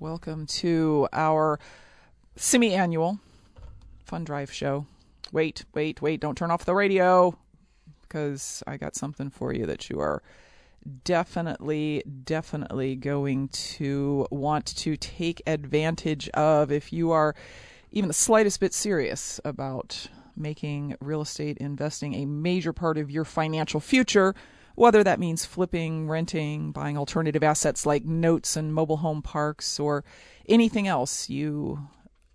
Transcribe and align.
Welcome 0.00 0.46
to 0.46 1.08
our 1.12 1.58
semi 2.36 2.72
annual 2.72 3.18
fund 4.04 4.26
drive 4.26 4.52
show. 4.52 4.86
Wait, 5.32 5.64
wait, 5.74 6.00
wait, 6.00 6.20
don't 6.20 6.38
turn 6.38 6.52
off 6.52 6.64
the 6.64 6.72
radio 6.72 7.36
because 8.02 8.62
I 8.64 8.76
got 8.76 8.94
something 8.94 9.28
for 9.28 9.52
you 9.52 9.66
that 9.66 9.90
you 9.90 9.98
are 9.98 10.22
definitely, 11.02 12.04
definitely 12.22 12.94
going 12.94 13.48
to 13.48 14.28
want 14.30 14.66
to 14.66 14.96
take 14.96 15.42
advantage 15.48 16.28
of 16.28 16.70
if 16.70 16.92
you 16.92 17.10
are 17.10 17.34
even 17.90 18.06
the 18.06 18.14
slightest 18.14 18.60
bit 18.60 18.72
serious 18.72 19.40
about 19.44 20.06
making 20.36 20.94
real 21.00 21.22
estate 21.22 21.58
investing 21.58 22.14
a 22.14 22.24
major 22.24 22.72
part 22.72 22.98
of 22.98 23.10
your 23.10 23.24
financial 23.24 23.80
future 23.80 24.32
whether 24.78 25.02
that 25.02 25.20
means 25.20 25.44
flipping, 25.44 26.08
renting, 26.08 26.72
buying 26.72 26.96
alternative 26.96 27.42
assets 27.42 27.84
like 27.84 28.04
notes 28.04 28.56
and 28.56 28.72
mobile 28.72 28.98
home 28.98 29.22
parks, 29.22 29.80
or 29.80 30.04
anything 30.48 30.86
else, 30.86 31.28
you 31.28 31.88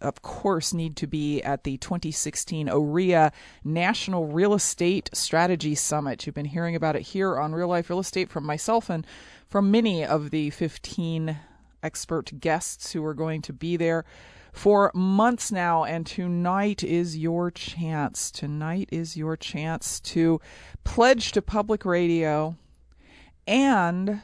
of 0.04 0.22
course, 0.22 0.74
need 0.74 0.98
to 0.98 1.08
be 1.08 1.42
at 1.42 1.64
the 1.64 1.78
2016 1.78 2.68
OREA 2.68 3.32
National 3.64 4.28
Real 4.28 4.54
Estate 4.54 5.10
Strategy 5.14 5.76
Summit. 5.76 6.26
You've 6.26 6.36
been 6.36 6.44
hearing 6.44 6.76
about 6.76 6.98
it 6.98 7.04
here 7.04 7.40
on 7.40 7.54
Real 7.54 7.70
Life 7.70 7.90
Real 7.90 8.00
Estate 8.00 8.30
from 8.30 8.46
myself 8.46 8.90
and 8.90 9.08
from 9.48 9.72
many 9.72 10.06
of 10.06 10.30
the 10.30 10.50
15 10.50 11.38
expert 11.82 12.40
guests 12.42 12.92
who 12.92 13.06
are 13.06 13.14
going 13.14 13.42
to 13.44 13.54
be 13.54 13.78
there 13.78 14.04
for 14.54 14.92
months 14.94 15.52
now, 15.52 15.84
and 15.84 16.06
tonight 16.06 16.84
is 16.84 17.18
your 17.18 17.50
chance. 17.52 18.30
Tonight 18.30 18.88
is 18.92 19.18
your 19.18 19.36
chance 19.36 20.00
to 20.02 20.40
pledge 20.84 21.32
to 21.34 21.42
public 21.42 21.84
radio 21.84 22.56
and 23.48 24.22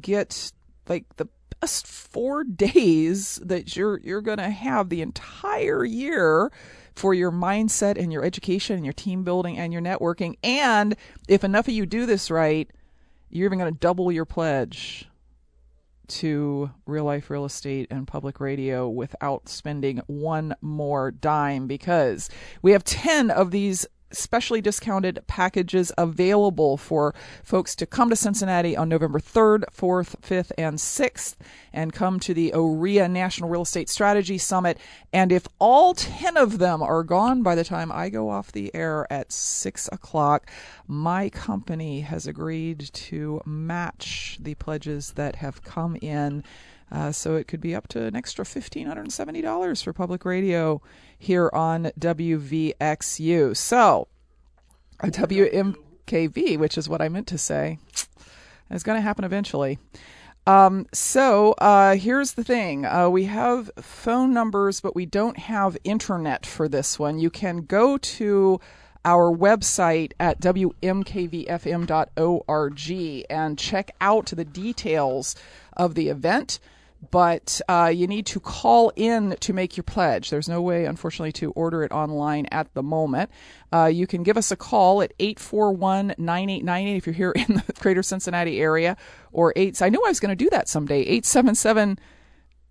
get 0.00 0.50
like 0.88 1.04
the 1.16 1.28
best 1.60 1.86
four 1.86 2.42
days 2.42 3.38
that 3.44 3.76
you're 3.76 4.00
you're 4.00 4.22
gonna 4.22 4.50
have 4.50 4.88
the 4.88 5.02
entire 5.02 5.84
year 5.84 6.50
for 6.94 7.12
your 7.12 7.30
mindset 7.30 7.98
and 7.98 8.10
your 8.10 8.24
education 8.24 8.76
and 8.76 8.84
your 8.84 8.94
team 8.94 9.24
building 9.24 9.58
and 9.58 9.74
your 9.74 9.82
networking. 9.82 10.36
And 10.42 10.96
if 11.28 11.44
enough 11.44 11.68
of 11.68 11.74
you 11.74 11.84
do 11.84 12.06
this 12.06 12.30
right, 12.30 12.68
you're 13.28 13.44
even 13.44 13.58
to 13.72 13.78
double 13.78 14.10
your 14.10 14.24
pledge 14.24 15.06
to 16.08 16.70
real 16.86 17.04
life 17.04 17.30
real 17.30 17.44
estate 17.44 17.86
and 17.90 18.06
public 18.06 18.40
radio 18.40 18.88
without 18.88 19.48
spending 19.48 20.00
one 20.06 20.54
more 20.60 21.10
dime 21.10 21.66
because 21.66 22.28
we 22.62 22.72
have 22.72 22.84
10 22.84 23.30
of 23.30 23.50
these 23.50 23.86
specially 24.12 24.60
discounted 24.60 25.22
packages 25.26 25.92
available 25.98 26.76
for 26.76 27.14
folks 27.42 27.74
to 27.76 27.86
come 27.86 28.10
to 28.10 28.16
Cincinnati 28.16 28.76
on 28.76 28.88
November 28.88 29.18
3rd, 29.18 29.64
4th, 29.74 30.16
5th, 30.20 30.52
and 30.56 30.78
6th 30.78 31.36
and 31.72 31.92
come 31.92 32.20
to 32.20 32.32
the 32.32 32.52
OREA 32.52 33.08
National 33.10 33.48
Real 33.48 33.62
Estate 33.62 33.88
Strategy 33.88 34.38
Summit. 34.38 34.78
And 35.12 35.32
if 35.32 35.46
all 35.58 35.94
10 35.94 36.36
of 36.36 36.58
them 36.58 36.82
are 36.82 37.02
gone 37.02 37.42
by 37.42 37.54
the 37.54 37.64
time 37.64 37.90
I 37.92 38.08
go 38.08 38.30
off 38.30 38.52
the 38.52 38.74
air 38.74 39.06
at 39.10 39.32
6 39.32 39.88
o'clock, 39.92 40.50
my 40.86 41.28
company 41.28 42.00
has 42.00 42.26
agreed 42.26 42.90
to 42.92 43.40
match 43.44 44.38
the 44.40 44.54
pledges 44.54 45.12
that 45.12 45.36
have 45.36 45.62
come 45.62 45.96
in. 45.96 46.42
Uh, 46.90 47.10
so 47.10 47.34
it 47.34 47.48
could 47.48 47.60
be 47.60 47.74
up 47.74 47.88
to 47.88 48.04
an 48.04 48.14
extra 48.14 48.44
$1,570 48.44 49.82
for 49.82 49.92
public 49.92 50.24
radio 50.24 50.80
here 51.18 51.50
on 51.52 51.90
WVXU. 51.98 53.56
So, 53.56 54.08
WMKV, 55.02 56.58
which 56.58 56.78
is 56.78 56.88
what 56.88 57.02
I 57.02 57.08
meant 57.08 57.26
to 57.28 57.38
say, 57.38 57.78
is 58.70 58.82
going 58.82 58.96
to 58.96 59.02
happen 59.02 59.24
eventually. 59.24 59.78
Um, 60.46 60.86
so 60.92 61.52
uh, 61.58 61.96
here's 61.96 62.34
the 62.34 62.44
thing 62.44 62.86
uh, 62.86 63.08
we 63.08 63.24
have 63.24 63.68
phone 63.80 64.32
numbers, 64.32 64.80
but 64.80 64.94
we 64.94 65.04
don't 65.04 65.38
have 65.38 65.76
internet 65.82 66.46
for 66.46 66.68
this 66.68 67.00
one. 67.00 67.18
You 67.18 67.30
can 67.30 67.62
go 67.62 67.98
to 67.98 68.60
our 69.04 69.36
website 69.36 70.12
at 70.20 70.40
wmkvfm.org 70.40 70.86
and 73.30 73.58
check 73.58 73.90
out 74.00 74.26
the 74.26 74.44
details 74.44 75.34
of 75.76 75.96
the 75.96 76.08
event 76.08 76.60
but 77.10 77.60
uh, 77.68 77.92
you 77.94 78.06
need 78.06 78.26
to 78.26 78.40
call 78.40 78.92
in 78.96 79.36
to 79.40 79.52
make 79.52 79.76
your 79.76 79.84
pledge. 79.84 80.30
There's 80.30 80.48
no 80.48 80.62
way, 80.62 80.86
unfortunately, 80.86 81.32
to 81.32 81.50
order 81.52 81.82
it 81.82 81.92
online 81.92 82.46
at 82.50 82.72
the 82.74 82.82
moment. 82.82 83.30
Uh, 83.72 83.86
you 83.86 84.06
can 84.06 84.22
give 84.22 84.36
us 84.36 84.50
a 84.50 84.56
call 84.56 85.02
at 85.02 85.12
841 85.18 86.14
9898 86.18 86.96
if 86.96 87.06
you're 87.06 87.14
here 87.14 87.32
in 87.32 87.62
the 87.66 87.72
greater 87.80 88.02
Cincinnati 88.02 88.60
area, 88.60 88.96
or 89.32 89.52
8. 89.56 89.82
I 89.82 89.88
knew 89.88 90.02
I 90.04 90.08
was 90.08 90.20
going 90.20 90.36
to 90.36 90.44
do 90.44 90.50
that 90.50 90.68
someday. 90.68 91.00
877 91.00 91.98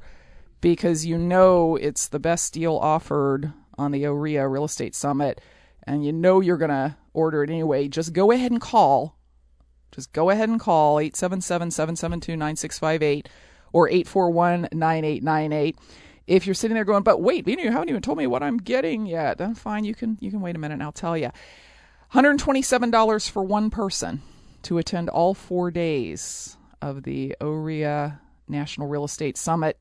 because 0.62 1.06
you 1.06 1.18
know 1.18 1.76
it's 1.76 2.08
the 2.08 2.20
best 2.20 2.54
deal 2.54 2.76
offered 2.76 3.54
on 3.78 3.92
the 3.92 4.04
OREA 4.04 4.50
Real 4.52 4.66
Estate 4.66 4.96
Summit 4.96 5.42
and 5.84 6.06
you 6.06 6.12
know 6.12 6.40
you're 6.40 6.58
going 6.58 6.70
to 6.70 6.96
order 7.14 7.44
it 7.44 7.50
anyway, 7.50 7.88
just 7.88 8.14
go 8.14 8.32
ahead 8.32 8.52
and 8.52 8.62
call. 8.62 9.16
Just 9.92 10.14
go 10.14 10.30
ahead 10.30 10.50
and 10.50 10.60
call 10.60 11.00
877 11.00 11.72
772 11.72 12.38
9658 12.38 13.30
or 13.74 13.90
841 13.90 14.70
9898. 14.72 15.78
If 16.28 16.46
you're 16.46 16.54
sitting 16.54 16.76
there 16.76 16.86
going, 16.86 17.02
but 17.02 17.22
wait, 17.22 17.48
you 17.48 17.72
haven't 17.72 17.90
even 17.90 18.04
told 18.04 18.20
me 18.20 18.28
what 18.28 18.44
I'm 18.44 18.58
getting 18.58 19.08
yet. 19.08 19.42
I'm 19.42 19.56
fine. 19.56 19.84
You 19.84 19.96
can 19.96 20.18
you 20.22 20.30
can 20.30 20.42
wait 20.42 20.56
a 20.56 20.60
minute 20.60 20.76
and 20.76 20.84
I'll 20.84 20.92
tell 20.92 21.18
you. 21.18 21.32
$127 22.14 23.30
for 23.30 23.44
one 23.44 23.70
person 23.70 24.22
to 24.64 24.78
attend 24.78 25.10
all 25.10 25.34
four 25.34 25.72
days 25.72 26.58
of 26.82 27.04
the 27.04 27.36
OREA 27.40 28.20
National 28.48 28.88
Real 28.88 29.06
Estate 29.06 29.38
Summit. 29.38 29.78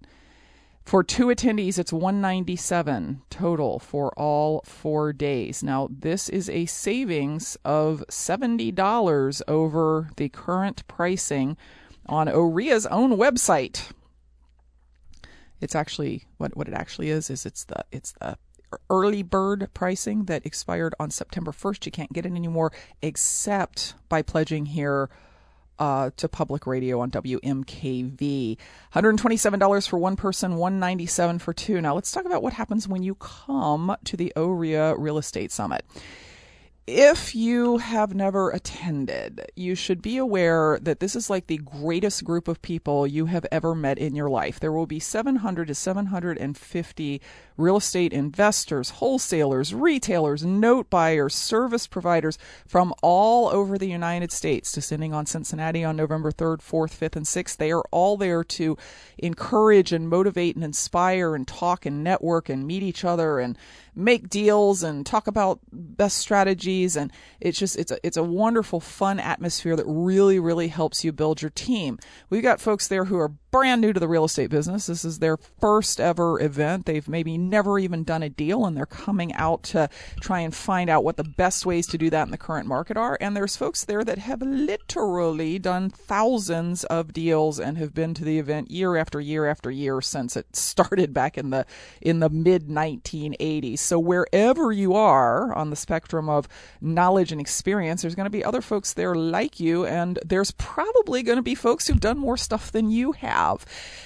For 0.89 1.05
two 1.05 1.27
attendees, 1.27 1.79
it's 1.79 1.93
197 1.93 3.21
total 3.29 3.79
for 3.79 4.11
all 4.19 4.63
four 4.65 5.13
days. 5.13 5.63
Now, 5.63 5.89
this 5.91 6.31
is 6.31 6.49
a 6.49 6.65
savings 6.65 7.59
of 7.63 8.03
$70 8.09 9.43
over 9.47 10.09
the 10.17 10.31
current 10.31 10.89
pricing 10.89 11.59
on 12.07 12.27
OREA's 12.27 12.87
own 12.87 13.19
website. 13.19 13.93
It's 15.61 15.75
actually 15.75 16.25
what 16.39 16.57
what 16.57 16.69
it 16.69 16.73
actually 16.75 17.11
is 17.11 17.29
is 17.29 17.45
it's 17.45 17.65
the 17.65 17.85
it's 17.93 18.13
the 18.13 18.39
early 18.89 19.23
bird 19.23 19.69
pricing 19.75 20.25
that 20.25 20.47
expired 20.47 20.95
on 20.99 21.11
September 21.11 21.53
1st. 21.53 21.85
You 21.85 21.93
can't 21.93 22.15
get 22.15 22.25
it 22.25 22.33
anymore 22.33 22.73
except 23.03 23.93
by 24.09 24.23
pledging 24.23 24.65
here 24.65 25.11
uh, 25.79 26.11
to 26.17 26.29
public 26.29 26.67
radio 26.67 27.01
on 27.01 27.11
WMKV. 27.11 28.57
$127 28.95 29.89
for 29.89 29.99
one 29.99 30.17
person, 30.17 30.57
197 30.57 31.39
for 31.39 31.53
two. 31.53 31.81
Now 31.81 31.95
let's 31.95 32.13
talk 32.13 32.25
about 32.25 32.43
what 32.43 32.53
happens 32.53 32.89
when 32.89 33.03
you 33.03 33.15
come 33.17 33.97
to 34.05 34.17
the 34.17 34.33
OREA 34.37 34.95
Real 34.99 35.19
Estate 35.19 35.53
Summit. 35.53 35.85
if 36.89 37.35
you 37.35 37.77
have 37.77 38.15
never 38.15 38.51
attended, 38.51 39.51
you 39.55 39.75
should 39.75 40.01
be 40.01 40.17
aware 40.17 40.79
that 40.81 41.01
this 41.01 41.15
is 41.15 41.29
like 41.29 41.47
the 41.47 41.59
greatest 41.59 42.25
group 42.25 42.49
of 42.49 42.63
people 42.63 43.07
you 43.07 43.27
have 43.27 43.45
ever 43.53 43.75
met 43.75 43.99
in 43.99 44.17
your 44.17 44.31
life. 44.31 44.59
There 44.59 44.73
will 44.73 44.87
be 44.87 44.99
700 44.99 45.69
to 45.69 45.75
750 45.75 47.21
real 47.59 47.77
estate 47.77 48.13
investors, 48.13 48.91
wholesalers, 48.91 49.75
retailers, 49.75 50.45
note 50.45 50.89
buyers, 50.89 51.35
service 51.35 51.87
providers 51.87 52.39
from 52.67 52.95
all 53.03 53.49
over 53.49 53.77
the 53.77 53.89
United 53.89 54.33
States 54.33 54.73
descending 54.73 55.13
on 55.13 55.27
Cincinnati 55.27 55.85
on 55.85 55.97
November 55.97 56.31
3rd, 56.31 56.59
4th, 56.59 56.97
5th, 56.99 57.17
and 57.17 57.27
6th. 57.27 57.57
They 57.57 57.73
are 57.73 57.85
all 57.91 58.17
there 58.17 58.45
to 58.45 58.79
encourage 59.19 59.93
and 59.93 60.09
motivate 60.09 60.55
and 60.55 60.65
inspire 60.65 61.35
and 61.35 61.47
talk 61.47 61.85
and 61.85 62.03
network 62.03 62.49
and 62.49 62.67
meet 62.67 62.83
each 62.83 63.05
other 63.05 63.41
and 63.41 63.59
make 63.99 64.29
deals 64.29 64.85
and 64.85 65.05
talk 65.05 65.27
about 65.27 65.59
best 65.73 66.19
strategies 66.19 66.97
and 66.97 67.11
it's 67.41 67.59
just 67.59 67.77
it's 67.77 67.91
a 67.91 67.99
it's 68.07 68.17
a 68.17 68.23
wonderful 68.23 68.79
fun 68.79 69.19
atmosphere 69.19 69.75
that 69.75 69.85
really 69.87 70.39
really 70.39 70.69
helps 70.69 71.05
you 71.05 71.11
build 71.11 71.43
your 71.43 71.51
team. 71.51 71.99
We've 72.31 72.43
got 72.43 72.61
folks 72.61 72.87
there 72.87 73.07
who 73.07 73.19
are 73.19 73.33
brand 73.51 73.81
new 73.81 73.93
to 73.93 74.01
the 74.01 74.09
real 74.09 74.25
estate 74.25 74.51
business. 74.51 74.87
This 74.87 75.05
is 75.05 75.19
their 75.19 75.37
first 75.37 76.01
ever 76.01 76.41
event. 76.41 76.87
They've 76.87 77.09
maybe 77.09 77.39
never 77.39 77.79
even 77.79 78.05
done 78.05 78.23
a 78.23 78.29
deal 78.29 78.67
and 78.67 78.77
they're 78.77 78.87
coming 78.87 79.33
out 79.35 79.63
to 79.65 79.89
try 80.21 80.41
and 80.41 80.55
find 80.55 80.91
out 80.91 81.05
what 81.05 81.17
the 81.17 81.25
best 81.25 81.65
ways 81.65 81.87
to 81.89 81.99
do 81.99 82.11
that 82.11 82.27
in 82.27 82.31
the 82.31 82.39
current 82.39 82.67
market 82.67 82.97
are. 82.97 83.17
And 83.21 83.37
there's 83.37 83.57
folks 83.57 83.85
there 83.85 84.05
that 84.05 84.19
have 84.19 84.43
literally 84.43 85.59
done 85.59 85.91
thousands 85.91 86.85
of 86.85 87.13
deals 87.13 87.59
and 87.59 87.79
have 87.79 87.95
been 87.95 88.15
to 88.15 88.25
the 88.25 88.39
event 88.39 88.71
year 88.71 88.97
after 88.97 89.21
year 89.21 89.47
after 89.47 89.71
year 89.71 90.01
since 90.01 90.37
it 90.37 90.55
started 90.55 91.13
back 91.15 91.39
in 91.39 91.51
the 91.51 91.65
in 92.01 92.21
the 92.21 92.29
mid 92.29 92.69
1980s. 92.69 93.79
So 93.79 93.99
wherever 93.99 94.73
you 94.73 94.95
are 94.95 95.55
on 95.55 95.71
the 95.71 95.77
spectrum 95.77 96.29
of 96.29 96.49
knowledge 96.81 97.33
and 97.33 97.41
experience, 97.41 98.03
there's 98.03 98.15
going 98.15 98.27
to 98.27 98.31
be 98.31 98.45
other 98.45 98.61
folks 98.61 98.93
there 98.93 99.15
like 99.15 99.61
you, 99.61 99.87
and 99.87 100.19
there's 100.25 100.51
probably 100.53 101.23
going 101.23 101.37
to 101.37 101.43
be 101.43 101.55
folks 101.55 101.87
who've 101.87 102.01
done 102.01 102.19
more 102.19 102.37
stuff 102.37 102.71
than 102.73 102.91
you 102.91 103.13
have. 103.13 103.38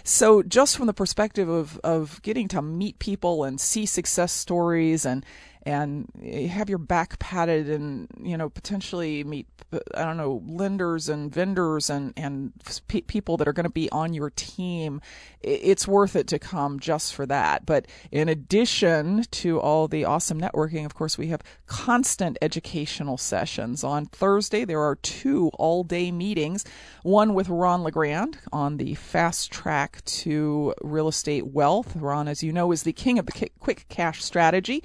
So 0.05 0.43
just 0.43 0.77
from 0.77 0.87
the 0.87 0.95
perspective 0.95 1.49
of 1.49 1.79
of 1.85 2.21
getting 2.23 2.49
to 2.49 2.63
meet 2.63 2.99
people 2.99 3.45
and 3.45 3.61
see 3.61 3.87
success 3.87 4.33
stories 4.33 5.05
and 5.05 5.25
and 5.65 6.09
have 6.51 6.69
your 6.69 6.79
back 6.79 7.19
padded 7.19 7.71
and 7.71 8.09
you 8.21 8.37
know 8.37 8.49
potentially 8.49 9.23
meet 9.23 9.47
I 9.95 10.05
don't 10.05 10.17
know 10.17 10.43
lenders 10.45 11.09
and 11.09 11.33
vendors 11.33 11.89
and 11.89 12.13
and 12.17 12.53
pe- 12.89 13.03
people 13.03 13.37
that 13.37 13.49
are 13.49 13.53
going 13.53 13.65
to 13.65 13.71
be 13.71 13.91
on 13.91 14.13
your 14.13 14.31
team. 14.31 15.01
It's 15.41 15.89
worth 15.89 16.17
it 16.17 16.27
to 16.29 16.39
come 16.39 16.79
just 16.81 17.15
for 17.15 17.27
that. 17.27 17.65
But 17.65 17.87
in 18.11 18.29
addition 18.29 19.25
to 19.31 19.61
all 19.61 19.89
the 19.89 20.05
awesome 20.05 20.41
networking 20.41 20.85
of 20.85 20.95
course 20.95 21.17
we 21.17 21.29
have 21.29 21.43
constant 21.67 22.39
educational 22.43 23.17
sessions. 23.17 23.85
On 23.85 24.07
Thursday 24.07 24.65
there 24.65 24.81
are 24.81 24.97
two 24.97 25.51
all 25.55 25.85
day 25.85 26.11
meetings 26.11 26.65
one 27.03 27.35
with 27.35 27.49
Ron 27.49 27.83
LeGrand 27.83 28.39
on 28.53 28.79
the 28.79 28.95
fast 28.95 29.53
track 29.53 30.05
to 30.05 30.75
real 30.83 31.09
estate 31.09 31.47
wealth. 31.47 31.95
Ron 31.95 32.27
as 32.27 32.43
you 32.43 32.53
know 32.53 32.73
is 32.73 32.83
the 32.83 32.93
king 32.93 33.19
of 33.19 33.27
the 33.27 33.49
quick 33.61 33.87
cash 33.89 34.25
strategy 34.25 34.83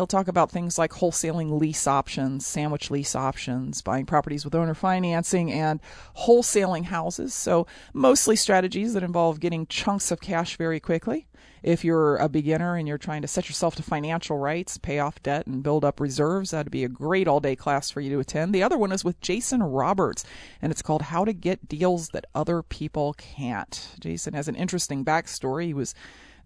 He'll 0.00 0.06
talk 0.06 0.28
about 0.28 0.50
things 0.50 0.78
like 0.78 0.92
wholesaling 0.92 1.60
lease 1.60 1.86
options, 1.86 2.46
sandwich 2.46 2.90
lease 2.90 3.14
options, 3.14 3.82
buying 3.82 4.06
properties 4.06 4.46
with 4.46 4.54
owner 4.54 4.72
financing, 4.72 5.52
and 5.52 5.78
wholesaling 6.16 6.84
houses. 6.84 7.34
So, 7.34 7.66
mostly 7.92 8.34
strategies 8.34 8.94
that 8.94 9.02
involve 9.02 9.40
getting 9.40 9.66
chunks 9.66 10.10
of 10.10 10.22
cash 10.22 10.56
very 10.56 10.80
quickly. 10.80 11.26
If 11.62 11.84
you're 11.84 12.16
a 12.16 12.30
beginner 12.30 12.76
and 12.76 12.88
you're 12.88 12.96
trying 12.96 13.20
to 13.20 13.28
set 13.28 13.50
yourself 13.50 13.74
to 13.74 13.82
financial 13.82 14.38
rights, 14.38 14.78
pay 14.78 15.00
off 15.00 15.22
debt, 15.22 15.46
and 15.46 15.62
build 15.62 15.84
up 15.84 16.00
reserves, 16.00 16.52
that'd 16.52 16.72
be 16.72 16.84
a 16.84 16.88
great 16.88 17.28
all 17.28 17.40
day 17.40 17.54
class 17.54 17.90
for 17.90 18.00
you 18.00 18.08
to 18.08 18.20
attend. 18.20 18.54
The 18.54 18.62
other 18.62 18.78
one 18.78 18.92
is 18.92 19.04
with 19.04 19.20
Jason 19.20 19.62
Roberts, 19.62 20.24
and 20.62 20.72
it's 20.72 20.80
called 20.80 21.02
How 21.02 21.26
to 21.26 21.34
Get 21.34 21.68
Deals 21.68 22.08
That 22.08 22.24
Other 22.34 22.62
People 22.62 23.12
Can't. 23.18 23.96
Jason 24.00 24.32
has 24.32 24.48
an 24.48 24.56
interesting 24.56 25.04
backstory. 25.04 25.66
He 25.66 25.74
was 25.74 25.94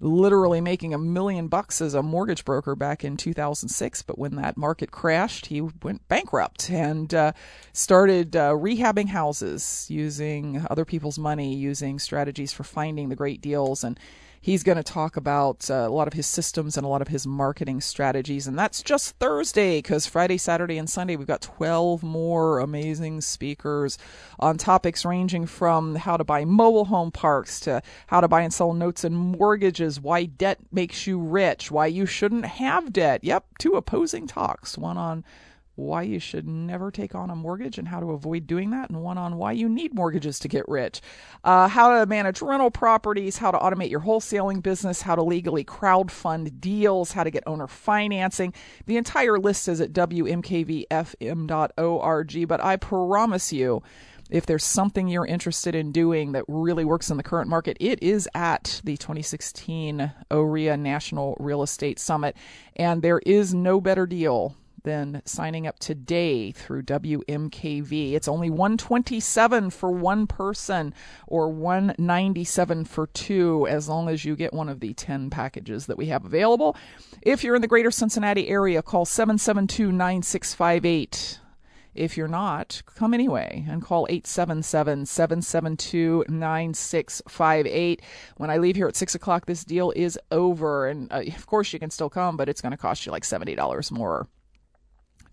literally 0.04 0.60
making 0.60 0.92
a 0.92 0.98
million 0.98 1.48
bucks 1.48 1.80
as 1.80 1.94
a 1.94 2.02
mortgage 2.02 2.44
broker 2.44 2.76
back 2.76 3.04
in 3.04 3.16
2006. 3.16 4.02
But 4.02 4.18
when 4.18 4.36
that 4.36 4.56
market 4.56 4.90
crashed, 4.90 5.46
he 5.46 5.62
went 5.62 6.06
bankrupt 6.08 6.70
and 6.70 7.12
uh, 7.14 7.32
started 7.72 8.36
uh, 8.36 8.50
rehabbing 8.50 9.08
houses 9.08 9.86
using 9.88 10.64
other 10.68 10.84
people's 10.84 11.18
money, 11.18 11.54
using 11.54 11.98
strategies 11.98 12.52
for 12.52 12.64
finding 12.64 13.08
the 13.08 13.16
great 13.16 13.40
deals. 13.40 13.82
And 13.82 13.98
He's 14.44 14.62
going 14.62 14.76
to 14.76 14.82
talk 14.82 15.16
about 15.16 15.70
uh, 15.70 15.86
a 15.86 15.88
lot 15.88 16.06
of 16.06 16.12
his 16.12 16.26
systems 16.26 16.76
and 16.76 16.84
a 16.84 16.88
lot 16.88 17.00
of 17.00 17.08
his 17.08 17.26
marketing 17.26 17.80
strategies. 17.80 18.46
And 18.46 18.58
that's 18.58 18.82
just 18.82 19.16
Thursday 19.16 19.78
because 19.78 20.06
Friday, 20.06 20.36
Saturday, 20.36 20.76
and 20.76 20.86
Sunday 20.90 21.16
we've 21.16 21.26
got 21.26 21.40
12 21.40 22.02
more 22.02 22.58
amazing 22.58 23.22
speakers 23.22 23.96
on 24.38 24.58
topics 24.58 25.02
ranging 25.02 25.46
from 25.46 25.94
how 25.94 26.18
to 26.18 26.24
buy 26.24 26.44
mobile 26.44 26.84
home 26.84 27.10
parks 27.10 27.58
to 27.60 27.80
how 28.08 28.20
to 28.20 28.28
buy 28.28 28.42
and 28.42 28.52
sell 28.52 28.74
notes 28.74 29.02
and 29.02 29.16
mortgages, 29.16 29.98
why 29.98 30.26
debt 30.26 30.58
makes 30.70 31.06
you 31.06 31.18
rich, 31.18 31.70
why 31.70 31.86
you 31.86 32.04
shouldn't 32.04 32.44
have 32.44 32.92
debt. 32.92 33.24
Yep, 33.24 33.46
two 33.58 33.76
opposing 33.76 34.26
talks. 34.26 34.76
One 34.76 34.98
on 34.98 35.24
why 35.76 36.02
you 36.02 36.18
should 36.18 36.46
never 36.46 36.90
take 36.90 37.14
on 37.14 37.30
a 37.30 37.36
mortgage 37.36 37.78
and 37.78 37.88
how 37.88 38.00
to 38.00 38.12
avoid 38.12 38.46
doing 38.46 38.70
that, 38.70 38.90
and 38.90 39.02
one 39.02 39.18
on 39.18 39.36
why 39.36 39.52
you 39.52 39.68
need 39.68 39.94
mortgages 39.94 40.38
to 40.38 40.48
get 40.48 40.68
rich, 40.68 41.00
uh, 41.42 41.68
how 41.68 41.98
to 41.98 42.06
manage 42.06 42.40
rental 42.40 42.70
properties, 42.70 43.38
how 43.38 43.50
to 43.50 43.58
automate 43.58 43.90
your 43.90 44.00
wholesaling 44.00 44.62
business, 44.62 45.02
how 45.02 45.16
to 45.16 45.22
legally 45.22 45.64
crowdfund 45.64 46.60
deals, 46.60 47.12
how 47.12 47.24
to 47.24 47.30
get 47.30 47.42
owner 47.46 47.66
financing. 47.66 48.52
The 48.86 48.96
entire 48.96 49.38
list 49.38 49.68
is 49.68 49.80
at 49.80 49.92
WMKVFM.org, 49.92 50.88
but 52.48 52.62
I 52.62 52.76
promise 52.76 53.52
you, 53.52 53.82
if 54.30 54.46
there's 54.46 54.64
something 54.64 55.06
you're 55.08 55.26
interested 55.26 55.74
in 55.74 55.92
doing 55.92 56.32
that 56.32 56.44
really 56.48 56.84
works 56.84 57.10
in 57.10 57.16
the 57.18 57.22
current 57.22 57.48
market, 57.48 57.76
it 57.78 58.02
is 58.02 58.28
at 58.34 58.80
the 58.84 58.96
2016 58.96 60.12
OREA 60.30 60.78
National 60.78 61.36
Real 61.38 61.62
Estate 61.62 61.98
Summit. 61.98 62.34
And 62.76 63.02
there 63.02 63.20
is 63.26 63.52
no 63.52 63.80
better 63.80 64.06
deal 64.06 64.56
than 64.84 65.22
signing 65.24 65.66
up 65.66 65.78
today 65.78 66.52
through 66.52 66.82
WMKV. 66.82 68.12
It's 68.12 68.28
only 68.28 68.48
127 68.48 69.70
for 69.70 69.90
one 69.90 70.26
person 70.26 70.94
or 71.26 71.48
197 71.48 72.84
for 72.84 73.06
two 73.08 73.66
as 73.66 73.88
long 73.88 74.08
as 74.08 74.24
you 74.24 74.36
get 74.36 74.54
one 74.54 74.68
of 74.68 74.80
the 74.80 74.94
10 74.94 75.30
packages 75.30 75.86
that 75.86 75.98
we 75.98 76.06
have 76.06 76.24
available. 76.24 76.76
If 77.22 77.42
you're 77.42 77.56
in 77.56 77.62
the 77.62 77.68
greater 77.68 77.90
Cincinnati 77.90 78.48
area, 78.48 78.82
call 78.82 79.04
772 79.04 79.90
9658. 79.90 81.40
If 81.94 82.16
you're 82.16 82.26
not, 82.26 82.82
come 82.86 83.14
anyway 83.14 83.64
and 83.68 83.80
call 83.80 84.06
877 84.10 85.06
772 85.06 86.24
9658. 86.28 88.02
When 88.36 88.50
I 88.50 88.58
leave 88.58 88.76
here 88.76 88.88
at 88.88 88.96
6 88.96 89.14
o'clock, 89.14 89.46
this 89.46 89.64
deal 89.64 89.92
is 89.94 90.18
over. 90.32 90.88
And 90.88 91.10
uh, 91.12 91.22
of 91.26 91.46
course, 91.46 91.72
you 91.72 91.78
can 91.78 91.90
still 91.90 92.10
come, 92.10 92.36
but 92.36 92.48
it's 92.48 92.60
going 92.60 92.72
to 92.72 92.76
cost 92.76 93.06
you 93.06 93.12
like 93.12 93.22
$70 93.22 93.92
more 93.92 94.28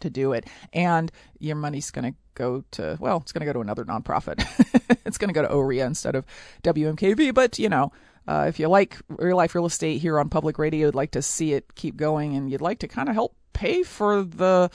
to 0.01 0.09
do 0.09 0.33
it. 0.33 0.47
And 0.73 1.11
your 1.39 1.55
money's 1.55 1.91
going 1.91 2.11
to 2.11 2.17
go 2.35 2.63
to, 2.71 2.97
well, 2.99 3.17
it's 3.17 3.31
going 3.31 3.41
to 3.41 3.45
go 3.45 3.53
to 3.53 3.61
another 3.61 3.85
nonprofit. 3.85 4.45
it's 5.05 5.17
going 5.17 5.29
to 5.29 5.33
go 5.33 5.41
to 5.41 5.53
OREA 5.53 5.85
instead 5.85 6.15
of 6.15 6.25
WMKV. 6.63 7.33
But, 7.33 7.59
you 7.59 7.69
know, 7.69 7.91
uh, 8.27 8.45
if 8.47 8.59
you 8.59 8.67
like 8.67 8.97
real 9.07 9.37
life 9.37 9.55
real 9.55 9.65
estate 9.65 10.01
here 10.01 10.19
on 10.19 10.29
public 10.29 10.59
radio, 10.59 10.87
you'd 10.87 10.95
like 10.95 11.11
to 11.11 11.21
see 11.21 11.53
it 11.53 11.75
keep 11.75 11.97
going 11.97 12.35
and 12.35 12.51
you'd 12.51 12.61
like 12.61 12.79
to 12.79 12.87
kind 12.87 13.09
of 13.09 13.15
help 13.15 13.35
pay 13.53 13.83
for 13.83 14.23
the 14.23 14.69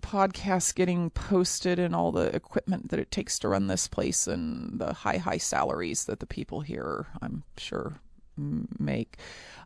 podcast 0.00 0.74
getting 0.74 1.10
posted 1.10 1.78
and 1.78 1.94
all 1.94 2.12
the 2.12 2.34
equipment 2.34 2.90
that 2.90 3.00
it 3.00 3.10
takes 3.10 3.38
to 3.40 3.48
run 3.48 3.66
this 3.66 3.88
place 3.88 4.26
and 4.26 4.78
the 4.78 4.92
high, 4.92 5.16
high 5.16 5.38
salaries 5.38 6.04
that 6.04 6.20
the 6.20 6.26
people 6.26 6.60
here, 6.60 7.06
I'm 7.20 7.42
sure, 7.56 7.98
make 8.36 9.18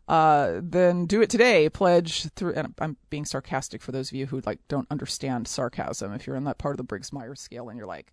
uh, 0.09 0.59
then 0.63 1.05
do 1.05 1.21
it 1.21 1.29
today. 1.29 1.69
Pledge 1.69 2.27
through. 2.35 2.53
And 2.53 2.73
I'm 2.79 2.97
being 3.11 3.25
sarcastic 3.25 3.81
for 3.81 3.91
those 3.91 4.09
of 4.09 4.17
you 4.17 4.25
who 4.25 4.41
like 4.43 4.59
don't 4.67 4.87
understand 4.89 5.47
sarcasm. 5.47 6.11
If 6.13 6.25
you're 6.25 6.35
in 6.35 6.45
that 6.45 6.57
part 6.57 6.73
of 6.73 6.77
the 6.77 6.83
Briggs 6.83 7.13
Myers 7.13 7.39
scale 7.39 7.69
and 7.69 7.77
you're 7.77 7.87
like, 7.87 8.11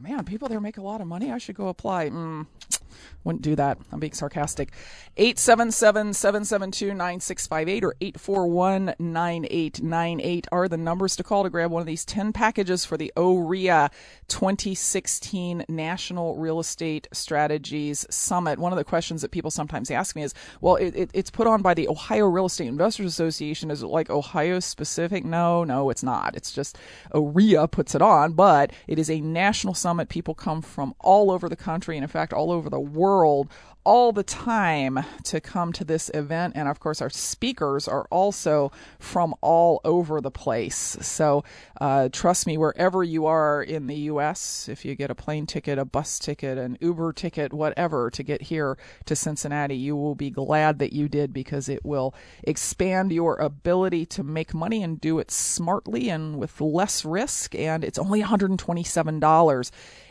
man, 0.00 0.24
people 0.24 0.48
there 0.48 0.60
make 0.60 0.78
a 0.78 0.82
lot 0.82 1.00
of 1.00 1.06
money. 1.06 1.30
I 1.30 1.38
should 1.38 1.54
go 1.54 1.68
apply. 1.68 2.08
Mm, 2.08 2.46
wouldn't 3.24 3.42
do 3.42 3.54
that. 3.56 3.78
I'm 3.92 4.00
being 4.00 4.14
sarcastic. 4.14 4.72
877 5.16 6.14
772 6.14 6.94
9658 6.94 7.84
or 7.84 7.94
841 8.00 8.94
9898 8.98 10.46
are 10.50 10.68
the 10.68 10.76
numbers 10.76 11.16
to 11.16 11.22
call 11.22 11.42
to 11.42 11.50
grab 11.50 11.70
one 11.70 11.80
of 11.80 11.86
these 11.86 12.04
10 12.04 12.32
packages 12.32 12.84
for 12.84 12.96
the 12.96 13.12
OREA 13.16 13.90
2016 14.28 15.66
National 15.68 16.36
Real 16.36 16.60
Estate 16.60 17.08
Strategies 17.12 18.06
Summit. 18.10 18.58
One 18.58 18.72
of 18.72 18.78
the 18.78 18.84
questions 18.84 19.22
that 19.22 19.30
people 19.30 19.50
sometimes 19.50 19.90
ask 19.90 20.16
me 20.16 20.22
is 20.22 20.34
well, 20.60 20.76
it, 20.76 20.96
it, 20.96 21.10
it's 21.12 21.30
put 21.30 21.46
on 21.46 21.60
by 21.60 21.74
the 21.74 21.88
Ohio 21.88 22.26
Real 22.26 22.46
Estate 22.46 22.68
Investors 22.68 23.06
Association. 23.06 23.70
Is 23.70 23.82
it 23.82 23.86
like 23.86 24.08
Ohio 24.08 24.60
specific? 24.60 25.24
No, 25.24 25.64
no, 25.64 25.90
it's 25.90 26.02
not. 26.02 26.34
It's 26.36 26.52
just 26.52 26.78
OREA 27.12 27.70
puts 27.70 27.94
it 27.94 28.02
on, 28.02 28.32
but 28.32 28.72
it 28.88 28.98
is 28.98 29.10
a 29.10 29.20
national 29.20 29.74
summit 29.74 29.89
Summit. 29.90 30.08
People 30.08 30.36
come 30.36 30.62
from 30.62 30.94
all 31.00 31.32
over 31.32 31.48
the 31.48 31.56
country 31.56 31.96
and, 31.96 32.04
in 32.04 32.08
fact, 32.08 32.32
all 32.32 32.52
over 32.52 32.70
the 32.70 32.78
world 32.78 33.50
all 33.84 34.12
the 34.12 34.22
time 34.22 35.04
to 35.24 35.40
come 35.40 35.72
to 35.72 35.84
this 35.84 36.10
event. 36.12 36.52
And 36.56 36.68
of 36.68 36.80
course, 36.80 37.00
our 37.00 37.10
speakers 37.10 37.88
are 37.88 38.06
also 38.10 38.72
from 38.98 39.34
all 39.40 39.80
over 39.84 40.20
the 40.20 40.30
place. 40.30 40.96
So 41.00 41.44
uh, 41.80 42.08
trust 42.12 42.46
me, 42.46 42.58
wherever 42.58 43.02
you 43.02 43.26
are 43.26 43.62
in 43.62 43.86
the 43.86 43.96
U.S., 43.96 44.68
if 44.68 44.84
you 44.84 44.94
get 44.94 45.10
a 45.10 45.14
plane 45.14 45.46
ticket, 45.46 45.78
a 45.78 45.84
bus 45.84 46.18
ticket, 46.18 46.58
an 46.58 46.76
Uber 46.80 47.12
ticket, 47.12 47.52
whatever, 47.52 48.10
to 48.10 48.22
get 48.22 48.42
here 48.42 48.76
to 49.06 49.16
Cincinnati, 49.16 49.76
you 49.76 49.96
will 49.96 50.14
be 50.14 50.30
glad 50.30 50.78
that 50.78 50.92
you 50.92 51.08
did 51.08 51.32
because 51.32 51.68
it 51.68 51.84
will 51.84 52.14
expand 52.44 53.12
your 53.12 53.36
ability 53.36 54.04
to 54.06 54.22
make 54.22 54.52
money 54.52 54.82
and 54.82 55.00
do 55.00 55.18
it 55.18 55.30
smartly 55.30 56.10
and 56.10 56.38
with 56.38 56.60
less 56.60 57.04
risk. 57.04 57.54
And 57.54 57.82
it's 57.82 57.98
only 57.98 58.22
$127. 58.22 59.70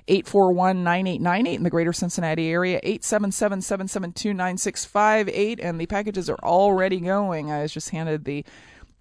841 0.09 0.83
9898 0.83 1.55
in 1.55 1.63
the 1.63 1.69
greater 1.69 1.93
Cincinnati 1.93 2.49
area, 2.49 2.79
877 2.83 3.61
772 3.61 4.33
9658. 4.33 5.59
And 5.59 5.79
the 5.79 5.85
packages 5.85 6.29
are 6.29 6.39
already 6.43 6.99
going. 6.99 7.51
I 7.51 7.61
was 7.61 7.71
just 7.71 7.91
handed 7.91 8.25
the 8.25 8.43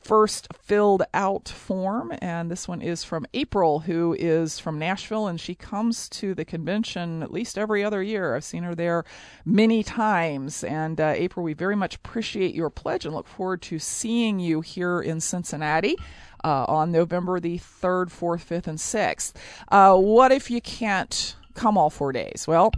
first 0.00 0.48
filled 0.54 1.02
out 1.12 1.48
form, 1.48 2.12
and 2.22 2.50
this 2.50 2.68
one 2.68 2.80
is 2.80 3.04
from 3.04 3.26
April, 3.34 3.80
who 3.80 4.16
is 4.18 4.58
from 4.58 4.78
Nashville, 4.78 5.26
and 5.26 5.40
she 5.40 5.54
comes 5.54 6.08
to 6.08 6.34
the 6.34 6.44
convention 6.44 7.22
at 7.22 7.32
least 7.32 7.58
every 7.58 7.84
other 7.84 8.02
year. 8.02 8.34
I've 8.34 8.44
seen 8.44 8.62
her 8.62 8.74
there 8.74 9.04
many 9.44 9.82
times. 9.82 10.62
And 10.64 11.00
uh, 11.00 11.14
April, 11.16 11.44
we 11.44 11.52
very 11.52 11.76
much 11.76 11.96
appreciate 11.96 12.54
your 12.54 12.70
pledge 12.70 13.04
and 13.04 13.14
look 13.14 13.26
forward 13.26 13.62
to 13.62 13.78
seeing 13.78 14.38
you 14.38 14.60
here 14.60 15.00
in 15.00 15.20
Cincinnati 15.20 15.96
uh, 16.44 16.64
on 16.68 16.92
November 16.92 17.40
the 17.40 17.58
3rd, 17.58 18.06
4th, 18.06 18.44
5th, 18.44 18.66
and 18.66 18.78
6th. 18.78 19.32
Uh, 19.68 19.96
what 19.96 20.32
if 20.32 20.50
you 20.50 20.60
can't 20.60 21.36
come 21.54 21.76
all 21.76 21.90
four 21.90 22.12
days? 22.12 22.46
Well, 22.46 22.72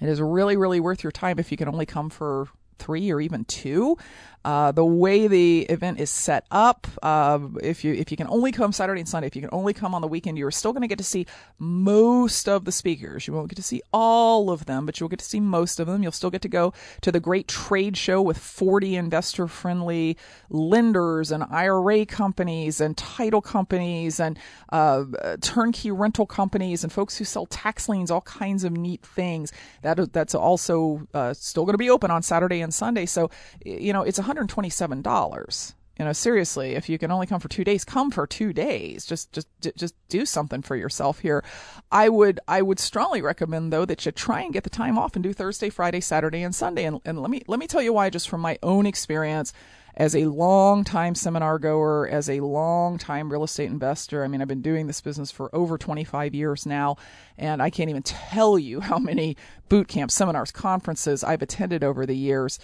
it 0.00 0.08
is 0.08 0.20
really, 0.20 0.56
really 0.56 0.80
worth 0.80 1.02
your 1.02 1.12
time 1.12 1.38
if 1.38 1.50
you 1.50 1.56
can 1.56 1.68
only 1.68 1.86
come 1.86 2.10
for 2.10 2.48
three 2.78 3.10
or 3.10 3.20
even 3.20 3.44
two. 3.44 3.96
Uh, 4.44 4.72
the 4.72 4.84
way 4.84 5.28
the 5.28 5.60
event 5.62 6.00
is 6.00 6.10
set 6.10 6.44
up, 6.50 6.86
uh, 7.02 7.38
if 7.62 7.84
you 7.84 7.94
if 7.94 8.10
you 8.10 8.16
can 8.16 8.26
only 8.28 8.50
come 8.50 8.72
Saturday 8.72 9.00
and 9.00 9.08
Sunday, 9.08 9.26
if 9.26 9.36
you 9.36 9.42
can 9.42 9.50
only 9.52 9.72
come 9.72 9.94
on 9.94 10.02
the 10.02 10.08
weekend, 10.08 10.36
you're 10.36 10.50
still 10.50 10.72
going 10.72 10.82
to 10.82 10.88
get 10.88 10.98
to 10.98 11.04
see 11.04 11.26
most 11.58 12.48
of 12.48 12.64
the 12.64 12.72
speakers. 12.72 13.26
You 13.26 13.34
won't 13.34 13.48
get 13.48 13.56
to 13.56 13.62
see 13.62 13.82
all 13.92 14.50
of 14.50 14.66
them, 14.66 14.84
but 14.84 14.98
you'll 14.98 15.08
get 15.08 15.20
to 15.20 15.24
see 15.24 15.40
most 15.40 15.78
of 15.78 15.86
them. 15.86 16.02
You'll 16.02 16.12
still 16.12 16.30
get 16.30 16.42
to 16.42 16.48
go 16.48 16.72
to 17.02 17.12
the 17.12 17.20
great 17.20 17.46
trade 17.46 17.96
show 17.96 18.20
with 18.20 18.38
40 18.38 18.96
investor 18.96 19.46
friendly 19.46 20.16
lenders 20.50 21.30
and 21.30 21.44
IRA 21.44 22.04
companies 22.04 22.80
and 22.80 22.96
title 22.96 23.40
companies 23.40 24.18
and 24.18 24.38
uh, 24.70 25.04
turnkey 25.40 25.90
rental 25.90 26.26
companies 26.26 26.82
and 26.82 26.92
folks 26.92 27.16
who 27.16 27.24
sell 27.24 27.46
tax 27.46 27.88
liens, 27.88 28.10
all 28.10 28.22
kinds 28.22 28.64
of 28.64 28.72
neat 28.72 29.02
things. 29.02 29.52
That 29.82 30.12
that's 30.12 30.34
also 30.34 31.06
uh, 31.14 31.32
still 31.34 31.64
going 31.64 31.74
to 31.74 31.78
be 31.78 31.90
open 31.90 32.10
on 32.10 32.22
Saturday 32.22 32.60
and 32.60 32.74
Sunday. 32.74 33.06
So 33.06 33.30
you 33.64 33.92
know 33.92 34.02
it's 34.02 34.18
a 34.18 34.31
$127 34.36 35.74
you 35.98 36.04
know 36.06 36.12
seriously 36.12 36.74
if 36.74 36.88
you 36.88 36.98
can 36.98 37.10
only 37.10 37.26
come 37.26 37.40
for 37.40 37.48
two 37.48 37.64
days 37.64 37.84
come 37.84 38.10
for 38.10 38.26
two 38.26 38.52
days. 38.52 39.04
Just 39.04 39.32
just 39.32 39.46
just 39.76 39.94
do 40.08 40.24
something 40.24 40.62
for 40.62 40.74
yourself 40.74 41.20
here. 41.20 41.44
I 41.90 42.08
would 42.08 42.40
i 42.48 42.62
would 42.62 42.80
strongly 42.80 43.22
recommend 43.22 43.72
though 43.72 43.84
that 43.84 44.04
you 44.06 44.12
try 44.12 44.40
and 44.42 44.52
get 44.52 44.64
the 44.64 44.70
time 44.70 44.98
off 44.98 45.14
and 45.14 45.22
do 45.22 45.32
thursday 45.32 45.70
friday 45.70 46.00
saturday 46.00 46.42
and 46.42 46.54
sunday. 46.54 46.84
And, 46.84 47.00
and 47.04 47.20
let 47.20 47.30
me 47.30 47.42
let 47.46 47.60
me 47.60 47.66
tell 47.66 47.82
you 47.82 47.92
why 47.92 48.10
just 48.10 48.28
from 48.28 48.40
my 48.40 48.58
own 48.62 48.86
experience. 48.86 49.52
As 49.94 50.16
a 50.16 50.24
long 50.24 50.84
time 50.84 51.14
seminar 51.14 51.58
goer 51.58 52.08
as 52.10 52.30
a 52.30 52.40
long 52.40 52.96
time 52.96 53.30
real 53.30 53.44
estate 53.44 53.68
investor 53.68 54.24
i 54.24 54.26
mean 54.26 54.40
i've 54.40 54.48
been 54.48 54.62
doing 54.62 54.86
this 54.86 55.02
business 55.02 55.30
for 55.30 55.54
over 55.54 55.76
25 55.76 56.34
years 56.34 56.64
now 56.64 56.96
and 57.36 57.60
i 57.60 57.68
can't 57.68 57.90
even 57.90 58.02
tell 58.02 58.58
you 58.58 58.80
how 58.80 58.98
many 58.98 59.36
boot 59.68 59.88
camp 59.88 60.10
seminars 60.10 60.50
conferences 60.50 61.22
i've 61.22 61.42
attended 61.42 61.84
over 61.84 62.06
the 62.06 62.16
years 62.16 62.58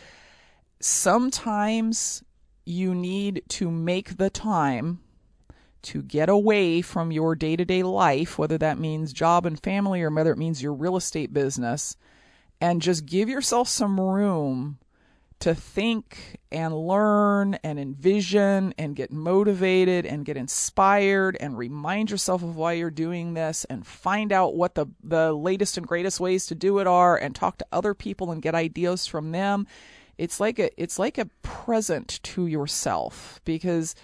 sometimes 0.80 2.22
you 2.64 2.94
need 2.94 3.42
to 3.48 3.70
make 3.70 4.16
the 4.16 4.30
time 4.30 5.00
to 5.80 6.02
get 6.02 6.28
away 6.28 6.82
from 6.82 7.12
your 7.12 7.34
day 7.34 7.56
to 7.56 7.64
day 7.64 7.82
life, 7.82 8.38
whether 8.38 8.58
that 8.58 8.78
means 8.78 9.12
job 9.12 9.46
and 9.46 9.62
family 9.62 10.02
or 10.02 10.10
whether 10.10 10.32
it 10.32 10.38
means 10.38 10.62
your 10.62 10.74
real 10.74 10.96
estate 10.96 11.32
business, 11.32 11.96
and 12.60 12.82
just 12.82 13.06
give 13.06 13.28
yourself 13.28 13.68
some 13.68 13.98
room 13.98 14.78
to 15.40 15.54
think 15.54 16.40
and 16.50 16.76
learn 16.76 17.54
and 17.62 17.78
envision 17.78 18.74
and 18.76 18.96
get 18.96 19.12
motivated 19.12 20.04
and 20.04 20.24
get 20.24 20.36
inspired 20.36 21.36
and 21.38 21.56
remind 21.56 22.10
yourself 22.10 22.42
of 22.42 22.56
why 22.56 22.72
you're 22.72 22.90
doing 22.90 23.34
this 23.34 23.64
and 23.66 23.86
find 23.86 24.32
out 24.32 24.56
what 24.56 24.74
the, 24.74 24.86
the 25.04 25.32
latest 25.32 25.76
and 25.76 25.86
greatest 25.86 26.18
ways 26.18 26.46
to 26.46 26.56
do 26.56 26.80
it 26.80 26.88
are 26.88 27.16
and 27.16 27.36
talk 27.36 27.56
to 27.56 27.66
other 27.70 27.94
people 27.94 28.32
and 28.32 28.42
get 28.42 28.54
ideas 28.56 29.06
from 29.06 29.30
them 29.30 29.66
it's 30.18 30.40
like 30.40 30.58
a 30.58 30.70
it's 30.80 30.98
like 30.98 31.16
a 31.16 31.26
present 31.42 32.20
to 32.24 32.46
yourself 32.46 33.40
because 33.44 33.94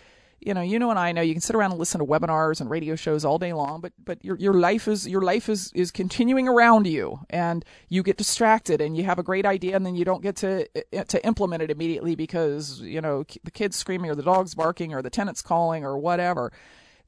you 0.40 0.54
know 0.54 0.60
you 0.60 0.78
know 0.78 0.90
and 0.90 0.98
I 0.98 1.10
know 1.12 1.22
you 1.22 1.34
can 1.34 1.40
sit 1.40 1.56
around 1.56 1.72
and 1.72 1.80
listen 1.80 1.98
to 1.98 2.06
webinars 2.06 2.60
and 2.60 2.70
radio 2.70 2.94
shows 2.94 3.24
all 3.24 3.38
day 3.38 3.52
long 3.52 3.80
but 3.80 3.92
but 4.02 4.24
your 4.24 4.36
your 4.36 4.54
life 4.54 4.86
is 4.86 5.08
your 5.08 5.22
life 5.22 5.48
is 5.48 5.72
is 5.74 5.90
continuing 5.90 6.46
around 6.48 6.86
you 6.86 7.20
and 7.30 7.64
you 7.88 8.02
get 8.02 8.16
distracted 8.16 8.80
and 8.80 8.96
you 8.96 9.02
have 9.04 9.18
a 9.18 9.22
great 9.22 9.44
idea 9.44 9.74
and 9.74 9.84
then 9.84 9.96
you 9.96 10.04
don't 10.04 10.22
get 10.22 10.36
to 10.36 10.68
eh, 10.94 11.04
to 11.04 11.24
implement 11.26 11.62
it 11.62 11.70
immediately 11.70 12.14
because 12.14 12.80
you 12.80 13.00
know 13.00 13.24
the 13.42 13.50
kids 13.50 13.76
screaming 13.76 14.10
or 14.10 14.14
the 14.14 14.22
dog's 14.22 14.54
barking 14.54 14.94
or 14.94 15.02
the 15.02 15.10
tenant's 15.10 15.42
calling 15.42 15.84
or 15.84 15.98
whatever. 15.98 16.52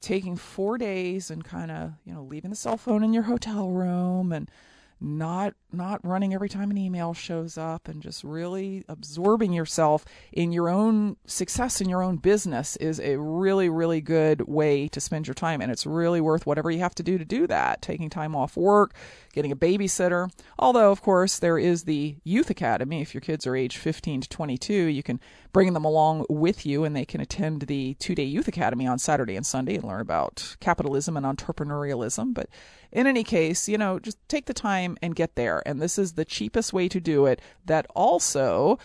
Taking 0.02 0.36
4 0.36 0.76
days 0.76 1.30
and 1.30 1.42
kind 1.42 1.70
of 1.70 1.92
you 2.04 2.12
know 2.12 2.22
leaving 2.22 2.50
the 2.50 2.56
cell 2.56 2.76
phone 2.76 3.02
in 3.02 3.14
your 3.14 3.24
hotel 3.24 3.70
room 3.70 4.30
and 4.30 4.50
not 5.00 5.54
not 5.72 6.02
running 6.04 6.32
every 6.32 6.48
time 6.48 6.70
an 6.70 6.78
email 6.78 7.12
shows 7.12 7.58
up 7.58 7.86
and 7.86 8.02
just 8.02 8.24
really 8.24 8.82
absorbing 8.88 9.52
yourself 9.52 10.04
in 10.32 10.52
your 10.52 10.70
own 10.70 11.16
success 11.26 11.80
in 11.80 11.88
your 11.88 12.02
own 12.02 12.16
business 12.16 12.76
is 12.76 12.98
a 13.00 13.16
really 13.18 13.68
really 13.68 14.00
good 14.00 14.40
way 14.48 14.88
to 14.88 15.00
spend 15.00 15.26
your 15.26 15.34
time. 15.34 15.60
And 15.60 15.70
it's 15.70 15.86
really 15.86 16.20
worth 16.20 16.46
whatever 16.46 16.70
you 16.70 16.78
have 16.78 16.94
to 16.96 17.02
do 17.02 17.18
to 17.18 17.24
do 17.24 17.46
that 17.46 17.82
taking 17.82 18.08
time 18.08 18.34
off 18.34 18.56
work 18.56 18.94
getting 19.36 19.52
a 19.52 19.56
babysitter. 19.56 20.28
Although 20.58 20.90
of 20.90 21.02
course 21.02 21.38
there 21.38 21.58
is 21.58 21.84
the 21.84 22.16
youth 22.24 22.50
academy. 22.50 23.02
If 23.02 23.14
your 23.14 23.20
kids 23.20 23.46
are 23.46 23.54
age 23.54 23.76
15 23.76 24.22
to 24.22 24.28
22 24.28 24.72
you 24.72 25.02
can 25.02 25.20
bring 25.52 25.74
them 25.74 25.84
along 25.84 26.26
with 26.28 26.66
you 26.66 26.82
and 26.82 26.96
they 26.96 27.04
can 27.04 27.20
attend 27.20 27.62
the 27.62 27.94
two-day 28.00 28.24
youth 28.24 28.48
academy 28.48 28.86
on 28.86 28.98
saturday 28.98 29.36
and 29.36 29.46
sunday 29.46 29.76
and 29.76 29.84
learn 29.84 30.00
about 30.00 30.56
capitalism 30.58 31.16
and 31.16 31.24
entrepreneurialism. 31.24 32.34
But 32.34 32.48
in 32.90 33.06
any 33.06 33.22
case, 33.22 33.68
you 33.68 33.78
know, 33.78 33.98
just 33.98 34.18
take 34.28 34.46
the 34.46 34.54
time 34.54 34.96
and 35.02 35.14
get 35.14 35.34
there. 35.34 35.62
And 35.66 35.80
this 35.80 35.98
is 35.98 36.14
the 36.14 36.24
cheapest 36.24 36.72
way 36.72 36.88
to 36.88 36.98
do 36.98 37.26
it 37.26 37.40
that 37.66 37.86
also 37.94 38.78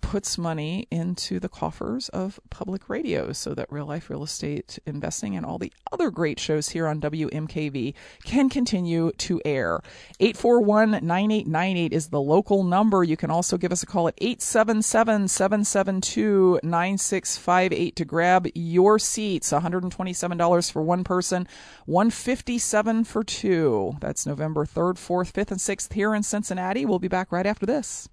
puts 0.00 0.38
money 0.38 0.86
into 0.90 1.38
the 1.38 1.48
coffers 1.48 2.08
of 2.10 2.40
public 2.50 2.88
radio 2.88 3.32
so 3.32 3.54
that 3.54 3.70
real 3.70 3.86
life 3.86 4.10
real 4.10 4.22
estate 4.22 4.78
investing 4.86 5.36
and 5.36 5.44
all 5.44 5.58
the 5.58 5.72
other 5.92 6.10
great 6.10 6.40
shows 6.40 6.70
here 6.70 6.86
on 6.86 7.00
WMKV 7.00 7.94
can 8.24 8.48
continue 8.48 9.12
to 9.18 9.40
air. 9.44 9.80
841 10.20 10.90
9898 10.90 11.92
is 11.92 12.08
the 12.08 12.20
local 12.20 12.64
number. 12.64 13.04
You 13.04 13.16
can 13.16 13.30
also 13.30 13.56
give 13.56 13.72
us 13.72 13.82
a 13.82 13.86
call 13.86 14.08
at 14.08 14.14
877 14.18 15.28
772 15.28 16.60
9658 16.62 17.96
to 17.96 18.04
grab 18.04 18.48
your 18.54 18.98
seats. 18.98 19.52
$127 19.52 20.72
for 20.72 20.82
one 20.82 21.04
person, 21.04 21.46
157 21.86 23.04
for 23.04 23.24
two. 23.24 23.96
That's 24.00 24.26
November 24.26 24.64
3rd, 24.64 24.94
4th, 24.94 25.32
5th, 25.32 25.50
and 25.50 25.60
6th 25.60 25.92
here 25.92 26.14
in 26.14 26.22
Cincinnati. 26.22 26.84
We'll 26.84 26.98
be 26.98 27.08
back 27.08 27.32
right 27.32 27.46
after 27.46 27.66
this. 27.66 28.08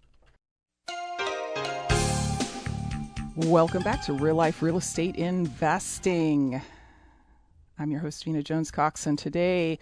Welcome 3.37 3.83
back 3.83 4.01
to 4.05 4.13
Real 4.13 4.35
Life 4.35 4.61
Real 4.61 4.77
Estate 4.77 5.17
Investing. 5.17 6.61
I'm 7.77 7.91
your 7.91 7.99
host, 7.99 8.23
Vena 8.23 8.41
Jones 8.41 8.71
Cox, 8.71 9.07
and 9.07 9.19
today 9.19 9.77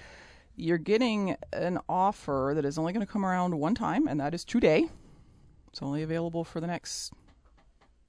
you're 0.55 0.79
getting 0.79 1.35
an 1.53 1.77
offer 1.87 2.53
that 2.55 2.65
is 2.65 2.79
only 2.79 2.93
going 2.93 3.05
to 3.05 3.11
come 3.11 3.23
around 3.23 3.59
one 3.59 3.75
time, 3.75 4.07
and 4.07 4.19
that 4.19 4.33
is 4.33 4.43
today. 4.43 4.89
It's 5.67 5.83
only 5.83 6.01
available 6.01 6.43
for 6.43 6.61
the 6.61 6.65
next, 6.65 7.13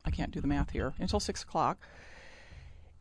I 0.06 0.10
can't 0.10 0.30
do 0.30 0.40
the 0.40 0.46
math 0.46 0.70
here, 0.70 0.94
until 0.98 1.20
6 1.20 1.42
o'clock. 1.42 1.78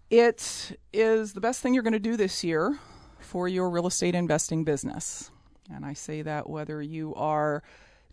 It 0.09 0.77
is 0.91 1.31
the 1.31 1.39
best 1.39 1.61
thing 1.61 1.73
you're 1.73 1.81
going 1.81 1.93
to 1.93 1.99
do 1.99 2.17
this 2.17 2.43
year 2.43 2.77
for 3.19 3.47
your 3.47 3.69
real 3.69 3.87
estate 3.87 4.15
investing 4.15 4.65
business. 4.65 5.31
And 5.73 5.85
I 5.85 5.93
say 5.93 6.21
that 6.23 6.49
whether 6.49 6.81
you 6.81 7.15
are 7.15 7.63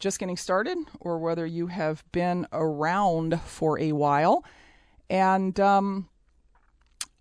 just 0.00 0.18
getting 0.18 0.36
started 0.36 0.78
or 0.98 1.18
whether 1.18 1.46
you 1.46 1.68
have 1.68 2.02
been 2.10 2.46
around 2.52 3.40
for 3.42 3.78
a 3.78 3.92
while. 3.92 4.44
And 5.08 5.58
um, 5.60 6.08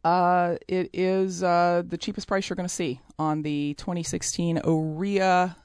uh, 0.04 0.56
it 0.68 0.90
is 0.94 1.44
uh, 1.44 1.84
the 1.86 1.98
cheapest 1.98 2.28
price 2.28 2.50
you're 2.50 2.56
going 2.56 2.68
to 2.68 2.74
see 2.74 3.02
on 3.20 3.42
the 3.42 3.76
2016 3.76 4.60
OREA 4.64 5.56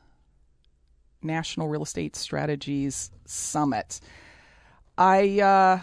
National 1.22 1.68
Real 1.68 1.84
Estate 1.84 2.16
Strategies 2.16 3.10
Summit. 3.24 4.00
I 4.98 5.40
uh, 5.40 5.80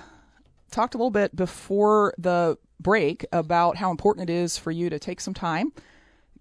talked 0.70 0.94
a 0.94 0.98
little 0.98 1.12
bit 1.12 1.36
before 1.36 2.14
the 2.18 2.58
break 2.80 3.26
about 3.32 3.78
how 3.78 3.92
important 3.92 4.30
it 4.30 4.34
is 4.34 4.58
for 4.58 4.72
you 4.72 4.90
to 4.90 5.00
take 5.00 5.22
some 5.22 5.34
time 5.34 5.72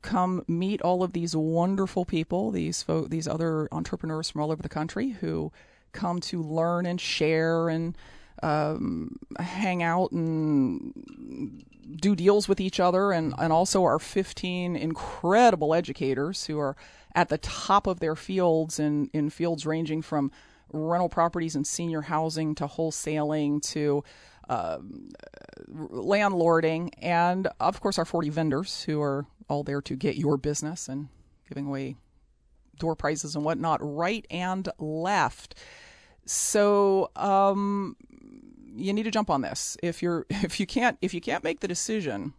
come 0.02 0.44
meet 0.48 0.82
all 0.82 1.02
of 1.02 1.12
these 1.12 1.36
wonderful 1.36 2.04
people, 2.04 2.50
these 2.50 2.82
fo- 2.82 3.06
these 3.06 3.28
other 3.28 3.68
entrepreneurs 3.72 4.30
from 4.30 4.40
all 4.40 4.52
over 4.52 4.62
the 4.62 4.68
country 4.68 5.10
who 5.10 5.52
come 5.92 6.20
to 6.20 6.42
learn 6.42 6.86
and 6.86 7.00
share 7.00 7.68
and 7.68 7.96
um, 8.42 9.18
hang 9.38 9.82
out 9.82 10.12
and 10.12 11.64
do 12.00 12.14
deals 12.14 12.48
with 12.48 12.60
each 12.60 12.80
other, 12.80 13.12
and, 13.12 13.34
and 13.38 13.52
also 13.52 13.82
our 13.84 13.98
15 13.98 14.76
incredible 14.76 15.74
educators 15.74 16.46
who 16.46 16.58
are 16.58 16.76
at 17.14 17.28
the 17.28 17.38
top 17.38 17.86
of 17.86 18.00
their 18.00 18.14
fields 18.14 18.78
in, 18.78 19.10
in 19.12 19.28
fields 19.30 19.66
ranging 19.66 20.00
from 20.00 20.30
rental 20.72 21.08
properties 21.08 21.56
and 21.56 21.66
senior 21.66 22.02
housing 22.02 22.54
to 22.54 22.66
wholesaling 22.66 23.60
to 23.60 24.04
uh, 24.50 24.78
landlording, 25.68 26.90
and 26.98 27.48
of 27.60 27.80
course 27.80 27.98
our 27.98 28.04
40 28.04 28.30
vendors 28.30 28.82
who 28.82 29.00
are 29.00 29.24
all 29.48 29.62
there 29.62 29.80
to 29.80 29.94
get 29.94 30.16
your 30.16 30.36
business 30.36 30.88
and 30.88 31.08
giving 31.48 31.66
away 31.66 31.96
door 32.78 32.96
prizes 32.96 33.36
and 33.36 33.44
whatnot, 33.44 33.78
right 33.80 34.26
and 34.28 34.68
left. 34.78 35.54
So 36.26 37.10
um, 37.14 37.96
you 38.74 38.92
need 38.92 39.04
to 39.04 39.10
jump 39.12 39.30
on 39.30 39.42
this. 39.42 39.76
If 39.82 40.02
you're 40.02 40.26
if 40.30 40.58
you 40.58 40.66
can't 40.66 40.98
if 41.00 41.14
you 41.14 41.20
can't 41.20 41.44
make 41.44 41.60
the 41.60 41.68
decision 41.68 42.34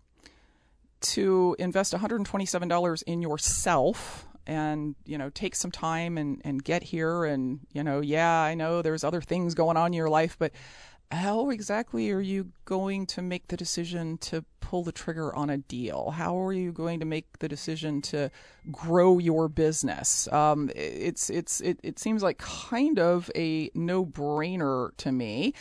to 1.01 1.56
invest 1.58 1.94
$127 1.94 3.03
in 3.08 3.22
yourself 3.22 4.27
and 4.46 4.96
you 5.06 5.18
know 5.18 5.30
take 5.30 5.56
some 5.56 5.72
time 5.72 6.18
and 6.18 6.41
and 6.44 6.63
get 6.63 6.84
here 6.84 7.25
and 7.25 7.60
you 7.74 7.84
know 7.84 8.01
yeah 8.01 8.41
I 8.41 8.56
know 8.56 8.82
there's 8.82 9.03
other 9.03 9.22
things 9.22 9.53
going 9.53 9.77
on 9.77 9.88
in 9.88 9.94
your 9.94 10.10
life 10.10 10.36
but 10.38 10.51
how 11.12 11.50
exactly 11.50 12.10
are 12.12 12.22
you 12.22 12.51
going 12.65 13.06
to 13.08 13.22
make 13.22 13.48
the 13.48 13.58
decision 13.58 14.18
to 14.20 14.46
pull 14.62 14.84
the 14.84 14.91
trigger 14.91 15.36
on 15.36 15.50
a 15.50 15.58
deal? 15.58 16.12
How 16.12 16.39
are 16.39 16.53
you 16.53 16.72
going 16.72 17.00
to 17.01 17.06
make 17.06 17.39
the 17.39 17.50
decision 17.50 18.01
to 18.03 18.32
grow 18.72 19.20
your 19.20 19.50
business? 19.50 20.32
Um, 20.32 20.72
it's 20.75 21.30
it's 21.30 21.60
it, 21.62 21.80
it 21.84 22.00
seems 22.00 22.24
like 22.24 22.38
kind 22.38 23.00
of 23.00 23.30
a 23.36 23.70
no 23.75 24.06
brainer 24.06 24.96
to 24.98 25.12
me. 25.12 25.53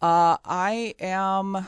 Uh, 0.00 0.36
I 0.44 0.94
am 1.00 1.66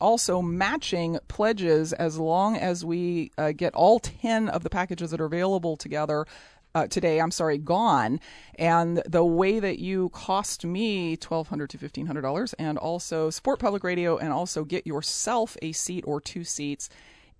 also 0.00 0.40
matching 0.42 1.18
pledges 1.28 1.92
as 1.92 2.18
long 2.18 2.56
as 2.56 2.84
we 2.84 3.30
uh, 3.36 3.52
get 3.52 3.74
all 3.74 3.98
10 4.00 4.48
of 4.48 4.62
the 4.62 4.70
packages 4.70 5.10
that 5.10 5.20
are 5.20 5.26
available 5.26 5.76
together 5.76 6.26
uh, 6.74 6.86
today, 6.86 7.20
I'm 7.20 7.30
sorry, 7.30 7.58
gone. 7.58 8.20
And 8.56 9.02
the 9.06 9.24
way 9.24 9.60
that 9.60 9.78
you 9.78 10.10
cost 10.10 10.64
me 10.64 11.16
$1,200 11.16 11.68
to 11.68 11.78
$1,500 11.78 12.54
and 12.58 12.78
also 12.78 13.30
support 13.30 13.58
public 13.58 13.84
radio 13.84 14.16
and 14.16 14.32
also 14.32 14.64
get 14.64 14.86
yourself 14.86 15.56
a 15.62 15.72
seat 15.72 16.04
or 16.06 16.20
two 16.20 16.44
seats 16.44 16.88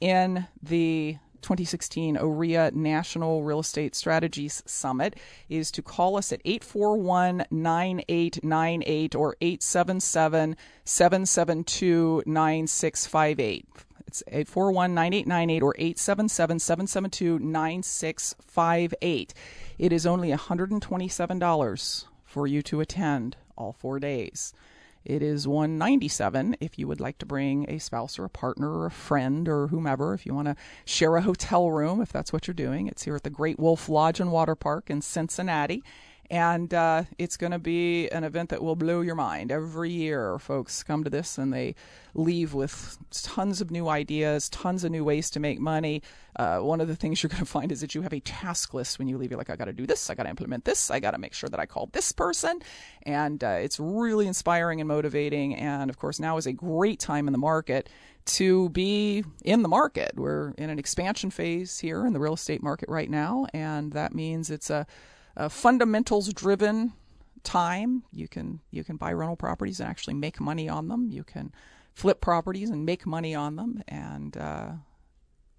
in 0.00 0.46
the 0.62 1.18
2016 1.42 2.16
OREA 2.16 2.70
National 2.72 3.42
Real 3.42 3.60
Estate 3.60 3.94
Strategies 3.94 4.62
Summit 4.66 5.16
is 5.48 5.70
to 5.70 5.82
call 5.82 6.16
us 6.16 6.32
at 6.32 6.40
841 6.44 7.44
9898 7.50 9.14
or 9.14 9.36
877 9.40 10.56
772 10.84 12.22
9658. 12.26 13.66
It's 14.10 14.24
841 14.26 14.92
9898 14.92 15.62
or 15.62 15.72
877 15.78 16.58
772 16.58 17.38
9658. 17.38 19.34
It 19.78 19.92
is 19.92 20.04
only 20.04 20.32
$127 20.32 22.04
for 22.24 22.46
you 22.48 22.60
to 22.60 22.80
attend 22.80 23.36
all 23.56 23.72
four 23.72 24.00
days. 24.00 24.52
It 25.04 25.22
is 25.22 25.46
197 25.46 26.56
if 26.58 26.76
you 26.76 26.88
would 26.88 26.98
like 26.98 27.18
to 27.18 27.26
bring 27.26 27.70
a 27.70 27.78
spouse 27.78 28.18
or 28.18 28.24
a 28.24 28.28
partner 28.28 28.80
or 28.80 28.86
a 28.86 28.90
friend 28.90 29.48
or 29.48 29.68
whomever 29.68 30.12
if 30.12 30.26
you 30.26 30.34
want 30.34 30.48
to 30.48 30.56
share 30.84 31.14
a 31.14 31.22
hotel 31.22 31.70
room 31.70 32.02
if 32.02 32.10
that's 32.10 32.32
what 32.32 32.48
you're 32.48 32.54
doing. 32.54 32.88
It's 32.88 33.04
here 33.04 33.14
at 33.14 33.22
the 33.22 33.30
Great 33.30 33.60
Wolf 33.60 33.88
Lodge 33.88 34.18
and 34.18 34.32
Water 34.32 34.56
Park 34.56 34.90
in 34.90 35.02
Cincinnati. 35.02 35.84
And 36.30 36.72
uh, 36.72 37.04
it's 37.18 37.36
going 37.36 37.50
to 37.50 37.58
be 37.58 38.08
an 38.10 38.22
event 38.22 38.50
that 38.50 38.62
will 38.62 38.76
blow 38.76 39.00
your 39.00 39.16
mind. 39.16 39.50
Every 39.50 39.90
year, 39.90 40.38
folks 40.38 40.84
come 40.84 41.02
to 41.02 41.10
this 41.10 41.38
and 41.38 41.52
they 41.52 41.74
leave 42.14 42.54
with 42.54 42.98
tons 43.10 43.60
of 43.60 43.72
new 43.72 43.88
ideas, 43.88 44.48
tons 44.48 44.84
of 44.84 44.92
new 44.92 45.02
ways 45.02 45.28
to 45.30 45.40
make 45.40 45.58
money. 45.58 46.02
Uh, 46.36 46.58
one 46.58 46.80
of 46.80 46.86
the 46.86 46.94
things 46.94 47.20
you're 47.22 47.28
going 47.28 47.40
to 47.40 47.44
find 47.44 47.72
is 47.72 47.80
that 47.80 47.96
you 47.96 48.02
have 48.02 48.12
a 48.12 48.20
task 48.20 48.72
list 48.72 49.00
when 49.00 49.08
you 49.08 49.18
leave. 49.18 49.32
You're 49.32 49.38
like, 49.38 49.50
I 49.50 49.56
got 49.56 49.64
to 49.64 49.72
do 49.72 49.88
this, 49.88 50.08
I 50.08 50.14
got 50.14 50.22
to 50.22 50.30
implement 50.30 50.64
this, 50.64 50.88
I 50.88 51.00
got 51.00 51.12
to 51.12 51.18
make 51.18 51.34
sure 51.34 51.50
that 51.50 51.58
I 51.58 51.66
call 51.66 51.88
this 51.92 52.12
person. 52.12 52.60
And 53.02 53.42
uh, 53.42 53.58
it's 53.60 53.80
really 53.80 54.28
inspiring 54.28 54.80
and 54.80 54.86
motivating. 54.86 55.56
And 55.56 55.90
of 55.90 55.98
course, 55.98 56.20
now 56.20 56.36
is 56.36 56.46
a 56.46 56.52
great 56.52 57.00
time 57.00 57.26
in 57.26 57.32
the 57.32 57.38
market 57.38 57.88
to 58.26 58.68
be 58.68 59.24
in 59.44 59.62
the 59.62 59.68
market. 59.68 60.12
We're 60.14 60.50
in 60.56 60.70
an 60.70 60.78
expansion 60.78 61.30
phase 61.30 61.80
here 61.80 62.06
in 62.06 62.12
the 62.12 62.20
real 62.20 62.34
estate 62.34 62.62
market 62.62 62.88
right 62.88 63.10
now. 63.10 63.46
And 63.52 63.92
that 63.94 64.14
means 64.14 64.48
it's 64.48 64.70
a 64.70 64.86
a 65.40 65.48
fundamentals 65.48 66.32
driven 66.32 66.92
time. 67.42 68.02
You 68.12 68.28
can 68.28 68.60
you 68.70 68.84
can 68.84 68.96
buy 68.96 69.12
rental 69.12 69.36
properties 69.36 69.80
and 69.80 69.88
actually 69.88 70.14
make 70.14 70.38
money 70.40 70.68
on 70.68 70.88
them. 70.88 71.08
You 71.10 71.24
can 71.24 71.52
flip 71.94 72.20
properties 72.20 72.68
and 72.70 72.84
make 72.84 73.06
money 73.06 73.34
on 73.34 73.56
them. 73.56 73.82
And 73.88 74.36
uh, 74.36 74.72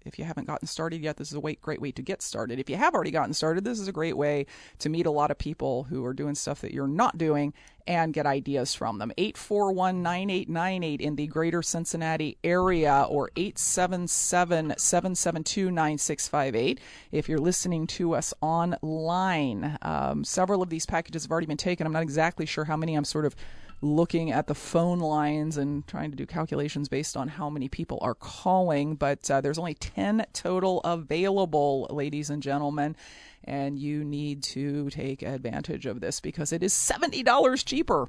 if 0.04 0.18
you 0.18 0.24
haven't 0.24 0.46
gotten 0.46 0.66
started 0.66 1.02
yet, 1.02 1.16
this 1.16 1.32
is 1.32 1.38
a 1.38 1.40
great 1.40 1.80
way 1.80 1.92
to 1.92 2.02
get 2.02 2.22
started. 2.22 2.58
If 2.58 2.68
you 2.68 2.76
have 2.76 2.94
already 2.94 3.10
gotten 3.10 3.34
started, 3.34 3.64
this 3.64 3.80
is 3.80 3.88
a 3.88 3.92
great 3.92 4.16
way 4.16 4.46
to 4.78 4.88
meet 4.88 5.06
a 5.06 5.10
lot 5.10 5.30
of 5.30 5.38
people 5.38 5.84
who 5.84 6.04
are 6.04 6.14
doing 6.14 6.34
stuff 6.34 6.60
that 6.60 6.72
you're 6.72 6.86
not 6.86 7.18
doing 7.18 7.52
and 7.86 8.12
get 8.12 8.26
ideas 8.26 8.74
from 8.74 8.98
them. 8.98 9.12
841 9.18 10.02
9898 10.02 11.00
in 11.00 11.16
the 11.16 11.26
greater 11.26 11.62
Cincinnati 11.62 12.38
area 12.44 13.06
or 13.08 13.30
877 13.36 14.74
772 14.76 15.70
9658 15.70 16.80
if 17.10 17.28
you're 17.28 17.38
listening 17.38 17.86
to 17.88 18.14
us 18.14 18.32
online. 18.40 19.78
Um, 19.82 20.24
several 20.24 20.62
of 20.62 20.70
these 20.70 20.86
packages 20.86 21.24
have 21.24 21.32
already 21.32 21.46
been 21.46 21.56
taken. 21.56 21.86
I'm 21.86 21.92
not 21.92 22.02
exactly 22.02 22.46
sure 22.46 22.64
how 22.64 22.76
many. 22.76 22.94
I'm 22.94 23.04
sort 23.04 23.26
of 23.26 23.34
looking 23.82 24.30
at 24.30 24.46
the 24.46 24.54
phone 24.54 25.00
lines 25.00 25.56
and 25.56 25.86
trying 25.88 26.10
to 26.12 26.16
do 26.16 26.24
calculations 26.24 26.88
based 26.88 27.16
on 27.16 27.26
how 27.28 27.50
many 27.50 27.68
people 27.68 27.98
are 28.00 28.14
calling. 28.14 28.94
But 28.94 29.28
uh, 29.30 29.40
there's 29.40 29.58
only 29.58 29.74
10 29.74 30.24
total 30.32 30.80
available, 30.80 31.88
ladies 31.90 32.30
and 32.30 32.42
gentlemen. 32.42 32.96
And 33.44 33.76
you 33.78 34.04
need 34.04 34.44
to 34.44 34.88
take 34.90 35.22
advantage 35.22 35.84
of 35.84 36.00
this 36.00 36.20
because 36.20 36.52
it 36.52 36.62
is 36.62 36.72
$70 36.72 37.64
cheaper 37.66 38.08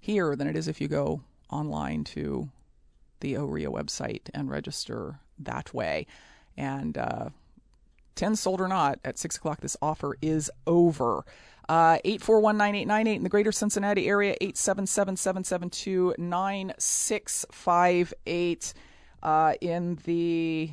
here 0.00 0.34
than 0.34 0.48
it 0.48 0.56
is 0.56 0.66
if 0.66 0.80
you 0.80 0.88
go 0.88 1.20
online 1.50 2.04
to 2.04 2.48
the 3.20 3.34
OREA 3.34 3.68
website 3.68 4.30
and 4.32 4.50
register 4.50 5.20
that 5.38 5.74
way. 5.74 6.06
And 6.56 6.96
uh, 6.96 7.28
10 8.14 8.36
sold 8.36 8.62
or 8.62 8.68
not, 8.68 8.98
at 9.04 9.18
6 9.18 9.36
o'clock, 9.36 9.60
this 9.60 9.76
offer 9.82 10.16
is 10.22 10.50
over. 10.66 11.24
Uh, 11.68 11.98
8419898 12.04 13.16
in 13.16 13.24
the 13.24 13.28
greater 13.28 13.52
Cincinnati 13.52 14.06
area, 14.06 14.36
877 14.40 15.16
772 15.16 16.14
9658 16.16 18.74
uh, 19.22 19.54
in 19.60 19.98
the 20.04 20.70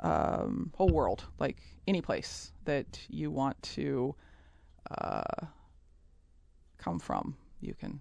um, 0.00 0.72
whole 0.74 0.90
world, 0.90 1.24
like 1.38 1.58
any 1.86 2.00
place 2.00 2.52
that 2.64 2.98
you 3.08 3.30
want 3.30 3.62
to 3.62 4.16
uh, 4.90 5.46
come 6.78 6.98
from, 6.98 7.36
you 7.60 7.74
can 7.74 8.00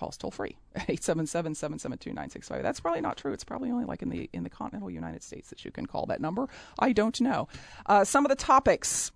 call 0.00 0.10
toll 0.10 0.30
free 0.30 0.56
877-772-9658 0.76 2.62
that's 2.62 2.80
probably 2.80 3.02
not 3.02 3.18
true. 3.18 3.34
It's 3.34 3.44
probably 3.44 3.70
only 3.70 3.84
like 3.84 4.00
in 4.00 4.08
the 4.08 4.30
in 4.32 4.44
the 4.44 4.50
continental 4.50 4.90
united 4.90 5.22
states 5.22 5.50
that 5.50 5.62
you 5.62 5.70
can 5.70 5.84
call 5.84 6.06
that 6.06 6.22
number. 6.22 6.48
I 6.78 6.92
don't 6.92 7.20
know. 7.20 7.48
Uh, 7.84 8.04
some 8.04 8.24
of 8.24 8.30
the 8.30 8.36
topics 8.36 9.12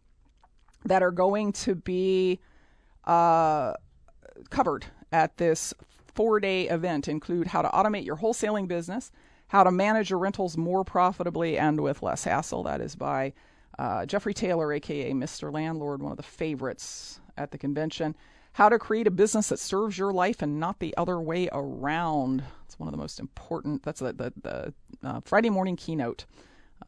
that 0.84 1.02
are 1.02 1.10
going 1.10 1.52
to 1.52 1.74
be 1.74 2.40
uh, 3.06 3.74
covered 4.50 4.86
at 5.12 5.36
this 5.36 5.74
four 6.14 6.40
day 6.40 6.68
event 6.68 7.08
include 7.08 7.48
how 7.48 7.62
to 7.62 7.68
automate 7.68 8.04
your 8.04 8.16
wholesaling 8.16 8.68
business, 8.68 9.10
how 9.48 9.64
to 9.64 9.70
manage 9.70 10.10
your 10.10 10.18
rentals 10.18 10.56
more 10.56 10.84
profitably 10.84 11.58
and 11.58 11.80
with 11.80 12.02
less 12.02 12.24
hassle. 12.24 12.62
That 12.62 12.80
is 12.80 12.94
by 12.96 13.32
uh, 13.78 14.06
Jeffrey 14.06 14.34
Taylor, 14.34 14.72
aka 14.72 15.12
Mr. 15.12 15.52
Landlord, 15.52 16.02
one 16.02 16.12
of 16.12 16.16
the 16.16 16.22
favorites 16.22 17.20
at 17.36 17.50
the 17.50 17.58
convention. 17.58 18.16
How 18.52 18.68
to 18.68 18.78
create 18.78 19.08
a 19.08 19.10
business 19.10 19.48
that 19.48 19.58
serves 19.58 19.98
your 19.98 20.12
life 20.12 20.40
and 20.40 20.60
not 20.60 20.78
the 20.78 20.96
other 20.96 21.20
way 21.20 21.48
around. 21.50 22.44
It's 22.66 22.78
one 22.78 22.86
of 22.86 22.92
the 22.92 22.98
most 22.98 23.18
important. 23.18 23.82
That's 23.82 24.00
the 24.00 24.12
the, 24.12 24.32
the 24.42 24.74
uh, 25.02 25.20
Friday 25.24 25.50
morning 25.50 25.76
keynote 25.76 26.24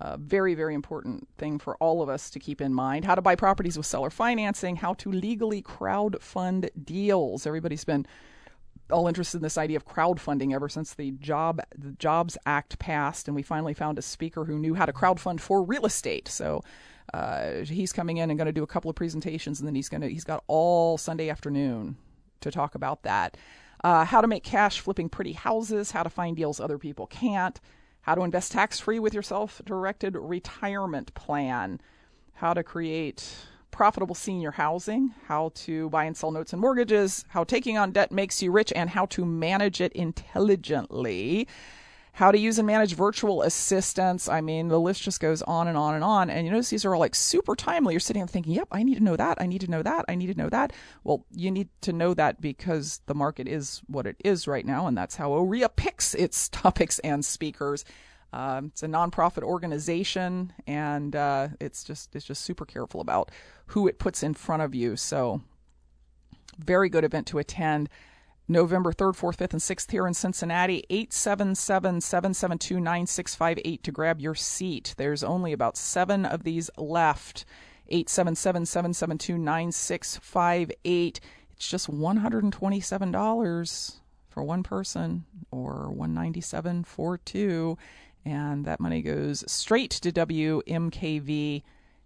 a 0.01 0.17
very, 0.17 0.55
very 0.55 0.75
important 0.75 1.29
thing 1.39 1.59
for 1.59 1.77
all 1.77 2.03
of 2.03 2.09
us 2.09 2.31
to 2.31 2.39
keep 2.39 2.61
in 2.61 2.75
mind. 2.75 3.05
How 3.05 3.15
to 3.15 3.23
buy 3.23 3.35
properties 3.35 3.77
with 3.77 3.87
seller 3.87 4.11
financing, 4.11 4.77
how 4.77 4.95
to 4.95 5.11
legally 5.11 5.63
crowd 5.63 6.19
fund 6.21 6.71
deals. 6.85 7.47
Everybody's 7.47 7.85
been 7.85 8.07
all 8.91 9.09
interested 9.09 9.39
in 9.39 9.43
this 9.43 9.59
idea 9.59 9.77
of 9.77 9.87
crowdfunding 9.87 10.55
ever 10.55 10.69
since 10.69 10.95
the 10.95 11.11
job 11.13 11.61
the 11.77 11.93
Jobs 11.93 12.39
Act 12.47 12.79
passed, 12.79 13.27
and 13.27 13.35
we 13.35 13.43
finally 13.43 13.75
found 13.75 13.99
a 13.99 14.03
speaker 14.03 14.45
who 14.45 14.59
knew 14.59 14.75
how 14.75 14.87
to 14.87 14.93
crowdfund 14.93 15.41
for 15.41 15.63
real 15.63 15.87
estate. 15.87 16.29
So 16.29 16.63
uh, 17.13 17.65
he's 17.65 17.93
coming 17.93 18.19
in 18.19 18.31
and 18.31 18.39
going 18.39 18.47
to 18.47 18.53
do 18.53 18.63
a 18.63 18.67
couple 18.67 18.91
of 18.91 18.97
presentations, 18.97 19.61
and 19.61 19.67
then 19.67 19.75
he's 19.75 19.89
going 19.89 20.03
to 20.03 20.09
he's 20.09 20.25
got 20.25 20.45
all 20.47 20.99
Sunday 20.99 21.31
afternoon 21.31 21.97
to 22.41 22.51
talk 22.51 22.75
about 22.75 23.03
that. 23.03 23.37
Uh, 23.83 24.05
how 24.05 24.21
to 24.21 24.27
make 24.27 24.43
cash 24.43 24.81
flipping 24.81 25.09
pretty 25.09 25.33
houses, 25.33 25.91
how 25.91 26.03
to 26.03 26.11
find 26.11 26.37
deals 26.37 26.61
other 26.61 26.79
people 26.79 27.07
can't, 27.07 27.61
how 28.07 28.15
to 28.15 28.23
invest 28.23 28.53
tax 28.53 28.79
free 28.79 29.01
with 29.01 29.13
your 29.13 29.23
self 29.23 29.61
directed 29.65 30.15
retirement 30.15 31.13
plan, 31.15 31.81
how 32.35 32.55
to 32.55 32.63
create 32.63 33.35
profitable 33.73 34.15
senior 34.15 34.53
housing, 34.53 35.13
how 35.27 35.51
to 35.55 35.91
buy 35.91 36.05
and 36.05 36.17
sell 36.17 36.31
notes 36.31 36.53
and 36.53 36.63
mortgages, 36.63 37.25
how 37.29 37.43
taking 37.43 37.77
on 37.77 37.91
debt 37.91 38.13
makes 38.13 38.41
you 38.41 38.53
rich, 38.53 38.73
and 38.77 38.91
how 38.91 39.07
to 39.07 39.25
manage 39.25 39.81
it 39.81 39.93
intelligently 39.93 41.49
how 42.17 42.33
to 42.33 42.39
use 42.39 42.59
and 42.59 42.67
manage 42.67 42.95
virtual 42.95 43.43
assistants. 43.43 44.27
I 44.27 44.41
mean, 44.41 44.69
the 44.69 44.81
list 44.81 45.03
just 45.03 45.21
goes 45.21 45.43
on 45.43 45.69
and 45.69 45.77
on 45.77 45.95
and 45.95 46.03
on. 46.03 46.31
And 46.31 46.47
you 46.47 46.51
notice 46.51 46.71
these 46.71 46.87
are 46.87 46.95
all 46.95 47.01
like 47.01 47.15
super 47.15 47.55
timely. 47.55 47.93
You're 47.93 48.01
sitting 48.01 48.21
there 48.21 48.27
thinking, 48.27 48.55
yep, 48.55 48.69
I 48.73 48.85
need 48.85 48.95
to 48.95 49.05
know 49.05 49.17
that. 49.17 49.37
I 49.39 49.45
need 49.45 49.61
to 49.61 49.71
know 49.71 49.83
that. 49.83 50.07
I 50.09 50.15
need 50.15 50.29
to 50.29 50.35
know 50.35 50.49
that. 50.49 50.73
Well, 51.05 51.27
you 51.31 51.51
need 51.51 51.69
to 51.83 51.93
know 51.93 52.15
that 52.15 52.41
because 52.41 53.03
the 53.05 53.15
market 53.15 53.47
is 53.47 53.83
what 53.87 54.07
it 54.07 54.17
is 54.25 54.49
right 54.49 54.65
now. 54.65 54.87
And 54.87 54.97
that's 54.97 55.17
how 55.17 55.33
OREA 55.33 55.69
picks 55.77 56.15
its 56.15 56.49
topics 56.49 56.99
and 57.01 57.23
speakers. 57.23 57.85
Um, 58.33 58.67
it's 58.73 58.83
a 58.83 58.89
nonprofit 58.89 59.43
organization, 59.43 60.55
and 60.67 61.15
uh, 61.15 61.49
it's 61.61 61.85
just 61.85 62.17
it's 62.17 62.25
just 62.25 62.43
super 62.43 62.65
careful 62.65 63.03
about 63.03 63.31
who 63.67 63.87
it 63.87 63.99
puts 63.99 64.23
in 64.23 64.33
front 64.33 64.63
of 64.63 64.75
you. 64.75 64.97
So, 64.97 65.43
very 66.59 66.89
good 66.89 67.05
event 67.05 67.27
to 67.29 67.39
attend. 67.39 67.91
November 68.49 68.93
3rd, 68.93 69.17
4th, 69.17 69.39
5th, 69.39 69.53
and 69.53 69.61
6th 69.61 69.91
here 69.91 70.07
in 70.07 70.15
Cincinnati. 70.15 70.85
877 70.89 72.01
772 72.01 72.81
9658 72.81 73.83
to 73.83 73.93
grab 73.93 74.21
your 74.21 74.35
seat. 74.35 74.95
There's 74.97 75.25
only 75.25 75.53
about 75.53 75.77
seven 75.77 76.25
of 76.25 76.45
these 76.45 76.71
left. 76.77 77.45
877 77.89 78.67
772 78.67 79.39
9658. 79.39 81.21
It's 81.53 81.69
just 81.69 81.91
$127 81.91 84.01
for 84.29 84.45
one 84.45 84.63
person 84.63 85.25
or 85.51 85.89
197 85.89 86.85
for 86.85 87.17
two 87.17 87.79
and 88.27 88.67
that 88.67 88.81
money 88.81 89.01
goes 89.01 89.51
straight 89.51 89.93
to 89.93 90.13
WMKV 90.13 91.63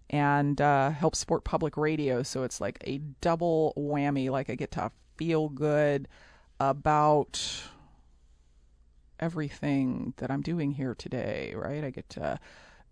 and 0.09 0.61
uh, 0.61 0.91
helps 0.91 1.19
support 1.19 1.43
public 1.43 1.75
radio 1.75 2.23
so 2.23 2.43
it's 2.43 2.61
like 2.61 2.81
a 2.85 2.99
double 3.19 3.73
whammy 3.77 4.29
like 4.29 4.49
i 4.49 4.55
get 4.55 4.71
to 4.71 4.91
feel 5.17 5.49
good 5.49 6.07
about 6.61 7.63
everything 9.19 10.13
that 10.17 10.29
I'm 10.29 10.43
doing 10.43 10.71
here 10.71 10.93
today, 10.93 11.53
right? 11.55 11.83
I 11.83 11.89
get 11.89 12.07
to 12.11 12.39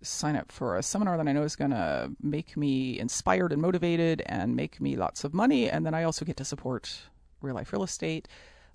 sign 0.02 0.36
up 0.36 0.52
for 0.52 0.76
a 0.76 0.82
seminar 0.82 1.18
that 1.18 1.28
I 1.28 1.34
know 1.34 1.44
is 1.44 1.56
going 1.56 1.70
to 1.72 2.12
make 2.20 2.58
me 2.58 2.98
inspired 2.98 3.54
and 3.54 3.62
motivated 3.62 4.24
and 4.26 4.56
make 4.56 4.82
me 4.82 4.96
lots 4.96 5.24
of 5.24 5.36
money. 5.36 5.70
And 5.70 5.86
then 5.86 5.94
I 5.94 6.04
also 6.04 6.26
get 6.26 6.38
to 6.38 6.46
support 6.46 7.02
real 7.42 7.54
life 7.54 7.72
real 7.72 7.84
estate. 7.84 8.28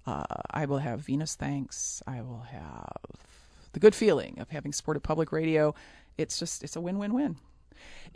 Uh, 0.07 0.23
I 0.51 0.65
will 0.67 0.79
have 0.79 1.01
Vena's 1.01 1.35
Thanks. 1.35 2.01
I 2.07 2.21
will 2.23 2.47
have 2.53 2.93
the 3.73 3.81
good 3.81 3.97
feeling 3.97 4.39
of 4.39 4.51
having 4.51 4.73
supported 4.73 5.01
public 5.01 5.33
radio. 5.33 5.75
It's 6.17 6.39
just, 6.39 6.63
it's 6.63 6.77
a 6.77 6.81
win 6.81 6.99
win 6.99 7.15
win. 7.15 7.37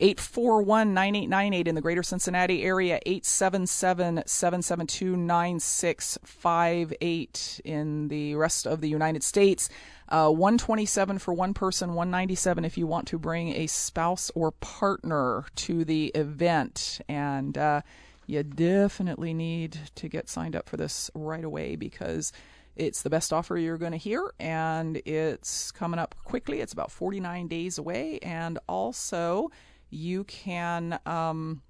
841 0.01 0.95
9898 0.95 1.69
in 1.69 1.75
the 1.75 1.81
greater 1.81 2.05
Cincinnati 2.05 2.63
area, 2.63 3.01
877 3.05 4.23
772 4.27 5.17
9658 5.17 7.61
in 7.65 8.07
the 8.09 8.37
rest 8.37 8.65
of 8.67 8.81
the 8.81 8.89
United 8.89 9.25
States. 9.25 9.69
Uh, 10.09 10.31
127 10.31 11.19
for 11.19 11.35
one 11.35 11.53
person, 11.53 11.95
197 11.95 12.65
if 12.65 12.79
you 12.79 12.87
want 12.87 13.09
to 13.09 13.19
bring 13.19 13.49
a 13.51 13.67
spouse 13.67 14.31
or 14.35 14.53
partner 14.53 15.45
to 15.57 15.85
the 15.85 16.07
event. 16.15 17.01
And 17.09 17.59
uh, 17.59 17.83
you 18.27 18.43
definitely 18.43 19.35
need 19.35 19.79
to 19.97 20.09
get 20.09 20.29
signed 20.29 20.55
up 20.55 20.69
for 20.69 20.77
this 20.77 21.11
right 21.15 21.45
away 21.45 21.77
because 21.77 22.33
it's 22.79 23.03
the 23.03 23.11
best 23.11 23.33
offer 23.33 23.59
you're 23.59 23.77
going 23.77 23.93
to 23.93 23.99
hear, 23.99 24.33
and 24.39 25.03
it's 25.05 25.73
coming 25.73 25.99
up 25.99 26.15
quickly. 26.25 26.61
It's 26.61 26.73
about 26.73 26.91
49 26.91 27.49
days 27.49 27.77
away. 27.77 28.19
And 28.23 28.59
also, 28.69 29.51
you 29.91 30.25
can 30.25 30.99
um, 31.05 31.63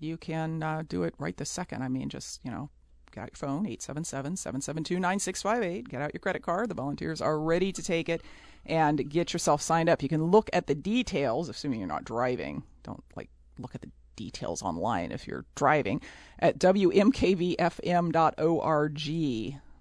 you 0.00 0.16
can 0.16 0.62
uh, 0.62 0.82
do 0.88 1.04
it 1.04 1.14
right 1.18 1.36
this 1.36 1.50
second. 1.50 1.82
I 1.82 1.88
mean, 1.88 2.08
just 2.08 2.40
you 2.42 2.50
know, 2.50 2.70
get 3.12 3.22
out 3.22 3.30
your 3.30 3.36
phone 3.36 3.64
877-772-9658 3.66 5.88
get 5.88 6.00
out 6.00 6.14
your 6.14 6.20
credit 6.20 6.42
card 6.42 6.70
the 6.70 6.74
volunteers 6.74 7.20
are 7.20 7.38
ready 7.38 7.70
to 7.72 7.82
take 7.82 8.08
it 8.08 8.22
and 8.64 9.10
get 9.10 9.34
yourself 9.34 9.60
signed 9.60 9.88
up 9.88 10.02
you 10.02 10.08
can 10.08 10.24
look 10.24 10.48
at 10.52 10.66
the 10.66 10.74
details 10.74 11.48
assuming 11.48 11.78
you're 11.78 11.88
not 11.88 12.04
driving 12.04 12.64
don't 12.82 13.04
like 13.14 13.30
look 13.58 13.74
at 13.74 13.82
the 13.82 13.90
details 14.16 14.62
online 14.62 15.12
if 15.12 15.26
you're 15.26 15.44
driving 15.54 16.00
at 16.38 16.58
wmkvfm.org 16.58 17.60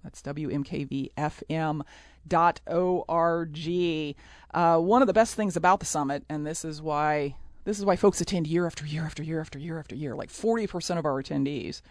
that's 0.04 0.22
wmkvfm.org 0.22 1.86
org. 2.30 4.16
Uh, 4.54 4.78
one 4.78 5.02
of 5.02 5.08
the 5.08 5.14
best 5.14 5.36
things 5.36 5.56
about 5.56 5.80
the 5.80 5.86
summit, 5.86 6.24
and 6.30 6.46
this 6.46 6.66
is 6.66 6.82
why 6.82 7.36
this 7.64 7.78
is 7.78 7.86
why 7.86 7.96
folks 7.96 8.20
attend 8.22 8.48
year 8.48 8.66
after 8.66 8.86
year 8.86 9.06
after 9.06 9.24
year 9.24 9.40
after 9.40 9.60
year 9.60 9.78
after 9.78 9.96
year. 9.96 10.16
Like 10.16 10.30
40% 10.30 10.98
of 10.98 11.06
our 11.06 11.22
attendees 11.22 11.82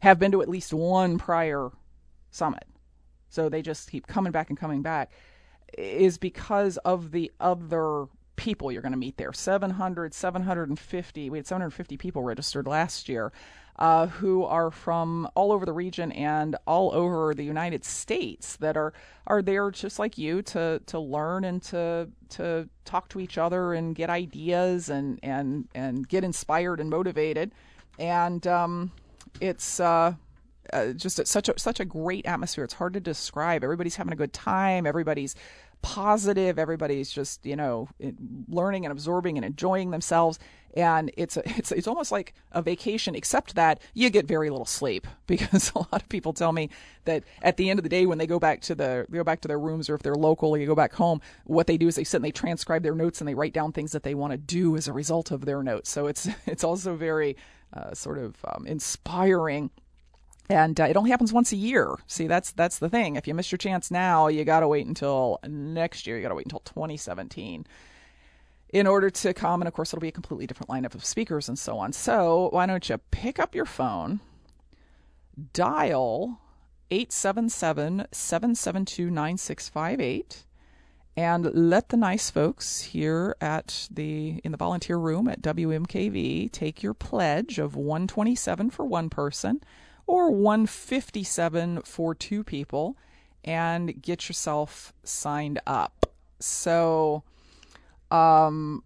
have 0.00 0.18
been 0.18 0.32
to 0.32 0.42
at 0.42 0.48
least 0.48 0.72
one 0.72 1.18
prior 1.18 1.70
summit. 2.32 2.64
So 3.28 3.48
they 3.48 3.62
just 3.62 3.90
keep 3.90 4.08
coming 4.08 4.32
back 4.32 4.50
and 4.50 4.58
coming 4.58 4.82
back 4.82 5.12
is 5.78 6.18
because 6.18 6.76
of 6.78 7.12
the 7.12 7.30
other 7.38 8.06
people 8.36 8.72
you're 8.72 8.82
going 8.82 8.92
to 8.92 8.98
meet 8.98 9.16
there 9.16 9.32
700 9.32 10.14
750 10.14 11.30
we 11.30 11.38
had 11.38 11.46
750 11.46 11.96
people 11.96 12.22
registered 12.22 12.66
last 12.66 13.08
year 13.08 13.32
uh, 13.76 14.06
who 14.06 14.44
are 14.44 14.70
from 14.70 15.28
all 15.34 15.50
over 15.50 15.66
the 15.66 15.72
region 15.72 16.12
and 16.12 16.54
all 16.64 16.94
over 16.94 17.34
the 17.34 17.42
United 17.42 17.84
States 17.84 18.56
that 18.56 18.76
are 18.76 18.92
are 19.26 19.42
there 19.42 19.70
just 19.70 19.98
like 19.98 20.16
you 20.16 20.42
to 20.42 20.80
to 20.86 20.98
learn 20.98 21.44
and 21.44 21.60
to 21.62 22.08
to 22.28 22.68
talk 22.84 23.08
to 23.08 23.18
each 23.18 23.36
other 23.36 23.74
and 23.74 23.96
get 23.96 24.10
ideas 24.10 24.88
and 24.88 25.18
and 25.22 25.66
and 25.74 26.08
get 26.08 26.22
inspired 26.22 26.78
and 26.78 26.88
motivated 26.88 27.50
and 27.98 28.46
um, 28.46 28.92
it's 29.40 29.80
uh, 29.80 30.14
uh, 30.72 30.92
just 30.92 31.26
such 31.26 31.48
a 31.48 31.58
such 31.58 31.80
a 31.80 31.84
great 31.84 32.26
atmosphere. 32.26 32.64
It's 32.64 32.74
hard 32.74 32.94
to 32.94 33.00
describe. 33.00 33.62
Everybody's 33.62 33.96
having 33.96 34.12
a 34.12 34.16
good 34.16 34.32
time. 34.32 34.86
Everybody's 34.86 35.34
positive. 35.84 36.58
Everybody's 36.58 37.12
just 37.12 37.44
you 37.44 37.54
know 37.54 37.88
learning 38.48 38.86
and 38.86 38.92
absorbing 38.92 39.36
and 39.36 39.44
enjoying 39.44 39.90
themselves. 39.90 40.38
And 40.76 41.12
it's 41.16 41.36
a, 41.36 41.42
it's 41.58 41.70
it's 41.70 41.86
almost 41.86 42.10
like 42.10 42.34
a 42.52 42.62
vacation, 42.62 43.14
except 43.14 43.54
that 43.54 43.80
you 43.92 44.08
get 44.08 44.26
very 44.26 44.48
little 44.50 44.66
sleep 44.66 45.06
because 45.26 45.70
a 45.74 45.78
lot 45.78 46.02
of 46.02 46.08
people 46.08 46.32
tell 46.32 46.52
me 46.52 46.70
that 47.04 47.22
at 47.42 47.58
the 47.58 47.68
end 47.68 47.78
of 47.78 47.82
the 47.82 47.90
day, 47.90 48.06
when 48.06 48.18
they 48.18 48.26
go 48.26 48.38
back 48.38 48.62
to 48.62 48.74
the 48.74 49.06
they 49.08 49.18
go 49.18 49.24
back 49.24 49.42
to 49.42 49.48
their 49.48 49.58
rooms, 49.58 49.90
or 49.90 49.94
if 49.94 50.02
they're 50.02 50.14
local, 50.14 50.52
they 50.52 50.64
go 50.64 50.74
back 50.74 50.94
home. 50.94 51.20
What 51.44 51.66
they 51.66 51.76
do 51.76 51.86
is 51.86 51.96
they 51.96 52.04
sit 52.04 52.16
and 52.16 52.24
they 52.24 52.32
transcribe 52.32 52.82
their 52.82 52.94
notes 52.94 53.20
and 53.20 53.28
they 53.28 53.34
write 53.34 53.52
down 53.52 53.72
things 53.72 53.92
that 53.92 54.02
they 54.02 54.14
want 54.14 54.32
to 54.32 54.38
do 54.38 54.76
as 54.76 54.88
a 54.88 54.92
result 54.92 55.30
of 55.30 55.44
their 55.44 55.62
notes. 55.62 55.90
So 55.90 56.06
it's 56.06 56.28
it's 56.46 56.64
also 56.64 56.96
very 56.96 57.36
uh, 57.74 57.92
sort 57.92 58.18
of 58.18 58.36
um, 58.46 58.66
inspiring 58.66 59.70
and 60.48 60.78
uh, 60.80 60.84
it 60.84 60.96
only 60.96 61.10
happens 61.10 61.32
once 61.32 61.52
a 61.52 61.56
year. 61.56 61.96
See, 62.06 62.26
that's 62.26 62.52
that's 62.52 62.78
the 62.78 62.88
thing. 62.88 63.16
If 63.16 63.26
you 63.26 63.34
miss 63.34 63.50
your 63.50 63.58
chance 63.58 63.90
now, 63.90 64.28
you 64.28 64.44
got 64.44 64.60
to 64.60 64.68
wait 64.68 64.86
until 64.86 65.40
next 65.46 66.06
year. 66.06 66.16
You 66.16 66.22
got 66.22 66.30
to 66.30 66.34
wait 66.34 66.46
until 66.46 66.60
2017 66.60 67.66
in 68.72 68.86
order 68.86 69.08
to 69.08 69.32
come. 69.32 69.62
And 69.62 69.68
of 69.68 69.74
course, 69.74 69.90
it'll 69.92 70.00
be 70.00 70.08
a 70.08 70.12
completely 70.12 70.46
different 70.46 70.70
lineup 70.70 70.94
of 70.94 71.04
speakers 71.04 71.48
and 71.48 71.58
so 71.58 71.78
on. 71.78 71.92
So 71.92 72.48
why 72.52 72.66
don't 72.66 72.88
you 72.88 72.98
pick 73.10 73.38
up 73.38 73.54
your 73.54 73.64
phone, 73.64 74.20
dial 75.52 76.40
877 76.90 78.06
772 78.12 79.10
9658 79.10 80.44
and 81.16 81.50
let 81.54 81.88
the 81.88 81.96
nice 81.96 82.30
folks 82.30 82.82
here 82.82 83.36
at 83.40 83.88
the 83.90 84.40
in 84.44 84.52
the 84.52 84.58
volunteer 84.58 84.96
room 84.96 85.28
at 85.28 85.40
WMKV 85.40 86.50
take 86.50 86.82
your 86.82 86.94
pledge 86.94 87.58
of 87.58 87.76
127 87.76 88.70
for 88.70 88.84
one 88.84 89.08
person 89.08 89.62
or 90.06 90.30
157 90.30 91.82
for 91.82 92.14
two 92.14 92.44
people 92.44 92.96
and 93.44 94.00
get 94.02 94.28
yourself 94.28 94.92
signed 95.02 95.60
up. 95.66 96.06
So, 96.40 97.22
um, 98.10 98.82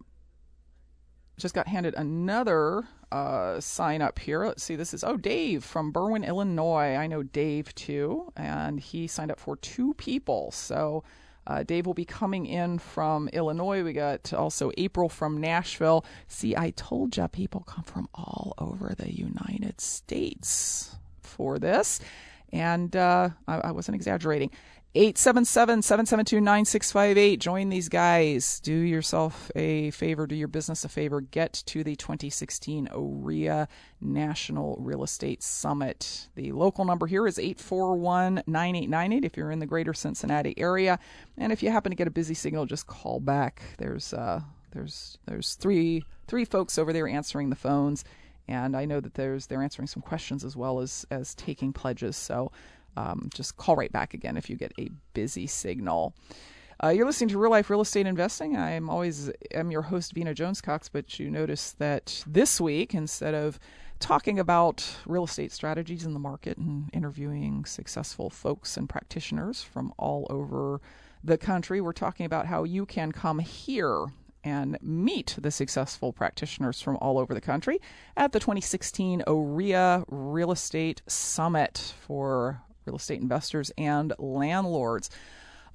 just 1.37 1.55
got 1.55 1.67
handed 1.67 1.95
another 1.95 2.83
uh, 3.11 3.59
sign 3.59 4.01
up 4.01 4.19
here. 4.19 4.45
Let's 4.45 4.63
see, 4.63 4.75
this 4.75 4.93
is, 4.93 5.03
oh, 5.03 5.17
Dave 5.17 5.63
from 5.63 5.91
Berwyn, 5.91 6.27
Illinois. 6.27 6.95
I 6.95 7.07
know 7.07 7.23
Dave 7.23 7.73
too, 7.75 8.31
and 8.35 8.79
he 8.79 9.07
signed 9.07 9.31
up 9.31 9.39
for 9.39 9.55
two 9.55 9.93
people. 9.95 10.51
So, 10.51 11.03
uh, 11.47 11.63
Dave 11.63 11.87
will 11.87 11.95
be 11.95 12.05
coming 12.05 12.45
in 12.45 12.77
from 12.77 13.27
Illinois. 13.29 13.83
We 13.83 13.93
got 13.93 14.33
also 14.33 14.71
April 14.77 15.09
from 15.09 15.39
Nashville. 15.39 16.05
See, 16.27 16.55
I 16.55 16.71
told 16.71 17.17
you 17.17 17.27
people 17.27 17.61
come 17.61 17.83
from 17.83 18.07
all 18.13 18.53
over 18.59 18.93
the 18.95 19.11
United 19.11 19.81
States 19.81 20.95
for 21.39 21.57
this. 21.57 22.01
And 22.51 22.93
uh, 22.97 23.29
I, 23.47 23.59
I, 23.59 23.71
wasn't 23.71 23.95
exaggerating. 23.95 24.51
877 24.93 25.83
772 25.83 26.41
9658. 26.41 27.39
Join 27.39 27.69
these 27.69 27.87
guys. 27.87 28.59
Do 28.59 28.73
yourself 28.73 29.49
a 29.55 29.91
favor, 29.91 30.27
do 30.27 30.35
your 30.35 30.49
business 30.49 30.83
a 30.83 30.89
favor. 30.89 31.21
Get 31.21 31.53
to 31.67 31.81
the 31.81 31.95
2016 31.95 32.89
OREA 32.91 33.69
National 34.01 34.75
Real 34.81 35.03
Estate 35.03 35.41
Summit. 35.41 36.27
The 36.35 36.51
local 36.51 36.83
number 36.83 37.07
here 37.07 37.25
is 37.25 37.39
841 37.39 38.43
9898 38.45 39.23
if 39.25 39.37
you're 39.37 39.51
in 39.51 39.59
the 39.59 39.65
greater 39.65 39.93
Cincinnati 39.93 40.53
area. 40.57 40.99
And 41.37 41.53
if 41.53 41.63
you 41.63 41.71
happen 41.71 41.91
to 41.91 41.95
get 41.95 42.07
a 42.07 42.11
busy 42.11 42.33
signal, 42.33 42.65
just 42.65 42.85
call 42.85 43.21
back. 43.21 43.61
There's, 43.77 44.11
uh, 44.11 44.41
there's, 44.71 45.17
there's 45.25 45.53
three, 45.53 46.03
three 46.27 46.43
folks 46.43 46.77
over 46.77 46.91
there 46.91 47.07
answering 47.07 47.49
the 47.49 47.55
phones. 47.55 48.03
And 48.49 48.75
I 48.75 48.85
know 48.85 48.99
that 48.99 49.13
there's 49.13 49.45
they're 49.45 49.61
answering 49.61 49.87
some 49.87 50.01
questions 50.01 50.43
as 50.43 50.57
well 50.57 50.79
as 50.79 51.05
as 51.11 51.35
taking 51.35 51.71
pledges. 51.71 52.17
So 52.17 52.51
um, 52.97 53.29
just 53.33 53.57
call 53.57 53.75
right 53.75 53.91
back 53.91 54.15
again 54.15 54.35
if 54.37 54.49
you 54.49 54.55
get 54.55 54.73
a 54.79 54.89
busy 55.13 55.45
signal. 55.45 56.15
Uh, 56.83 56.89
you're 56.89 57.05
listening 57.05 57.29
to 57.29 57.37
Real 57.37 57.51
Life 57.51 57.69
Real 57.69 57.81
Estate 57.81 58.07
Investing. 58.07 58.57
I'm 58.57 58.89
always 58.89 59.29
am 59.53 59.69
your 59.69 59.83
host 59.83 60.13
Vena 60.13 60.33
Jones 60.33 60.61
Cox, 60.61 60.89
but 60.89 61.19
you 61.19 61.29
notice 61.29 61.73
that 61.73 62.23
this 62.25 62.59
week 62.59 62.95
instead 62.95 63.35
of 63.35 63.59
talking 63.99 64.39
about 64.39 64.95
real 65.05 65.25
estate 65.25 65.51
strategies 65.51 66.05
in 66.05 66.13
the 66.13 66.19
market 66.19 66.57
and 66.57 66.89
interviewing 66.91 67.65
successful 67.65 68.31
folks 68.31 68.77
and 68.77 68.89
practitioners 68.89 69.61
from 69.61 69.93
all 69.99 70.25
over 70.29 70.81
the 71.23 71.37
country, 71.37 71.81
we're 71.81 71.91
talking 71.91 72.25
about 72.25 72.47
how 72.47 72.63
you 72.63 72.85
can 72.85 73.11
come 73.11 73.39
here 73.39 74.07
and 74.43 74.77
meet 74.81 75.35
the 75.39 75.51
successful 75.51 76.13
practitioners 76.13 76.81
from 76.81 76.97
all 76.97 77.17
over 77.17 77.33
the 77.33 77.41
country 77.41 77.79
at 78.15 78.31
the 78.31 78.39
2016 78.39 79.23
OREA 79.27 80.03
Real 80.07 80.51
Estate 80.51 81.01
Summit 81.07 81.93
for 82.05 82.61
real 82.85 82.95
estate 82.95 83.21
investors 83.21 83.71
and 83.77 84.13
landlords, 84.17 85.09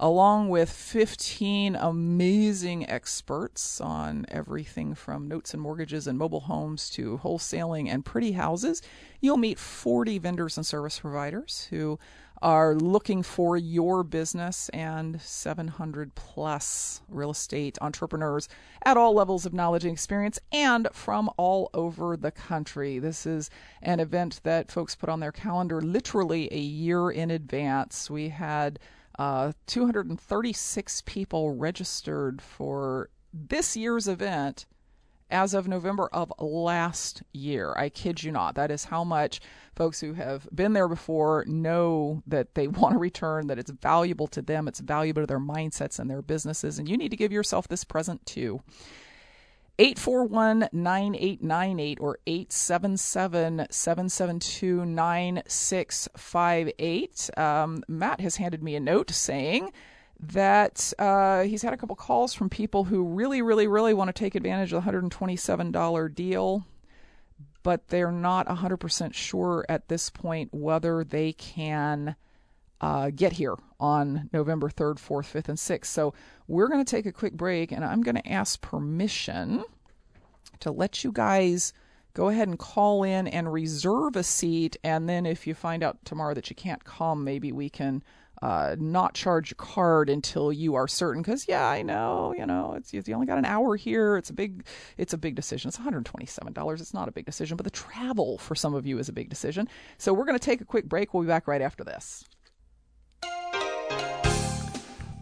along 0.00 0.48
with 0.48 0.70
15 0.70 1.76
amazing 1.76 2.88
experts 2.90 3.80
on 3.80 4.26
everything 4.28 4.94
from 4.94 5.28
notes 5.28 5.54
and 5.54 5.62
mortgages 5.62 6.08
and 6.08 6.18
mobile 6.18 6.40
homes 6.40 6.90
to 6.90 7.20
wholesaling 7.22 7.88
and 7.88 8.04
pretty 8.04 8.32
houses. 8.32 8.82
You'll 9.20 9.36
meet 9.36 9.58
40 9.58 10.18
vendors 10.18 10.56
and 10.56 10.66
service 10.66 10.98
providers 10.98 11.68
who 11.70 11.98
are 12.42 12.74
looking 12.74 13.22
for 13.22 13.56
your 13.56 14.02
business 14.02 14.68
and 14.70 15.20
700 15.20 16.14
plus 16.14 17.00
real 17.08 17.30
estate 17.30 17.78
entrepreneurs 17.80 18.48
at 18.84 18.96
all 18.96 19.14
levels 19.14 19.46
of 19.46 19.54
knowledge 19.54 19.84
and 19.84 19.92
experience 19.92 20.38
and 20.52 20.88
from 20.92 21.30
all 21.36 21.70
over 21.72 22.16
the 22.16 22.30
country. 22.30 22.98
This 22.98 23.26
is 23.26 23.50
an 23.82 24.00
event 24.00 24.40
that 24.42 24.70
folks 24.70 24.94
put 24.94 25.08
on 25.08 25.20
their 25.20 25.32
calendar 25.32 25.80
literally 25.80 26.48
a 26.52 26.58
year 26.58 27.10
in 27.10 27.30
advance. 27.30 28.10
We 28.10 28.28
had 28.30 28.78
uh, 29.18 29.52
236 29.66 31.02
people 31.06 31.54
registered 31.54 32.42
for 32.42 33.10
this 33.32 33.76
year's 33.76 34.08
event 34.08 34.66
as 35.34 35.52
of 35.52 35.66
November 35.66 36.08
of 36.12 36.32
last 36.38 37.24
year. 37.32 37.74
I 37.76 37.88
kid 37.88 38.22
you 38.22 38.30
not. 38.30 38.54
That 38.54 38.70
is 38.70 38.84
how 38.84 39.02
much 39.02 39.40
folks 39.74 40.00
who 40.00 40.12
have 40.14 40.48
been 40.54 40.74
there 40.74 40.86
before 40.86 41.44
know 41.48 42.22
that 42.28 42.54
they 42.54 42.68
want 42.68 42.92
to 42.92 42.98
return, 42.98 43.48
that 43.48 43.58
it's 43.58 43.72
valuable 43.72 44.28
to 44.28 44.40
them, 44.40 44.68
it's 44.68 44.78
valuable 44.78 45.22
to 45.22 45.26
their 45.26 45.40
mindsets 45.40 45.98
and 45.98 46.08
their 46.08 46.22
businesses, 46.22 46.78
and 46.78 46.88
you 46.88 46.96
need 46.96 47.10
to 47.10 47.16
give 47.16 47.32
yourself 47.32 47.66
this 47.66 47.82
present 47.84 48.24
too. 48.24 48.62
841 49.76 50.68
9898 50.72 51.98
or 52.00 52.20
877 52.28 53.66
772 53.70 54.86
9658. 54.86 57.30
Um, 57.36 57.82
Matt 57.88 58.20
has 58.20 58.36
handed 58.36 58.62
me 58.62 58.76
a 58.76 58.80
note 58.80 59.10
saying, 59.10 59.72
that 60.32 60.92
uh, 60.98 61.42
he's 61.42 61.62
had 61.62 61.72
a 61.72 61.76
couple 61.76 61.96
calls 61.96 62.34
from 62.34 62.48
people 62.48 62.84
who 62.84 63.04
really, 63.04 63.42
really, 63.42 63.66
really 63.66 63.94
want 63.94 64.08
to 64.08 64.12
take 64.12 64.34
advantage 64.34 64.72
of 64.72 64.84
the 64.84 64.90
$127 64.90 66.14
deal 66.14 66.64
but 67.64 67.88
they're 67.88 68.12
not 68.12 68.46
100% 68.46 69.14
sure 69.14 69.64
at 69.68 69.88
this 69.88 70.10
point 70.10 70.50
whether 70.52 71.02
they 71.02 71.32
can 71.32 72.14
uh, 72.80 73.10
get 73.10 73.32
here 73.32 73.56
on 73.80 74.28
November 74.32 74.68
3rd, 74.68 74.96
4th, 74.96 75.32
5th, 75.32 75.48
and 75.48 75.58
6th. 75.58 75.86
So 75.86 76.14
we're 76.46 76.68
going 76.68 76.84
to 76.84 76.88
take 76.88 77.06
a 77.06 77.12
quick 77.12 77.32
break 77.32 77.72
and 77.72 77.84
I'm 77.84 78.02
going 78.02 78.16
to 78.16 78.28
ask 78.28 78.60
permission 78.60 79.64
to 80.60 80.70
let 80.70 81.02
you 81.02 81.10
guys 81.10 81.72
go 82.12 82.28
ahead 82.28 82.48
and 82.48 82.58
call 82.58 83.02
in 83.02 83.26
and 83.26 83.52
reserve 83.52 84.14
a 84.14 84.22
seat. 84.22 84.76
And 84.84 85.08
then 85.08 85.24
if 85.24 85.46
you 85.46 85.54
find 85.54 85.82
out 85.82 86.04
tomorrow 86.04 86.34
that 86.34 86.50
you 86.50 86.54
can't 86.54 86.84
come, 86.84 87.24
maybe 87.24 87.50
we 87.50 87.70
can 87.70 88.04
uh, 88.42 88.76
not 88.78 89.14
charge 89.14 89.50
your 89.50 89.56
card 89.56 90.10
until 90.10 90.52
you 90.52 90.74
are 90.74 90.88
certain. 90.88 91.22
Because 91.22 91.46
yeah, 91.48 91.66
I 91.66 91.82
know, 91.82 92.34
you 92.36 92.46
know, 92.46 92.74
it's 92.76 92.92
you 92.92 93.02
only 93.14 93.26
got 93.26 93.38
an 93.38 93.44
hour 93.44 93.76
here. 93.76 94.16
It's 94.16 94.30
a 94.30 94.34
big, 94.34 94.64
it's 94.96 95.12
a 95.12 95.18
big 95.18 95.34
decision. 95.34 95.68
It's 95.68 95.78
127 95.78 96.52
dollars. 96.52 96.80
It's 96.80 96.94
not 96.94 97.08
a 97.08 97.12
big 97.12 97.26
decision, 97.26 97.56
but 97.56 97.64
the 97.64 97.70
travel 97.70 98.38
for 98.38 98.54
some 98.54 98.74
of 98.74 98.86
you 98.86 98.98
is 98.98 99.08
a 99.08 99.12
big 99.12 99.28
decision. 99.28 99.68
So 99.98 100.12
we're 100.12 100.26
going 100.26 100.38
to 100.38 100.44
take 100.44 100.60
a 100.60 100.64
quick 100.64 100.88
break. 100.88 101.14
We'll 101.14 101.22
be 101.22 101.28
back 101.28 101.48
right 101.48 101.62
after 101.62 101.84
this. 101.84 102.24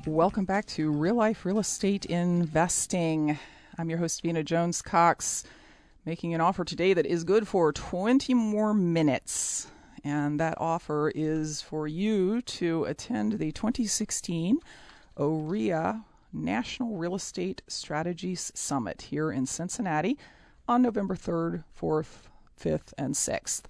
Welcome 0.07 0.47
back 0.47 0.67
to 0.67 0.91
Real 0.91 1.15
Life 1.15 1.45
Real 1.45 1.61
Estate 1.61 2.07
Investing. 2.07 3.39
I'm 3.79 3.89
your 3.89 4.01
host, 4.01 4.21
Vena 4.23 4.43
Jones 4.43 4.83
Cox, 4.83 5.45
making 6.05 6.35
an 6.35 6.41
offer 6.41 6.65
today 6.65 6.93
that 6.93 7.07
is 7.07 7.23
good 7.23 7.47
for 7.47 7.73
20 7.73 8.35
more 8.35 8.75
minutes 8.75 9.69
and 10.05 10.41
that 10.41 10.59
offer 10.59 11.13
is 11.15 11.63
for 11.63 11.87
you 11.87 12.43
to 12.43 12.85
attend 12.85 13.35
the 13.35 13.53
2016 13.53 14.59
OREA 15.17 16.05
National 16.33 16.97
Real 16.97 17.15
Estate 17.15 17.63
Strategies 17.69 18.51
Summit 18.55 19.03
here 19.03 19.31
in 19.31 19.47
Cincinnati 19.47 20.19
on 20.67 20.83
November 20.83 21.15
3rd, 21.15 21.65
4th, 21.79 22.29
5th, 22.61 22.93
and 22.97 23.15
6th. 23.15 23.63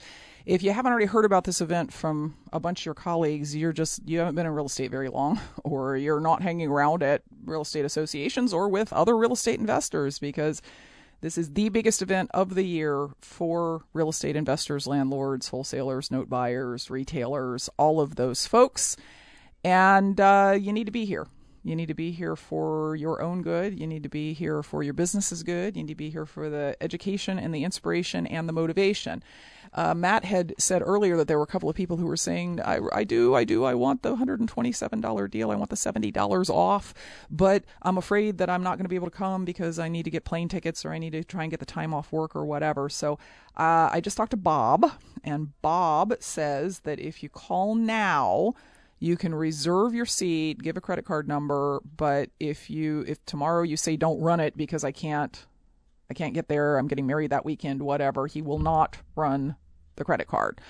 If 0.45 0.62
you 0.62 0.73
haven't 0.73 0.90
already 0.90 1.07
heard 1.07 1.25
about 1.25 1.45
this 1.45 1.61
event 1.61 1.92
from 1.92 2.37
a 2.53 2.59
bunch 2.59 2.81
of 2.81 2.87
your 2.87 2.95
colleagues, 2.95 3.55
you're 3.55 3.73
just 3.73 4.09
you 4.09 4.18
haven't 4.18 4.35
been 4.35 4.47
in 4.47 4.53
real 4.53 4.66
estate 4.66 4.90
very 4.90 5.09
long 5.09 5.40
or 5.64 5.97
you're 5.97 6.21
not 6.21 6.42
hanging 6.42 6.68
around 6.68 7.03
at 7.03 7.23
real 7.45 7.62
estate 7.62 7.85
associations 7.85 8.53
or 8.53 8.68
with 8.68 8.92
other 8.92 9.16
real 9.16 9.33
estate 9.33 9.61
investors 9.61 10.18
because 10.18 10.61
this 11.22 11.38
is 11.38 11.52
the 11.52 11.68
biggest 11.68 12.02
event 12.02 12.30
of 12.35 12.54
the 12.54 12.64
year 12.64 13.08
for 13.20 13.85
real 13.92 14.08
estate 14.08 14.37
investors, 14.37 14.88
landlords, 14.88 15.48
wholesalers, 15.48 16.11
note 16.11 16.28
buyers, 16.28 16.90
retailers, 16.90 17.70
all 17.78 18.00
of 18.00 18.16
those 18.16 18.46
folks. 18.46 18.96
And 19.64 20.20
uh, 20.20 20.58
you 20.61 20.72
need 20.72 20.87
to 20.87 20.92
be 20.92 21.04
here. 21.04 21.28
You 21.62 21.77
need 21.77 21.87
to 21.87 21.94
be 21.94 22.11
here 22.11 22.35
for 22.35 22.96
your 22.96 23.22
own 23.22 23.42
good. 23.42 23.79
You 23.79 23.87
need 23.87 24.03
to 24.03 24.09
be 24.09 24.33
here 24.33 24.62
for 24.62 24.83
your 24.83 24.94
business's 24.94 25.42
good. 25.42 25.77
You 25.77 25.85
need 25.85 25.92
to 25.92 25.94
be 25.94 26.11
here 26.11 26.27
for 26.27 26.51
the 26.51 26.77
education 26.81 27.38
and 27.38 27.55
the 27.55 27.64
inspiration 27.64 28.27
and 28.27 28.48
the 28.48 28.53
motivation. 28.53 29.22
Uh, 29.75 29.94
Matt 29.94 30.25
had 30.25 30.55
said 30.59 30.83
earlier 30.85 31.16
that 31.16 31.29
there 31.29 31.38
were 31.38 31.44
a 31.44 31.46
couple 31.46 31.70
of 31.70 31.77
people 31.77 31.96
who 31.96 32.07
were 32.07 32.16
saying, 32.16 32.61
I, 32.61 32.81
I 32.92 33.05
do, 33.05 33.35
I 33.35 33.44
do, 33.44 33.64
I 33.64 33.75
want 33.75 34.03
the 34.03 34.16
$127 34.16 35.31
deal. 35.31 35.51
I 35.51 35.55
want 35.55 35.70
the 35.70 35.77
$70 35.77 36.51
off, 36.51 36.92
but 37.31 37.64
I'm 37.81 37.96
afraid 37.96 38.38
that 38.38 38.51
I'm 38.51 38.62
not 38.62 38.77
going 38.77 38.85
to 38.85 38.90
be 38.90 38.96
able 38.96 39.11
to 39.11 39.16
come 39.16 39.44
because 39.44 39.79
I 39.79 39.88
need 39.88 40.03
to 40.03 40.11
get 40.11 40.25
plane 40.25 40.48
tickets 40.48 40.85
or 40.85 40.92
I 40.92 40.98
need 40.98 41.12
to 41.12 41.25
try 41.25 41.42
and 41.42 41.51
get 41.51 41.61
the 41.61 41.66
time 41.66 41.94
off 41.94 42.12
work 42.12 42.37
or 42.37 42.44
whatever. 42.44 42.88
So 42.88 43.18
uh, 43.57 43.88
I 43.92 44.01
just 44.01 44.16
talked 44.16 44.33
to 44.33 44.37
Bob, 44.37 44.90
and 45.25 45.53
Bob 45.62 46.14
says 46.20 46.81
that 46.81 46.98
if 46.98 47.22
you 47.22 47.29
call 47.29 47.75
now, 47.75 48.55
you 49.02 49.16
can 49.16 49.34
reserve 49.34 49.94
your 49.94 50.06
seat, 50.06 50.62
give 50.62 50.76
a 50.76 50.80
credit 50.80 51.04
card 51.04 51.26
number, 51.26 51.80
but 51.96 52.30
if 52.38 52.70
you 52.70 53.04
if 53.08 53.24
tomorrow 53.26 53.62
you 53.62 53.76
say 53.76 53.96
don't 53.96 54.20
run 54.20 54.38
it 54.38 54.56
because 54.56 54.84
I 54.84 54.92
can't 54.92 55.44
I 56.08 56.14
can't 56.14 56.34
get 56.34 56.46
there, 56.46 56.78
I'm 56.78 56.86
getting 56.86 57.06
married 57.06 57.30
that 57.30 57.44
weekend, 57.44 57.82
whatever, 57.82 58.28
he 58.28 58.42
will 58.42 58.60
not 58.60 58.98
run 59.16 59.56
the 59.96 60.04
credit 60.04 60.28
card. 60.28 60.60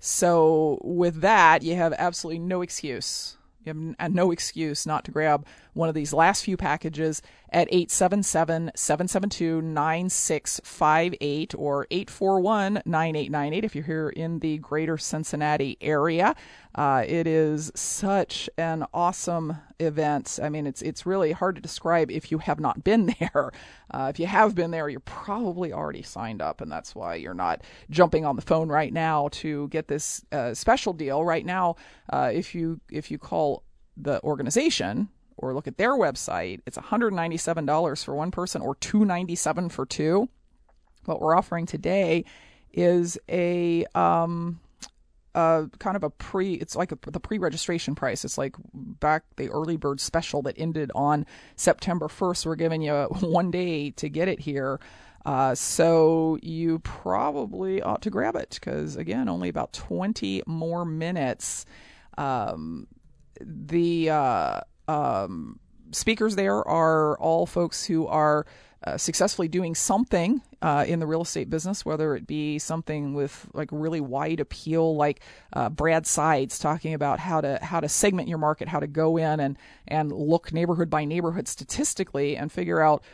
So 0.00 0.78
with 0.82 1.20
that, 1.20 1.62
you 1.62 1.76
have 1.76 1.92
absolutely 1.98 2.38
no 2.38 2.62
excuse. 2.62 3.36
You 3.62 3.74
have 3.74 3.96
uh, 4.00 4.08
no 4.08 4.30
excuse 4.30 4.86
not 4.86 5.04
to 5.04 5.10
grab 5.10 5.46
one 5.74 5.90
of 5.90 5.94
these 5.94 6.14
last 6.14 6.44
few 6.44 6.56
packages 6.56 7.20
at 7.52 7.68
877 7.70 8.72
772 8.74 9.60
9658 9.60 11.54
or 11.56 11.86
841 11.90 12.82
9898 12.84 13.64
if 13.64 13.74
you're 13.74 13.84
here 13.84 14.08
in 14.08 14.38
the 14.38 14.58
greater 14.58 14.96
Cincinnati 14.96 15.76
area. 15.80 16.34
Uh, 16.74 17.04
it 17.06 17.26
is 17.26 17.70
such 17.74 18.48
an 18.56 18.86
awesome 18.94 19.58
event. 19.78 20.38
I 20.42 20.48
mean, 20.48 20.66
it's 20.66 20.80
it's 20.80 21.04
really 21.04 21.32
hard 21.32 21.56
to 21.56 21.60
describe 21.60 22.10
if 22.10 22.32
you 22.32 22.38
have 22.38 22.58
not 22.58 22.82
been 22.82 23.14
there. 23.20 23.52
Uh, 23.90 24.06
if 24.08 24.18
you 24.18 24.26
have 24.26 24.54
been 24.54 24.70
there, 24.70 24.88
you're 24.88 25.00
probably 25.00 25.72
already 25.72 26.02
signed 26.02 26.40
up, 26.40 26.62
and 26.62 26.72
that's 26.72 26.94
why 26.94 27.16
you're 27.16 27.34
not 27.34 27.62
jumping 27.90 28.24
on 28.24 28.36
the 28.36 28.42
phone 28.42 28.68
right 28.68 28.92
now 28.92 29.28
to 29.32 29.68
get 29.68 29.88
this 29.88 30.24
uh, 30.32 30.54
special 30.54 30.94
deal. 30.94 31.22
Right 31.24 31.44
now, 31.44 31.76
uh, 32.10 32.30
if 32.32 32.54
you 32.54 32.80
if 32.90 33.10
you 33.10 33.18
call 33.18 33.64
the 33.96 34.22
organization 34.22 35.08
or 35.36 35.54
look 35.54 35.66
at 35.66 35.78
their 35.78 35.92
website, 35.92 36.60
it's 36.66 36.78
$197 36.78 38.04
for 38.04 38.14
one 38.14 38.30
person 38.30 38.62
or 38.62 38.74
297 38.76 39.68
for 39.68 39.86
two. 39.86 40.28
What 41.04 41.20
we're 41.20 41.36
offering 41.36 41.66
today 41.66 42.24
is 42.72 43.18
a 43.28 43.84
um, 43.94 44.60
uh, 45.34 45.66
kind 45.78 45.96
of 45.96 46.04
a 46.04 46.10
pre. 46.10 46.54
It's 46.54 46.76
like 46.76 46.92
a, 46.92 46.98
the 47.10 47.20
pre-registration 47.20 47.94
price. 47.94 48.24
It's 48.24 48.38
like 48.38 48.54
back 48.74 49.24
the 49.36 49.48
early 49.48 49.76
bird 49.76 50.00
special 50.00 50.42
that 50.42 50.54
ended 50.58 50.90
on 50.94 51.26
September 51.56 52.08
1st. 52.08 52.46
We're 52.46 52.56
giving 52.56 52.82
you 52.82 52.94
one 53.20 53.50
day 53.50 53.90
to 53.92 54.08
get 54.08 54.28
it 54.28 54.40
here. 54.40 54.80
Uh, 55.24 55.54
so 55.54 56.36
you 56.42 56.80
probably 56.80 57.80
ought 57.80 58.02
to 58.02 58.10
grab 58.10 58.34
it 58.34 58.58
because 58.60 58.96
again, 58.96 59.28
only 59.28 59.48
about 59.48 59.72
20 59.72 60.42
more 60.46 60.84
minutes. 60.84 61.64
Um, 62.18 62.88
the 63.40 64.10
uh, 64.10 64.60
um, 64.88 65.58
speakers 65.92 66.36
there 66.36 66.66
are 66.66 67.18
all 67.18 67.46
folks 67.46 67.84
who 67.84 68.06
are 68.06 68.46
uh, 68.84 68.96
successfully 68.96 69.46
doing 69.46 69.74
something 69.74 70.42
uh, 70.60 70.84
in 70.88 70.98
the 70.98 71.06
real 71.06 71.22
estate 71.22 71.48
business, 71.48 71.84
whether 71.84 72.16
it 72.16 72.26
be 72.26 72.58
something 72.58 73.14
with 73.14 73.46
like 73.52 73.68
really 73.70 74.00
wide 74.00 74.40
appeal, 74.40 74.96
like 74.96 75.20
uh, 75.52 75.68
Brad 75.68 76.04
Sides 76.06 76.58
talking 76.58 76.92
about 76.92 77.20
how 77.20 77.40
to 77.40 77.58
how 77.62 77.78
to 77.78 77.88
segment 77.88 78.28
your 78.28 78.38
market, 78.38 78.66
how 78.66 78.80
to 78.80 78.88
go 78.88 79.16
in 79.16 79.38
and 79.38 79.56
and 79.86 80.10
look 80.10 80.52
neighborhood 80.52 80.90
by 80.90 81.04
neighborhood 81.04 81.46
statistically 81.46 82.36
and 82.36 82.50
figure 82.50 82.80
out 82.80 83.04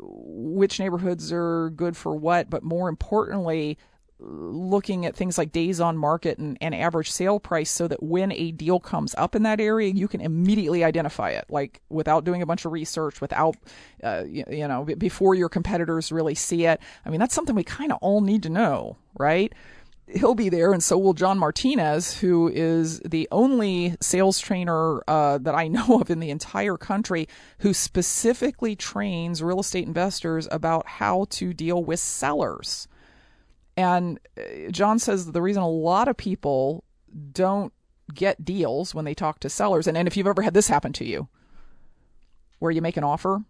which 0.00 0.78
neighborhoods 0.78 1.32
are 1.32 1.70
good 1.70 1.96
for 1.96 2.14
what, 2.14 2.48
but 2.48 2.62
more 2.62 2.88
importantly, 2.88 3.76
looking 4.20 5.06
at 5.06 5.14
things 5.14 5.38
like 5.38 5.52
days 5.52 5.80
on 5.80 5.96
market 5.96 6.38
and, 6.38 6.58
and, 6.60 6.74
average 6.74 7.10
sale 7.10 7.38
price 7.38 7.70
so 7.70 7.86
that 7.88 8.02
when 8.02 8.32
a 8.32 8.50
deal 8.52 8.80
comes 8.80 9.14
up 9.16 9.34
in 9.34 9.42
that 9.44 9.60
area, 9.60 9.92
you 9.92 10.08
can 10.08 10.20
immediately 10.20 10.82
identify 10.82 11.30
it, 11.30 11.44
like 11.48 11.80
without 11.88 12.24
doing 12.24 12.42
a 12.42 12.46
bunch 12.46 12.64
of 12.64 12.72
research, 12.72 13.20
without, 13.20 13.56
uh, 14.02 14.24
you, 14.26 14.44
you, 14.50 14.66
know, 14.66 14.84
before 14.84 15.34
your 15.34 15.48
competitors 15.48 16.10
really 16.10 16.34
see 16.34 16.66
it. 16.66 16.80
I 17.04 17.10
mean, 17.10 17.20
that's 17.20 17.34
something 17.34 17.54
we 17.54 17.64
kind 17.64 17.92
of 17.92 17.98
all 18.00 18.20
need 18.20 18.42
to 18.44 18.48
know, 18.48 18.96
right? 19.18 19.52
He'll 20.08 20.34
be 20.34 20.48
there, 20.48 20.72
and 20.72 20.82
so 20.82 20.96
will 20.98 21.14
John 21.14 21.38
Martinez, 21.38 22.18
who 22.18 22.48
is 22.48 23.00
the 23.00 23.28
only 23.30 23.96
sales 24.00 24.40
trainer 24.40 25.02
uh, 25.06 25.38
that 25.38 25.54
I 25.54 25.68
know 25.68 26.00
of 26.00 26.10
in 26.10 26.18
the 26.18 26.30
entire 26.30 26.76
country 26.76 27.28
who 27.60 27.72
specifically 27.72 28.74
trains 28.74 29.42
real 29.42 29.60
estate 29.60 29.86
investors 29.86 30.48
about 30.50 30.86
how 30.86 31.26
to 31.30 31.52
deal 31.52 31.84
with 31.84 32.00
sellers 32.00 32.88
and 33.78 34.18
uh, 34.36 34.72
John 34.72 34.98
says 34.98 35.30
the 35.30 35.40
reason 35.40 35.62
a 35.62 35.70
lot 35.70 36.08
of 36.08 36.16
people 36.16 36.82
don't 37.32 37.72
get 38.12 38.44
deals 38.44 38.92
when 38.92 39.04
they 39.04 39.14
talk 39.14 39.38
to 39.40 39.48
sellers, 39.48 39.86
and, 39.86 39.96
and 39.96 40.08
if 40.08 40.16
you've 40.16 40.26
ever 40.26 40.42
had 40.42 40.52
this 40.52 40.66
happen 40.66 40.92
to 40.94 41.04
you, 41.04 41.28
where 42.58 42.72
you 42.72 42.82
make 42.82 42.96
an 42.96 43.04
offer 43.04 43.44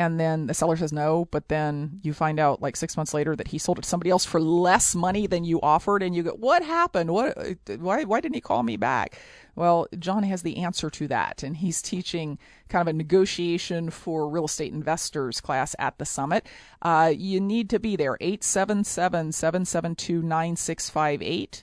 and 0.00 0.18
then 0.18 0.46
the 0.46 0.54
seller 0.54 0.76
says 0.76 0.94
no, 0.94 1.28
but 1.30 1.48
then 1.48 2.00
you 2.02 2.14
find 2.14 2.40
out 2.40 2.62
like 2.62 2.74
six 2.74 2.96
months 2.96 3.12
later 3.12 3.36
that 3.36 3.48
he 3.48 3.58
sold 3.58 3.78
it 3.78 3.82
to 3.82 3.88
somebody 3.88 4.08
else 4.08 4.24
for 4.24 4.40
less 4.40 4.94
money 4.94 5.26
than 5.26 5.44
you 5.44 5.60
offered, 5.60 6.02
and 6.02 6.16
you 6.16 6.22
go, 6.22 6.30
"What 6.30 6.64
happened? 6.64 7.10
What? 7.10 7.36
Why? 7.78 8.04
Why 8.04 8.20
didn't 8.22 8.34
he 8.34 8.40
call 8.40 8.62
me 8.62 8.78
back?" 8.78 9.18
Well, 9.54 9.88
John 9.98 10.22
has 10.22 10.40
the 10.40 10.56
answer 10.56 10.88
to 10.88 11.06
that, 11.08 11.42
and 11.42 11.58
he's 11.58 11.82
teaching 11.82 12.38
kind 12.70 12.88
of 12.88 12.94
a 12.94 12.96
negotiation 12.96 13.90
for 13.90 14.26
real 14.26 14.46
estate 14.46 14.72
investors 14.72 15.38
class 15.42 15.76
at 15.78 15.98
the 15.98 16.06
summit. 16.06 16.46
Uh, 16.80 17.12
you 17.14 17.38
need 17.38 17.68
to 17.68 17.78
be 17.78 17.94
there. 17.94 18.16
877 18.22 19.32
772 19.32 20.22
9658 20.22 21.62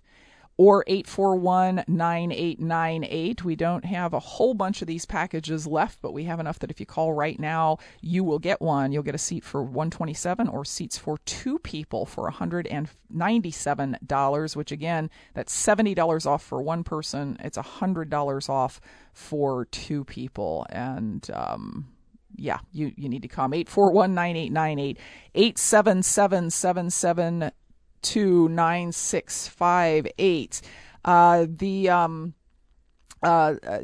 or 0.57 0.83
841 0.87 1.83
9898. 1.87 3.45
We 3.45 3.55
don't 3.55 3.85
have 3.85 4.13
a 4.13 4.19
whole 4.19 4.55
bunch 4.55 4.81
of 4.81 4.87
these 4.87 5.05
packages 5.05 5.67
left, 5.67 6.01
but 6.01 6.13
we 6.13 6.23
have 6.23 6.39
enough 6.39 6.57
that 6.59 6.71
if 6.71 6.79
you 6.79 6.87
call 6.87 7.13
right 7.13 7.39
now, 7.39 7.77
you 8.01 8.23
will 8.23 8.39
get 8.39 8.59
one. 8.59 8.91
You'll 8.91 9.03
get 9.03 9.13
a 9.13 9.19
seat 9.19 9.43
for 9.43 9.61
127 9.61 10.47
or 10.47 10.65
seats 10.65 10.97
for 10.97 11.19
two 11.19 11.59
people 11.59 12.07
for 12.07 12.31
$197, 12.31 14.55
which 14.55 14.71
again, 14.71 15.11
that's 15.35 15.65
$70 15.65 16.25
off 16.25 16.43
for 16.43 16.59
one 16.61 16.83
person. 16.83 17.37
It's 17.39 17.57
$100 17.57 18.49
off 18.49 18.81
for 19.13 19.65
two 19.65 20.03
people. 20.03 20.65
And, 20.69 21.29
um, 21.33 21.87
yeah, 22.35 22.59
you, 22.71 22.91
you 22.95 23.09
need 23.09 23.21
to 23.21 23.27
come. 23.27 23.53
841 23.53 24.15
9898 24.15 24.97
877 25.35 27.51
Two 28.01 28.49
nine 28.49 28.91
six 28.91 29.47
five 29.47 30.07
eight. 30.17 30.61
Uh, 31.03 31.45
the 31.49 31.89
um, 31.89 32.33
uh, 33.23 33.55
uh, 33.65 33.79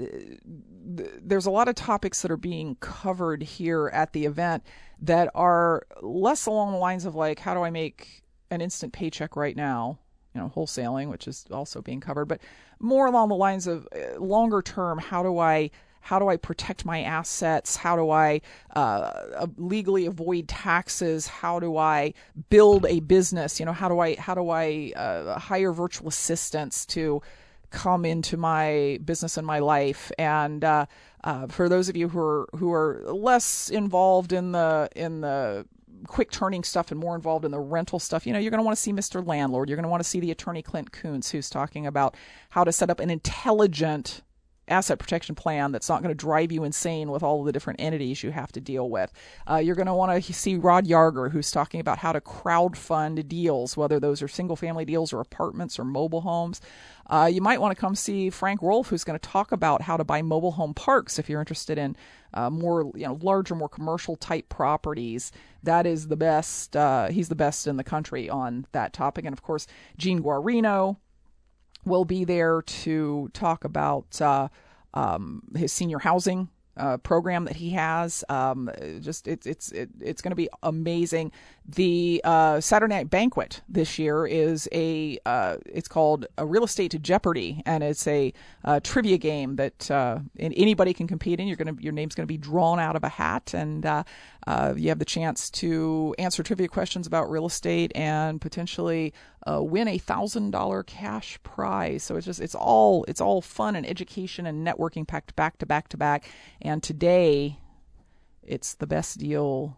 there's 0.86 1.46
a 1.46 1.52
lot 1.52 1.68
of 1.68 1.76
topics 1.76 2.22
that 2.22 2.32
are 2.32 2.38
being 2.38 2.76
covered 2.76 3.42
here 3.42 3.90
at 3.94 4.14
the 4.14 4.26
event 4.26 4.64
that 5.02 5.30
are 5.34 5.86
less 6.02 6.46
along 6.46 6.72
the 6.74 6.78
lines 6.78 7.06
of 7.06 7.16
like 7.16 7.40
how 7.40 7.54
do 7.54 7.62
I 7.62 7.70
make 7.70 8.24
an 8.52 8.62
instant 8.62 8.94
paycheck 8.94 9.36
right 9.36 9.56
now, 9.56 9.98
you 10.36 10.42
know, 10.42 10.52
wholesaling, 10.56 11.10
which 11.10 11.28
is 11.28 11.46
also 11.52 11.82
being 11.82 12.00
covered, 12.00 12.26
but 12.26 12.42
more 12.80 13.08
along 13.08 13.30
the 13.30 13.36
lines 13.36 13.66
of 13.66 13.88
uh, 13.96 14.20
longer 14.20 14.62
term, 14.62 15.00
how 15.00 15.24
do 15.24 15.40
I 15.40 15.72
how 16.04 16.20
do 16.20 16.28
I 16.28 16.36
protect 16.36 16.84
my 16.84 17.02
assets? 17.02 17.78
How 17.78 17.96
do 17.96 18.10
I 18.10 18.42
uh, 18.76 19.48
legally 19.56 20.06
avoid 20.06 20.50
taxes? 20.50 21.28
How 21.28 21.62
do 21.62 21.78
I 21.78 22.14
build 22.50 22.86
a 22.86 23.00
business? 23.00 23.58
You 23.58 23.66
know, 23.66 23.72
how 23.72 23.88
do 23.88 24.00
I 24.00 24.16
how 24.16 24.36
do 24.36 24.50
I 24.50 24.92
uh, 24.98 25.40
hire 25.40 25.72
virtual 25.72 26.10
assistants 26.10 26.86
to 26.88 27.22
come 27.70 28.04
into 28.04 28.36
my 28.36 29.00
business 29.06 29.38
and 29.38 29.48
my 29.48 29.60
life? 29.60 30.12
And 30.20 30.66
uh, 30.66 30.88
uh, 31.24 31.48
for 31.48 31.70
those 31.70 31.88
of 31.88 31.96
you 31.96 32.10
who 32.10 32.20
are 32.20 32.50
who 32.58 32.74
are 32.74 33.02
less 33.06 33.70
involved 33.70 34.34
in 34.34 34.52
the 34.52 34.90
in 34.98 35.22
the 35.22 35.66
quick 36.08 36.32
turning 36.32 36.66
stuff 36.66 36.92
and 36.92 37.00
more 37.00 37.16
involved 37.16 37.46
in 37.46 37.52
the 37.52 37.62
rental 37.62 37.98
stuff, 37.98 38.28
you 38.28 38.34
know, 38.34 38.40
you're 38.40 38.52
going 38.52 38.60
to 38.60 38.66
want 38.66 38.76
to 38.76 38.82
see 38.82 38.92
Mr. 38.92 39.26
Landlord. 39.26 39.70
You're 39.70 39.78
going 39.78 39.84
to 39.84 39.90
want 39.90 40.04
to 40.04 40.10
see 40.10 40.20
the 40.20 40.32
attorney 40.32 40.62
Clint 40.62 40.92
Coons, 40.92 41.32
who's 41.32 41.50
talking 41.50 41.88
about 41.88 42.18
how 42.50 42.66
to 42.66 42.74
set 42.74 42.90
up 42.90 43.00
an 43.00 43.10
intelligent 43.10 44.22
asset 44.68 45.00
protection 45.00 45.36
plan 45.36 45.72
that's 45.72 45.90
not 45.90 46.02
going 46.02 46.16
to 46.16 46.16
drive 46.16 46.52
you 46.52 46.64
insane 46.64 47.12
with 47.12 47.24
all 47.24 47.44
the 47.44 47.52
different 47.52 47.82
entities 47.82 48.24
you 48.24 48.32
have 48.32 48.52
to 48.52 48.62
deal 48.62 48.90
with. 48.90 49.12
Uh, 49.50 49.58
you're 49.58 49.76
going 49.76 49.88
to 49.88 49.94
want 49.94 50.24
to 50.24 50.34
see 50.34 50.56
Rod 50.56 50.86
Yarger, 50.86 51.32
who's 51.32 51.52
talking 51.52 51.80
about 51.80 51.98
how 51.98 52.12
to 52.12 52.22
crowd 52.22 52.78
fund 52.78 53.28
deals, 53.28 53.76
whether 53.76 54.00
those 54.00 54.22
are 54.22 54.28
single 54.28 54.56
family 54.56 54.86
deals 54.86 55.12
or 55.14 55.20
apartments 55.20 55.78
or 55.78 55.84
mobile 55.84 56.22
homes. 56.22 56.62
Uh, 57.08 57.30
you 57.32 57.42
might 57.42 57.60
want 57.60 57.76
to 57.76 57.80
come 57.80 57.96
see 57.96 58.30
Frank 58.30 58.62
Rolfe, 58.62 58.88
who's 58.88 59.04
going 59.04 59.20
to 59.20 59.30
talk 59.30 59.52
about 59.52 59.82
how 59.82 59.98
to 59.98 60.04
buy 60.04 60.22
mobile 60.22 60.54
home 60.54 60.74
parks 60.74 61.20
if 61.20 61.30
you're 61.30 61.42
interested 61.42 61.78
in 61.78 61.98
uh, 62.34 62.50
more, 62.50 62.92
you 62.96 63.06
know, 63.06 63.20
larger, 63.22 63.56
more 63.56 63.70
commercial 63.70 64.16
type 64.16 64.48
properties. 64.50 65.32
That 65.64 65.86
is 65.86 66.08
the 66.08 66.16
best. 66.16 66.76
Uh, 66.76 67.10
he's 67.10 67.30
the 67.30 67.36
best 67.36 67.68
in 67.68 67.78
the 67.78 67.84
country 67.84 68.30
on 68.30 68.66
that 68.72 68.94
topic. 68.94 69.26
And 69.26 69.34
of 69.34 69.42
course, 69.42 69.68
Gene 69.98 70.24
Guarino, 70.24 70.98
will 71.86 72.06
be 72.06 72.24
there 72.24 72.62
to 72.62 73.30
talk 73.34 73.64
about 73.64 74.22
uh, 74.22 74.48
um, 74.94 75.44
his 75.56 75.72
senior 75.72 76.00
housing 76.00 76.50
uh, 76.76 76.98
program 76.98 77.46
that 77.46 77.56
he 77.58 77.72
has. 77.72 78.24
Um, 78.30 78.70
just 79.00 79.28
it's 79.28 79.46
it's 79.46 79.72
it, 79.72 79.90
it's 80.00 80.22
going 80.22 80.32
to 80.32 80.36
be 80.36 80.50
amazing. 80.64 81.32
The 81.68 82.22
uh, 82.24 82.62
Saturday 82.62 82.96
Night 82.96 83.10
Banquet 83.10 83.62
this 83.70 84.00
year 84.00 84.26
is 84.26 84.68
a 84.72 85.20
uh, 85.26 85.58
it's 85.66 85.88
called 85.88 86.26
a 86.38 86.46
Real 86.46 86.64
Estate 86.64 86.92
to 86.92 87.00
Jeopardy, 87.00 87.62
and 87.66 87.84
it's 87.84 88.08
a, 88.08 88.34
a 88.64 88.82
trivia 88.82 89.18
game 89.18 89.56
that 89.58 89.90
uh, 89.92 90.20
anybody 90.40 90.94
can 90.94 91.08
compete 91.08 91.40
in. 91.40 91.48
You're 91.48 91.58
gonna 91.58 91.76
your 91.80 91.94
name's 91.94 92.16
going 92.16 92.28
to 92.28 92.32
be 92.34 92.38
drawn 92.38 92.80
out 92.80 92.96
of 92.96 93.04
a 93.04 93.10
hat, 93.10 93.54
and 93.54 93.86
uh, 94.46 94.74
you 94.76 94.90
have 94.90 95.00
the 95.00 95.06
chance 95.06 95.50
to 95.50 96.14
answer 96.18 96.44
trivia 96.44 96.68
questions 96.68 97.08
about 97.08 97.30
real 97.30 97.46
estate 97.46 97.92
and 97.96 98.42
potentially 98.42 99.14
uh, 99.50 99.62
win 99.62 99.88
a 99.88 99.98
thousand 99.98 100.52
dollar 100.52 100.84
cash 100.84 101.40
prize. 101.44 102.04
So 102.04 102.16
it's 102.16 102.26
just 102.26 102.42
it's 102.42 102.56
all 102.56 103.06
it's 103.08 103.22
all 103.22 103.42
fun 103.42 103.76
and 103.76 103.86
education 103.86 104.46
and 104.46 104.66
networking 104.66 105.08
packed 105.08 105.36
back 105.36 105.58
to 105.60 105.66
back 105.66 105.88
to 105.90 105.98
back. 105.98 106.30
And 106.62 106.84
today, 106.84 107.58
it's 108.42 108.76
the 108.76 108.88
best 108.88 109.18
deal 109.18 109.78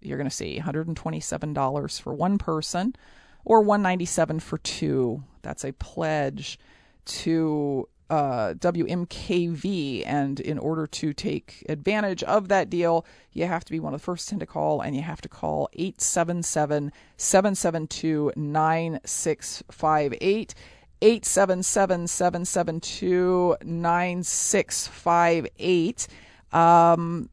you're 0.00 0.16
going 0.16 0.28
to 0.28 0.34
see 0.34 0.58
$127 0.58 2.00
for 2.00 2.14
one 2.14 2.38
person 2.38 2.96
or 3.44 3.60
197 3.60 4.40
for 4.40 4.56
two. 4.58 5.22
That's 5.42 5.64
a 5.64 5.72
pledge 5.72 6.58
to 7.04 7.88
uh, 8.10 8.54
WMKV. 8.54 10.02
And 10.04 10.40
in 10.40 10.58
order 10.58 10.86
to 10.86 11.12
take 11.12 11.64
advantage 11.68 12.22
of 12.24 12.48
that 12.48 12.68
deal, 12.68 13.06
you 13.32 13.46
have 13.46 13.64
to 13.64 13.72
be 13.72 13.78
one 13.80 13.94
of 13.94 14.00
the 14.00 14.04
first 14.04 14.28
10 14.28 14.40
to 14.40 14.46
call, 14.46 14.80
and 14.80 14.96
you 14.96 15.02
have 15.02 15.20
to 15.22 15.28
call 15.28 15.68
877 15.74 16.92
772 17.16 18.32
9658. 18.36 20.54
877 21.02 22.06
772 22.06 23.56
9658. 23.62 26.08
Um, 26.52 27.30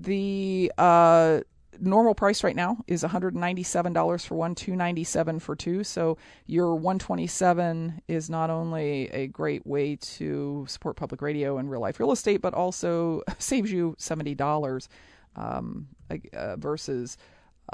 the 0.00 0.72
uh, 0.78 1.40
normal 1.80 2.14
price 2.14 2.44
right 2.44 2.56
now 2.56 2.78
is 2.86 3.02
$197 3.02 4.26
for 4.26 4.34
one, 4.34 4.54
297 4.54 5.38
for 5.38 5.56
two. 5.56 5.84
So 5.84 6.18
your 6.46 6.74
127 6.74 8.02
is 8.08 8.30
not 8.30 8.50
only 8.50 9.08
a 9.10 9.26
great 9.26 9.66
way 9.66 9.96
to 9.96 10.66
support 10.68 10.96
public 10.96 11.22
radio 11.22 11.58
and 11.58 11.70
real 11.70 11.80
life 11.80 12.00
real 12.00 12.12
estate, 12.12 12.40
but 12.40 12.54
also 12.54 13.22
saves 13.38 13.70
you 13.70 13.94
$70 13.98 14.88
um, 15.36 15.88
uh, 16.10 16.56
versus 16.56 17.16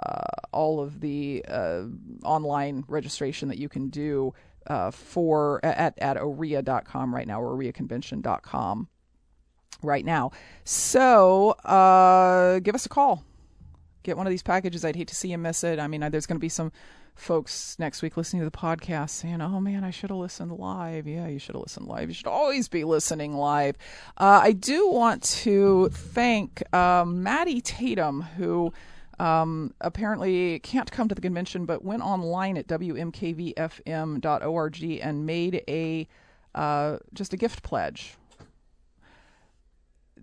uh, 0.02 0.22
all 0.52 0.80
of 0.80 1.00
the 1.00 1.44
uh, 1.48 1.84
online 2.24 2.84
registration 2.88 3.48
that 3.48 3.58
you 3.58 3.68
can 3.68 3.88
do 3.88 4.34
uh, 4.66 4.90
for 4.90 5.60
at 5.64 5.96
at 5.98 6.16
orea.com 6.16 7.14
right 7.14 7.26
now 7.26 7.40
or 7.40 7.56
oreaconvention.com 7.56 8.88
right 9.82 10.04
now. 10.04 10.30
So 10.64 11.50
uh, 11.50 12.58
give 12.60 12.74
us 12.74 12.86
a 12.86 12.88
call. 12.88 13.24
Get 14.04 14.16
one 14.16 14.26
of 14.26 14.30
these 14.30 14.42
packages. 14.42 14.84
I'd 14.84 14.96
hate 14.96 15.08
to 15.08 15.14
see 15.14 15.30
you 15.30 15.38
miss 15.38 15.64
it. 15.64 15.80
I 15.80 15.88
mean, 15.88 16.02
there's 16.10 16.26
going 16.26 16.36
to 16.36 16.40
be 16.40 16.48
some 16.48 16.70
folks 17.14 17.76
next 17.78 18.02
week 18.02 18.16
listening 18.16 18.42
to 18.42 18.50
the 18.50 18.56
podcast 18.56 19.10
saying, 19.10 19.40
"Oh 19.40 19.60
man, 19.60 19.82
I 19.82 19.90
should 19.90 20.10
have 20.10 20.18
listened 20.18 20.52
live." 20.52 21.06
Yeah, 21.06 21.26
you 21.26 21.38
should 21.38 21.54
have 21.54 21.62
listened 21.62 21.86
live. 21.88 22.08
You 22.10 22.14
should 22.14 22.26
always 22.26 22.68
be 22.68 22.84
listening 22.84 23.34
live. 23.34 23.76
Uh, 24.18 24.40
I 24.42 24.52
do 24.52 24.88
want 24.90 25.22
to 25.22 25.88
thank 25.88 26.62
uh, 26.72 27.04
Maddie 27.06 27.60
Tatum 27.60 28.22
who. 28.22 28.72
Um, 29.16 29.74
apparently 29.80 30.58
can't 30.58 30.90
come 30.90 31.08
to 31.08 31.14
the 31.14 31.20
convention, 31.20 31.66
but 31.66 31.84
went 31.84 32.02
online 32.02 32.56
at 32.56 32.66
wmkvfm.org 32.66 33.54
and 34.82 35.24
made 35.24 35.62
a 35.68 36.08
uh, 36.52 36.98
just 37.12 37.32
a 37.32 37.36
gift 37.36 37.62
pledge 37.62 38.16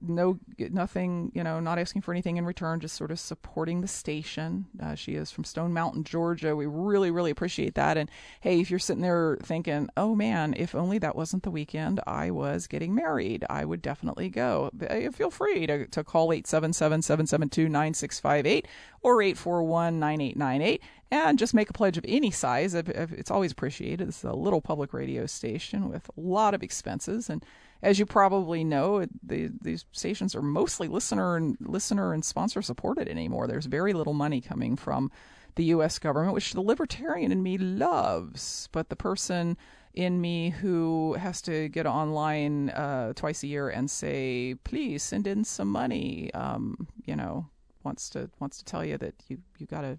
no 0.01 0.39
nothing 0.57 1.31
you 1.33 1.43
know 1.43 1.59
not 1.59 1.77
asking 1.79 2.01
for 2.01 2.11
anything 2.11 2.37
in 2.37 2.45
return 2.45 2.79
just 2.79 2.95
sort 2.95 3.11
of 3.11 3.19
supporting 3.19 3.81
the 3.81 3.87
station. 3.87 4.65
Uh, 4.81 4.95
she 4.95 5.15
is 5.15 5.31
from 5.31 5.43
stone 5.43 5.73
mountain 5.73 6.03
georgia. 6.03 6.55
We 6.55 6.65
really 6.65 7.11
really 7.11 7.31
appreciate 7.31 7.75
that. 7.75 7.97
And 7.97 8.09
hey 8.41 8.59
if 8.59 8.69
you're 8.69 8.79
sitting 8.79 9.01
there 9.01 9.37
thinking 9.41 9.89
oh 9.97 10.15
man 10.15 10.53
if 10.57 10.75
only 10.75 10.97
that 10.99 11.15
wasn't 11.15 11.43
the 11.43 11.51
weekend 11.51 11.99
i 12.07 12.31
was 12.31 12.67
getting 12.67 12.95
married 12.95 13.45
i 13.49 13.65
would 13.65 13.81
definitely 13.81 14.29
go 14.29 14.69
feel 15.13 15.31
free 15.31 15.67
to, 15.67 15.87
to 15.87 16.03
call 16.03 16.29
877-772-9658 16.29 18.65
or 19.01 19.17
841-9898 19.17 20.79
and 21.11 21.37
just 21.37 21.53
make 21.53 21.69
a 21.69 21.73
pledge 21.73 21.97
of 21.97 22.05
any 22.07 22.31
size. 22.31 22.73
It's 22.73 23.29
always 23.29 23.51
appreciated. 23.51 24.07
This 24.07 24.19
is 24.19 24.23
a 24.23 24.33
little 24.33 24.61
public 24.61 24.93
radio 24.93 25.25
station 25.25 25.89
with 25.89 26.09
a 26.09 26.19
lot 26.19 26.53
of 26.53 26.63
expenses 26.63 27.29
and 27.29 27.45
as 27.81 27.99
you 27.99 28.05
probably 28.05 28.63
know, 28.63 29.05
the, 29.23 29.51
these 29.61 29.85
stations 29.91 30.35
are 30.35 30.41
mostly 30.41 30.87
listener 30.87 31.35
and 31.35 31.57
listener 31.59 32.13
and 32.13 32.23
sponsor 32.23 32.61
supported 32.61 33.07
anymore. 33.07 33.47
There's 33.47 33.65
very 33.65 33.93
little 33.93 34.13
money 34.13 34.41
coming 34.41 34.75
from 34.75 35.11
the 35.55 35.65
U.S. 35.65 35.99
government, 35.99 36.33
which 36.33 36.53
the 36.53 36.61
libertarian 36.61 37.31
in 37.31 37.43
me 37.43 37.57
loves, 37.57 38.69
but 38.71 38.89
the 38.89 38.95
person 38.95 39.57
in 39.93 40.21
me 40.21 40.49
who 40.49 41.13
has 41.15 41.41
to 41.41 41.67
get 41.69 41.85
online 41.85 42.69
uh, 42.69 43.13
twice 43.13 43.43
a 43.43 43.47
year 43.47 43.69
and 43.69 43.89
say, 43.91 44.55
"Please 44.63 45.03
send 45.03 45.27
in 45.27 45.43
some 45.43 45.69
money," 45.69 46.33
um, 46.33 46.87
you 47.05 47.15
know, 47.15 47.49
wants 47.83 48.09
to 48.11 48.29
wants 48.39 48.59
to 48.59 48.65
tell 48.65 48.85
you 48.85 48.97
that 48.97 49.15
you 49.27 49.39
you 49.57 49.65
got 49.65 49.81
to 49.81 49.97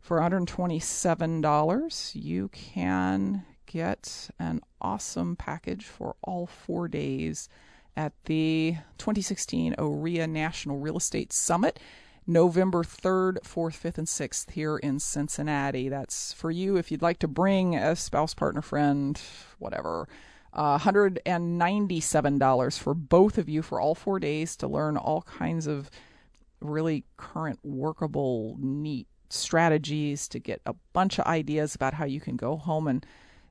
For 0.00 0.20
$127, 0.20 2.14
you 2.14 2.48
can 2.48 3.44
get 3.64 4.28
an 4.38 4.60
awesome 4.80 5.34
package 5.34 5.86
for 5.86 6.14
all 6.22 6.46
four 6.46 6.86
days 6.88 7.48
at 7.96 8.12
the 8.26 8.76
2016 8.98 9.74
OREA 9.78 10.28
National 10.28 10.78
Real 10.78 10.98
Estate 10.98 11.32
Summit. 11.32 11.80
November 12.26 12.82
3rd, 12.82 13.42
4th, 13.42 13.78
5th, 13.80 13.98
and 13.98 14.06
6th 14.06 14.52
here 14.52 14.78
in 14.78 14.98
Cincinnati. 14.98 15.90
That's 15.90 16.32
for 16.32 16.50
you 16.50 16.76
if 16.76 16.90
you'd 16.90 17.02
like 17.02 17.18
to 17.18 17.28
bring 17.28 17.76
a 17.76 17.94
spouse, 17.94 18.34
partner, 18.34 18.62
friend, 18.62 19.20
whatever. 19.58 20.08
Uh, 20.52 20.78
$197 20.78 22.78
for 22.78 22.94
both 22.94 23.38
of 23.38 23.48
you 23.48 23.60
for 23.60 23.80
all 23.80 23.94
four 23.94 24.20
days 24.20 24.56
to 24.56 24.68
learn 24.68 24.96
all 24.96 25.22
kinds 25.22 25.66
of 25.66 25.90
really 26.60 27.04
current, 27.16 27.58
workable, 27.62 28.56
neat 28.58 29.06
strategies 29.28 30.28
to 30.28 30.38
get 30.38 30.60
a 30.64 30.74
bunch 30.92 31.18
of 31.18 31.26
ideas 31.26 31.74
about 31.74 31.94
how 31.94 32.04
you 32.04 32.20
can 32.20 32.36
go 32.36 32.56
home 32.56 32.86
and 32.86 33.04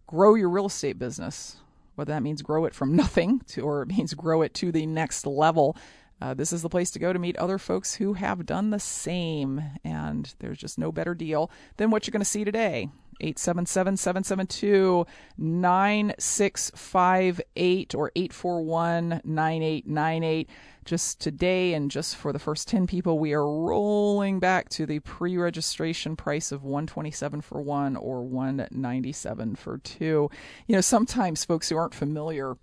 grow 0.07 0.35
your 0.35 0.49
real 0.49 0.67
estate 0.67 0.97
business. 0.97 1.57
Whether 1.95 2.13
that 2.13 2.23
means 2.23 2.41
grow 2.41 2.65
it 2.65 2.73
from 2.73 2.95
nothing 2.95 3.41
to, 3.49 3.61
or 3.61 3.83
it 3.83 3.89
means 3.89 4.13
grow 4.13 4.41
it 4.41 4.53
to 4.55 4.71
the 4.71 4.85
next 4.85 5.27
level 5.27 5.75
uh, 6.21 6.33
this 6.33 6.53
is 6.53 6.61
the 6.61 6.69
place 6.69 6.91
to 6.91 6.99
go 6.99 7.11
to 7.11 7.19
meet 7.19 7.35
other 7.37 7.57
folks 7.57 7.95
who 7.95 8.13
have 8.13 8.45
done 8.45 8.69
the 8.69 8.79
same. 8.79 9.61
And 9.83 10.33
there's 10.39 10.57
just 10.57 10.77
no 10.77 10.91
better 10.91 11.13
deal 11.13 11.51
than 11.77 11.89
what 11.89 12.07
you're 12.07 12.13
going 12.13 12.21
to 12.21 12.25
see 12.25 12.43
today. 12.43 12.89
877 13.19 13.97
772 13.97 15.05
9658 15.37 17.95
or 17.95 18.11
841 18.15 19.21
9898. 19.23 20.49
Just 20.85 21.21
today, 21.21 21.73
and 21.73 21.89
just 21.89 22.17
for 22.17 22.33
the 22.33 22.39
first 22.39 22.67
10 22.67 22.87
people, 22.87 23.17
we 23.17 23.31
are 23.31 23.47
rolling 23.47 24.41
back 24.41 24.67
to 24.69 24.85
the 24.85 24.99
pre 24.99 25.37
registration 25.37 26.17
price 26.17 26.51
of 26.51 26.65
127 26.65 27.39
for 27.39 27.61
one 27.61 27.95
or 27.95 28.21
197 28.23 29.55
for 29.55 29.77
two. 29.77 30.29
You 30.67 30.75
know, 30.75 30.81
sometimes 30.81 31.45
folks 31.45 31.69
who 31.69 31.77
aren't 31.77 31.95
familiar 31.95 32.57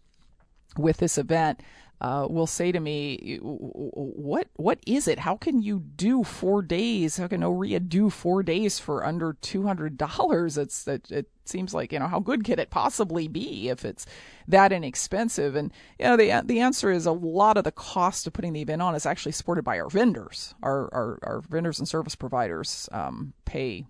with 0.76 0.98
this 0.98 1.18
event 1.18 1.60
uh, 2.00 2.26
will 2.30 2.46
say 2.46 2.72
to 2.72 2.80
me, 2.80 3.38
"What 3.42 4.48
what 4.56 4.78
is 4.86 5.06
it? 5.06 5.18
How 5.18 5.36
can 5.36 5.60
you 5.60 5.80
do 5.80 6.24
four 6.24 6.62
days? 6.62 7.18
How 7.18 7.28
can 7.28 7.42
OREA 7.42 7.78
do 7.78 8.08
four 8.08 8.42
days 8.42 8.78
for 8.78 9.04
under 9.04 9.34
two 9.34 9.64
hundred 9.66 9.98
dollars? 9.98 10.56
It's 10.56 10.88
it, 10.88 11.10
it 11.10 11.28
seems 11.44 11.74
like 11.74 11.92
you 11.92 11.98
know 11.98 12.06
how 12.06 12.20
good 12.20 12.42
can 12.42 12.58
it 12.58 12.70
possibly 12.70 13.28
be 13.28 13.68
if 13.68 13.84
it's 13.84 14.06
that 14.48 14.72
inexpensive?" 14.72 15.54
And 15.54 15.72
you 15.98 16.06
know 16.06 16.16
the 16.16 16.42
the 16.42 16.60
answer 16.60 16.90
is 16.90 17.04
a 17.04 17.12
lot 17.12 17.58
of 17.58 17.64
the 17.64 17.72
cost 17.72 18.26
of 18.26 18.32
putting 18.32 18.54
the 18.54 18.62
event 18.62 18.80
on 18.80 18.94
is 18.94 19.04
actually 19.04 19.32
supported 19.32 19.62
by 19.62 19.78
our 19.78 19.90
vendors. 19.90 20.54
Our 20.62 20.88
our, 20.94 21.18
our 21.22 21.40
vendors 21.42 21.78
and 21.78 21.88
service 21.88 22.14
providers 22.14 22.88
um, 22.92 23.34
pay. 23.44 23.84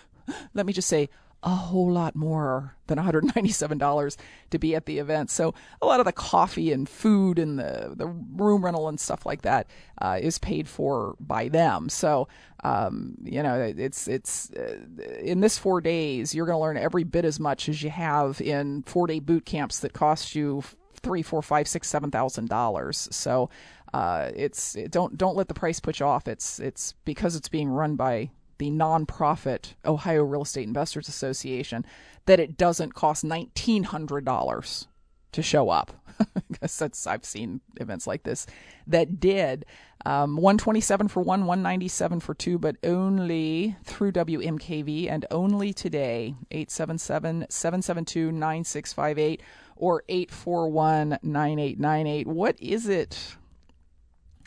let 0.54 0.64
me 0.64 0.72
just 0.72 0.88
say 0.88 1.10
a 1.42 1.48
whole 1.48 1.90
lot 1.90 2.14
more 2.14 2.76
than 2.86 2.98
$197 2.98 4.16
to 4.50 4.58
be 4.58 4.74
at 4.74 4.86
the 4.86 4.98
event. 4.98 5.30
So 5.30 5.54
a 5.80 5.86
lot 5.86 6.00
of 6.00 6.06
the 6.06 6.12
coffee 6.12 6.72
and 6.72 6.88
food 6.88 7.38
and 7.38 7.58
the, 7.58 7.94
the 7.96 8.06
room 8.06 8.64
rental 8.64 8.88
and 8.88 9.00
stuff 9.00 9.24
like 9.24 9.42
that 9.42 9.66
uh, 10.02 10.18
is 10.20 10.38
paid 10.38 10.68
for 10.68 11.16
by 11.18 11.48
them. 11.48 11.88
So 11.88 12.28
um, 12.62 13.16
you 13.22 13.42
know 13.42 13.58
it's 13.58 14.06
it's 14.06 14.50
uh, 14.50 14.76
in 15.18 15.40
this 15.40 15.56
four 15.56 15.80
days 15.80 16.34
you're 16.34 16.44
going 16.44 16.56
to 16.56 16.60
learn 16.60 16.76
every 16.76 17.04
bit 17.04 17.24
as 17.24 17.40
much 17.40 17.70
as 17.70 17.82
you 17.82 17.88
have 17.88 18.38
in 18.40 18.82
four 18.82 19.06
day 19.06 19.18
boot 19.18 19.46
camps 19.46 19.78
that 19.80 19.94
cost 19.94 20.34
you 20.34 20.62
three, 21.02 21.22
four, 21.22 21.42
five, 21.42 21.66
six, 21.66 21.88
seven 21.88 22.10
thousand 22.10 22.48
dollars. 22.48 23.08
So 23.10 23.48
uh, 23.94 24.30
it's 24.34 24.76
it, 24.76 24.90
don't 24.90 25.16
don't 25.16 25.36
let 25.36 25.48
the 25.48 25.54
price 25.54 25.80
put 25.80 26.00
you 26.00 26.06
off. 26.06 26.28
It's 26.28 26.58
it's 26.60 26.94
because 27.04 27.36
it's 27.36 27.48
being 27.48 27.68
run 27.68 27.96
by 27.96 28.30
the 28.60 28.70
nonprofit 28.70 29.72
Ohio 29.86 30.22
Real 30.22 30.42
Estate 30.42 30.68
Investors 30.68 31.08
Association 31.08 31.84
that 32.26 32.38
it 32.38 32.58
doesn't 32.58 32.94
cost 32.94 33.24
$1,900 33.24 34.86
to 35.32 35.42
show 35.42 35.70
up. 35.70 35.92
Since 36.66 37.06
I've 37.06 37.24
seen 37.24 37.62
events 37.76 38.06
like 38.06 38.22
this 38.22 38.46
that 38.86 39.18
did. 39.18 39.64
Um, 40.04 40.36
127 40.36 41.08
for 41.08 41.22
one, 41.22 41.46
197 41.46 42.20
for 42.20 42.34
two, 42.34 42.58
but 42.58 42.76
only 42.84 43.76
through 43.84 44.12
WMKV 44.12 45.10
and 45.10 45.24
only 45.30 45.72
today. 45.72 46.34
877 46.50 47.46
772 47.48 48.30
9658 48.30 49.42
or 49.76 50.02
841 50.08 51.18
9898. 51.22 52.26
What 52.26 52.56
is 52.60 52.88
it 52.88 53.36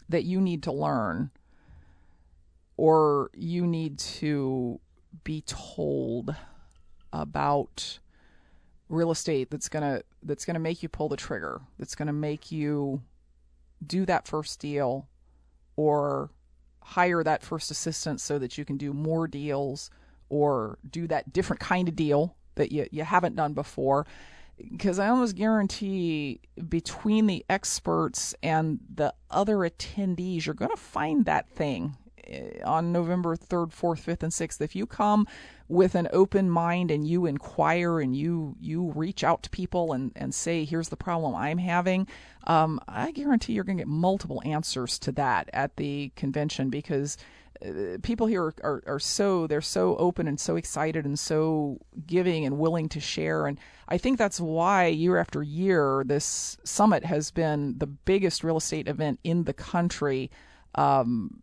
that 0.09 0.24
you 0.24 0.39
need 0.39 0.61
to 0.64 0.72
learn 0.72 1.32
or 2.78 3.30
you 3.34 3.66
need 3.68 3.98
to 4.00 4.80
be 5.24 5.42
told 5.42 6.36
about 7.12 8.00
real 8.90 9.12
estate 9.12 9.50
that's 9.50 9.70
going 9.70 9.84
to 9.84 10.04
that's 10.24 10.46
going 10.46 10.56
to 10.56 10.60
make 10.60 10.84
you 10.84 10.90
pull 10.90 11.10
the 11.10 11.18
trigger 11.18 11.62
that's 11.80 11.96
going 11.96 12.08
to 12.08 12.14
make 12.14 12.52
you 12.52 13.02
do 13.86 14.06
that 14.06 14.28
first 14.28 14.60
deal 14.60 15.08
or 15.76 16.30
hire 16.84 17.24
that 17.24 17.44
first 17.44 17.72
assistant 17.72 18.20
so 18.20 18.38
that 18.38 18.58
you 18.58 18.66
can 18.66 18.78
do 18.78 18.94
more 18.94 19.28
deals 19.28 19.90
or 20.30 20.78
do 20.90 21.08
that 21.08 21.32
different 21.32 21.60
kind 21.60 21.88
of 21.88 21.96
deal 21.96 22.36
that 22.56 22.72
you, 22.72 22.88
you 22.92 23.04
haven't 23.04 23.36
done 23.36 23.54
before. 23.54 24.06
Because 24.72 25.00
I 25.00 25.08
almost 25.08 25.36
guarantee 25.36 26.40
between 26.70 27.26
the 27.26 27.44
experts 27.50 28.36
and 28.44 28.80
the 28.94 29.14
other 29.32 29.58
attendees, 29.58 30.46
you're 30.46 30.54
going 30.54 30.72
to 30.72 30.78
find 30.78 31.26
that 31.26 31.50
thing 31.50 31.98
on 32.64 32.92
November 32.92 33.36
3rd, 33.36 33.72
4th, 33.72 34.06
5th, 34.06 34.24
and 34.24 34.32
6th, 34.32 34.62
if 34.62 34.76
you 34.76 34.86
come 34.86 35.28
with 35.68 35.96
an 35.96 36.08
open 36.14 36.50
mind 36.50 36.92
and 36.92 37.08
you 37.08 37.26
inquire 37.26 38.00
and 38.00 38.16
you 38.16 38.56
you 38.60 38.92
reach 38.96 39.24
out 39.24 39.44
to 39.44 39.50
people 39.50 39.94
and, 39.94 40.12
and 40.16 40.34
say, 40.34 40.66
here's 40.66 40.90
the 40.90 40.98
problem 40.98 41.36
I'm 41.36 41.58
having, 41.58 42.08
um, 42.46 42.80
I 42.88 43.12
guarantee 43.12 43.54
you're 43.54 43.64
going 43.64 43.78
to 43.78 43.82
get 43.82 43.88
multiple 43.88 44.42
answers 44.46 45.00
to 45.00 45.12
that 45.14 45.50
at 45.54 45.78
the 45.78 46.12
convention 46.16 46.70
because 46.70 47.18
uh, 47.66 47.98
people 48.02 48.28
here 48.28 48.46
are, 48.46 48.54
are, 48.64 48.84
are, 48.88 49.00
so 49.00 49.48
they're 49.48 49.62
so 49.62 49.96
open 49.98 50.28
and 50.28 50.40
so 50.40 50.56
excited 50.56 51.06
and 51.06 51.18
so 51.18 51.80
giving 52.06 52.46
and 52.46 52.58
willing 52.58 52.90
to 52.90 53.00
share. 53.00 53.48
And 53.48 53.60
i 53.88 53.98
think 53.98 54.18
that's 54.18 54.40
why 54.40 54.88
year 54.88 55.18
after 55.18 55.44
year 55.44 56.04
this 56.06 56.58
summit 56.64 57.06
has 57.06 57.32
been 57.32 57.78
the 57.78 57.88
biggest 57.88 58.44
real 58.44 58.58
estate 58.58 58.88
event 58.88 59.20
in 59.24 59.44
the 59.44 59.54
country 59.54 60.32
um, 60.76 61.42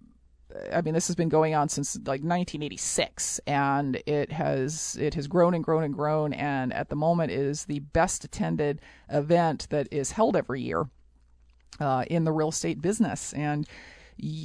I 0.72 0.80
mean, 0.80 0.94
this 0.94 1.06
has 1.06 1.16
been 1.16 1.28
going 1.28 1.54
on 1.54 1.68
since 1.68 1.96
like 1.96 2.22
1986, 2.22 3.40
and 3.46 4.02
it 4.06 4.32
has 4.32 4.96
it 5.00 5.14
has 5.14 5.26
grown 5.26 5.54
and 5.54 5.62
grown 5.62 5.84
and 5.84 5.94
grown, 5.94 6.32
and 6.32 6.72
at 6.72 6.88
the 6.88 6.96
moment 6.96 7.32
is 7.32 7.64
the 7.64 7.80
best 7.80 8.24
attended 8.24 8.80
event 9.08 9.66
that 9.70 9.88
is 9.90 10.12
held 10.12 10.36
every 10.36 10.60
year 10.60 10.88
uh, 11.78 12.04
in 12.08 12.24
the 12.24 12.32
real 12.32 12.48
estate 12.48 12.82
business, 12.82 13.32
and 13.32 13.66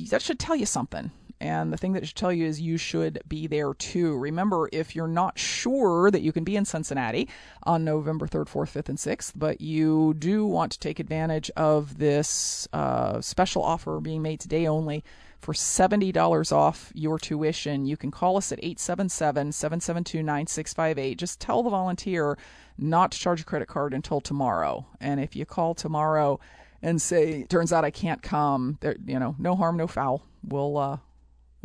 that 0.10 0.22
should 0.22 0.39
tell 0.39 0.56
you 0.56 0.66
something. 0.66 1.12
And 1.42 1.72
the 1.72 1.78
thing 1.78 1.94
that 1.94 2.08
should 2.08 2.16
tell 2.16 2.32
you 2.32 2.46
is 2.46 2.62
you 2.62 2.78
should 2.78 3.22
be 3.28 3.48
there 3.48 3.74
too. 3.74 4.18
Remember, 4.18 4.70
if 4.72 4.96
you're 4.96 5.08
not 5.08 5.38
sure 5.38 6.10
that 6.10 6.22
you 6.22 6.32
can 6.32 6.44
be 6.44 6.56
in 6.56 6.66
Cincinnati 6.66 7.28
on 7.64 7.84
November 7.84 8.28
3rd, 8.28 8.48
4th, 8.48 8.82
5th, 8.82 8.90
and 8.90 8.98
6th, 8.98 9.34
but 9.36 9.62
you 9.62 10.14
do 10.18 10.46
want 10.46 10.72
to 10.72 10.80
take 10.80 11.00
advantage 11.00 11.52
of 11.58 11.98
this 11.98 12.68
uh, 12.74 13.20
special 13.22 13.64
offer 13.64 14.00
being 14.00 14.22
made 14.22 14.40
today 14.40 14.66
only 14.66 15.04
for 15.46 15.54
$70 15.54 16.52
off 16.52 16.92
your 16.96 17.20
tuition, 17.20 17.86
you 17.86 17.98
can 17.98 18.10
call 18.10 18.36
us 18.36 18.52
at 18.52 18.58
877 18.60 19.52
772 19.52 20.24
9658. 20.24 21.20
Just 21.20 21.40
tell 21.40 21.62
the 21.62 21.70
volunteer 21.70 22.36
not 22.80 23.12
to 23.12 23.20
charge 23.20 23.42
a 23.42 23.44
credit 23.44 23.68
card 23.68 23.94
until 23.94 24.20
tomorrow. 24.20 24.88
And 25.00 25.20
if 25.20 25.36
you 25.36 25.46
call 25.46 25.76
tomorrow 25.76 26.40
and 26.82 27.00
say, 27.00 27.44
turns 27.44 27.72
out 27.72 27.86
I 27.86 27.92
can't 27.92 28.24
come, 28.24 28.80
there, 28.82 28.96
you 29.06 29.20
know, 29.20 29.36
no 29.38 29.56
harm, 29.56 29.78
no 29.78 29.86
foul. 29.86 30.24
We'll, 30.44 30.78
uh, 30.80 30.98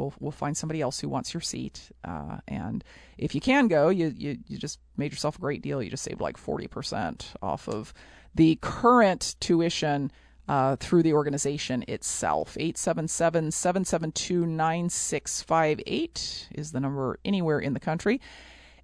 We'll, 0.01 0.15
we'll 0.19 0.33
find 0.33 0.57
somebody 0.57 0.81
else 0.81 1.01
who 1.01 1.09
wants 1.09 1.35
your 1.35 1.41
seat. 1.41 1.91
Uh, 2.05 2.39
and 2.49 2.83
if 3.19 3.35
you 3.35 3.41
can 3.41 3.69
go, 3.69 3.91
you, 3.91 4.13
you, 4.17 4.39
you 4.47 4.59
just 4.59 4.79
made 4.97 5.13
yourself 5.13 5.37
a 5.37 5.41
great 5.41 5.63
deal. 5.63 5.83
You 5.83 5.91
just 5.91 6.05
saved 6.05 6.21
like 6.21 6.37
40% 6.37 7.27
off 7.43 7.69
of 7.69 7.93
the 8.35 8.59
current 8.61 9.37
tuition 9.41 10.11
uh, 10.49 10.77
through 10.77 11.03
the 11.03 11.13
organization 11.13 11.85
itself. 11.87 12.57
877 12.59 13.51
772 13.51 14.47
9658 14.47 16.49
is 16.53 16.73
the 16.73 16.81
number 16.81 17.19
anywhere 17.25 17.61
in 17.61 17.75
the 17.75 17.81
country. 17.81 18.21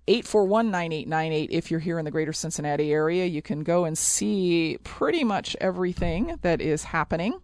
841 0.09 0.71
9898 0.71 1.51
if 1.51 1.71
you're 1.71 1.81
here 1.81 1.99
in 1.99 2.05
the 2.05 2.13
greater 2.13 2.33
Cincinnati 2.33 2.93
area. 2.93 3.25
You 3.25 3.43
can 3.43 3.65
go 3.65 3.85
and 3.85 3.99
see 3.99 4.79
pretty 4.85 5.25
much 5.25 5.57
everything 5.61 6.39
that 6.43 6.61
is 6.61 6.85
happening 6.85 7.41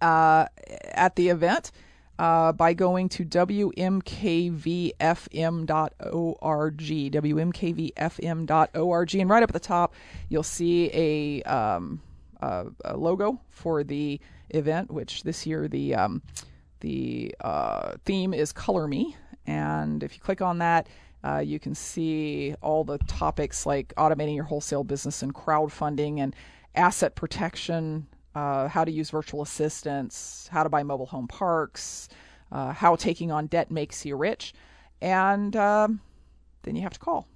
uh, 0.00 0.46
at 0.92 1.16
the 1.16 1.28
event. 1.28 1.70
Uh, 2.22 2.52
by 2.52 2.72
going 2.72 3.08
to 3.08 3.24
wmkvfm.org, 3.24 3.96
wmkvfm.org, 7.10 9.14
and 9.16 9.28
right 9.28 9.42
up 9.42 9.50
at 9.50 9.52
the 9.52 9.58
top, 9.58 9.92
you'll 10.28 10.44
see 10.44 10.88
a 10.94 11.42
um, 11.42 12.00
uh, 12.40 12.66
logo 12.94 13.40
for 13.50 13.82
the 13.82 14.20
event, 14.50 14.88
which 14.92 15.24
this 15.24 15.44
year 15.44 15.66
the 15.66 15.96
um, 15.96 16.22
the 16.78 17.34
uh, 17.40 17.94
theme 18.04 18.32
is 18.32 18.52
Color 18.52 18.86
Me, 18.86 19.16
and 19.48 20.04
if 20.04 20.14
you 20.14 20.20
click 20.20 20.40
on 20.40 20.58
that. 20.58 20.88
Uh, 21.24 21.38
you 21.38 21.58
can 21.58 21.74
see 21.74 22.54
all 22.62 22.84
the 22.84 22.98
topics 22.98 23.66
like 23.66 23.92
automating 23.96 24.36
your 24.36 24.44
wholesale 24.44 24.84
business 24.84 25.24
and 25.24 25.34
crowdfunding 25.34 26.20
and 26.20 26.36
asset 26.76 27.16
protection, 27.16 28.06
uh, 28.34 28.68
how 28.68 28.84
to 28.84 28.90
use 28.90 29.10
virtual 29.10 29.42
assistants, 29.42 30.48
how 30.50 30.62
to 30.62 30.68
buy 30.68 30.82
mobile 30.82 31.06
home 31.06 31.28
parks, 31.28 32.08
uh, 32.50 32.72
how 32.72 32.96
taking 32.96 33.30
on 33.30 33.46
debt 33.46 33.70
makes 33.70 34.04
you 34.04 34.16
rich. 34.16 34.54
And 35.00 35.54
um, 35.56 36.00
then 36.62 36.76
you 36.76 36.82
have 36.82 36.92
to 36.94 37.00
call. 37.00 37.26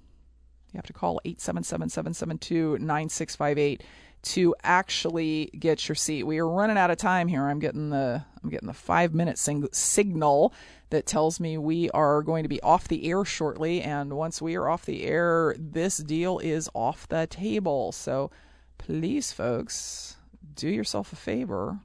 You 0.73 0.77
have 0.77 0.85
to 0.87 0.93
call 0.93 1.21
877 1.25 1.89
772 1.89 2.77
9658 2.79 3.83
to 4.23 4.55
actually 4.63 5.49
get 5.57 5.87
your 5.87 5.95
seat. 5.95 6.23
We 6.23 6.39
are 6.39 6.47
running 6.47 6.77
out 6.77 6.91
of 6.91 6.97
time 6.97 7.27
here. 7.27 7.43
I'm 7.47 7.59
getting 7.59 7.89
the 7.89 8.25
I'm 8.43 8.49
getting 8.49 8.67
the 8.67 8.73
five 8.73 9.13
minute 9.13 9.37
sing- 9.37 9.67
signal 9.71 10.53
that 10.89 11.05
tells 11.05 11.39
me 11.39 11.57
we 11.57 11.89
are 11.91 12.21
going 12.21 12.43
to 12.43 12.49
be 12.49 12.61
off 12.61 12.87
the 12.87 13.09
air 13.09 13.23
shortly. 13.25 13.81
And 13.81 14.13
once 14.13 14.41
we 14.41 14.55
are 14.55 14.67
off 14.67 14.85
the 14.85 15.05
air, 15.05 15.55
this 15.57 15.97
deal 15.97 16.39
is 16.39 16.69
off 16.73 17.07
the 17.07 17.27
table. 17.27 17.91
So 17.91 18.31
please, 18.77 19.31
folks, 19.31 20.16
do 20.53 20.69
yourself 20.69 21.13
a 21.13 21.15
favor. 21.15 21.79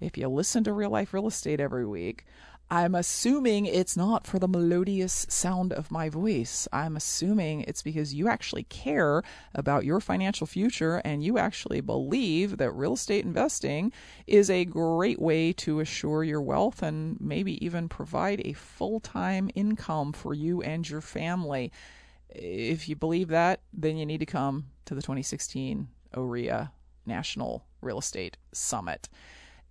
If 0.00 0.18
you 0.18 0.28
listen 0.28 0.64
to 0.64 0.72
Real 0.72 0.90
Life 0.90 1.14
Real 1.14 1.26
Estate 1.26 1.60
every 1.60 1.86
week, 1.86 2.26
I'm 2.68 2.96
assuming 2.96 3.66
it's 3.66 3.96
not 3.96 4.26
for 4.26 4.40
the 4.40 4.48
melodious 4.48 5.24
sound 5.28 5.72
of 5.72 5.92
my 5.92 6.08
voice. 6.08 6.66
I'm 6.72 6.96
assuming 6.96 7.60
it's 7.60 7.82
because 7.82 8.12
you 8.12 8.26
actually 8.26 8.64
care 8.64 9.22
about 9.54 9.84
your 9.84 10.00
financial 10.00 10.48
future 10.48 10.96
and 11.04 11.22
you 11.22 11.38
actually 11.38 11.80
believe 11.80 12.56
that 12.56 12.72
real 12.72 12.94
estate 12.94 13.24
investing 13.24 13.92
is 14.26 14.50
a 14.50 14.64
great 14.64 15.20
way 15.20 15.52
to 15.52 15.78
assure 15.78 16.24
your 16.24 16.42
wealth 16.42 16.82
and 16.82 17.20
maybe 17.20 17.64
even 17.64 17.88
provide 17.88 18.42
a 18.44 18.52
full 18.52 18.98
time 18.98 19.48
income 19.54 20.12
for 20.12 20.34
you 20.34 20.60
and 20.60 20.90
your 20.90 21.00
family. 21.00 21.70
If 22.30 22.88
you 22.88 22.96
believe 22.96 23.28
that, 23.28 23.60
then 23.72 23.96
you 23.96 24.04
need 24.04 24.18
to 24.18 24.26
come 24.26 24.66
to 24.86 24.94
the 24.96 25.02
2016 25.02 25.86
OREA 26.14 26.72
National 27.06 27.64
Real 27.80 27.98
Estate 27.98 28.36
Summit. 28.52 29.08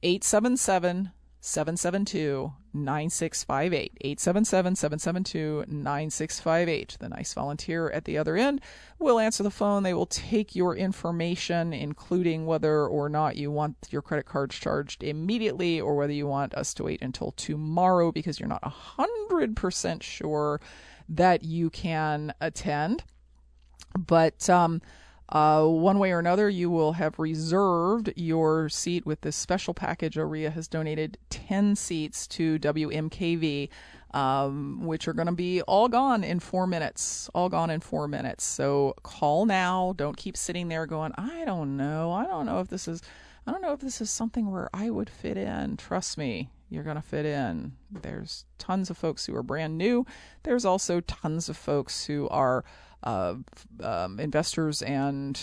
877 0.04 1.12
772 1.46 2.54
9658. 2.74 3.98
877 4.02 4.76
772 4.76 5.66
9658. 5.68 6.98
The 7.00 7.10
nice 7.10 7.34
volunteer 7.36 7.92
at 7.92 8.06
the 8.06 8.18
other 8.18 8.36
end 8.36 8.62
will 8.98 9.20
answer 9.20 9.44
the 9.44 9.52
phone. 9.52 9.84
They 9.84 9.94
will 9.94 10.08
take 10.08 10.56
your 10.56 10.76
information, 10.76 11.72
including 11.72 12.48
whether 12.48 12.88
or 12.88 13.10
not 13.10 13.36
you 13.36 13.52
want 13.52 13.78
your 13.92 14.02
credit 14.02 14.26
cards 14.26 14.56
charged 14.56 15.04
immediately 15.04 15.80
or 15.80 15.96
whether 15.96 16.14
you 16.14 16.26
want 16.26 16.56
us 16.56 16.74
to 16.74 16.84
wait 16.86 17.04
until 17.04 17.32
tomorrow 17.34 18.12
because 18.12 18.40
you're 18.40 18.50
not 18.50 18.64
100% 18.64 20.02
sure 20.02 20.60
that 21.08 21.44
you 21.44 21.70
can 21.70 22.34
attend. 22.42 23.04
But, 23.96 24.50
um, 24.50 24.82
uh, 25.30 25.66
one 25.66 25.98
way 25.98 26.12
or 26.12 26.20
another, 26.20 26.50
you 26.50 26.70
will 26.70 26.94
have 26.94 27.18
reserved 27.18 28.14
your 28.16 28.70
seat 28.70 29.06
with 29.06 29.22
this 29.22 29.36
special 29.36 29.74
package. 29.74 30.18
OREA 30.18 30.52
has 30.52 30.68
donated 30.68 31.18
10 31.32 31.76
seats 31.76 32.28
to 32.28 32.60
WMKV, 32.60 33.70
um, 34.14 34.86
which 34.86 35.08
are 35.08 35.14
going 35.14 35.26
to 35.26 35.34
be 35.34 35.64
all 35.64 35.88
gone 35.88 36.24
in 36.24 36.40
four 36.40 36.68
minutes. 36.68 37.28
All 37.34 37.50
gone 37.50 37.72
in 37.72 37.80
four 37.80 38.08
minutes. 38.08 38.44
So 38.44 38.94
call 39.02 39.46
now. 39.48 39.94
Don't 39.98 40.16
keep 40.16 40.38
sitting 40.38 40.68
there 40.68 40.86
going, 40.86 41.12
I 41.18 41.44
don't 41.46 41.76
know. 41.76 42.12
I 42.12 42.26
don't 42.26 42.46
know 42.46 42.60
if 42.60 42.68
this 42.68 42.88
is. 42.88 43.02
I 43.48 43.52
don't 43.52 43.62
know 43.62 43.74
if 43.74 43.80
this 43.80 44.02
is 44.02 44.10
something 44.10 44.52
where 44.52 44.70
I 44.74 44.90
would 44.90 45.08
fit 45.10 45.38
in. 45.38 45.78
Trust 45.78 46.18
me, 46.18 46.50
you're 46.68 46.84
going 46.84 46.96
to 46.96 47.02
fit 47.02 47.28
in. 47.28 47.74
There's 47.92 48.46
tons 48.58 48.90
of 48.90 48.98
folks 48.98 49.26
who 49.26 49.36
are 49.36 49.44
brand 49.44 49.78
new. 49.78 50.06
There's 50.42 50.66
also 50.66 51.00
tons 51.02 51.48
of 51.48 51.56
folks 51.56 52.06
who 52.06 52.28
are 52.30 52.66
uh, 53.06 53.36
um, 53.82 54.20
investors 54.20 54.82
and 54.82 55.40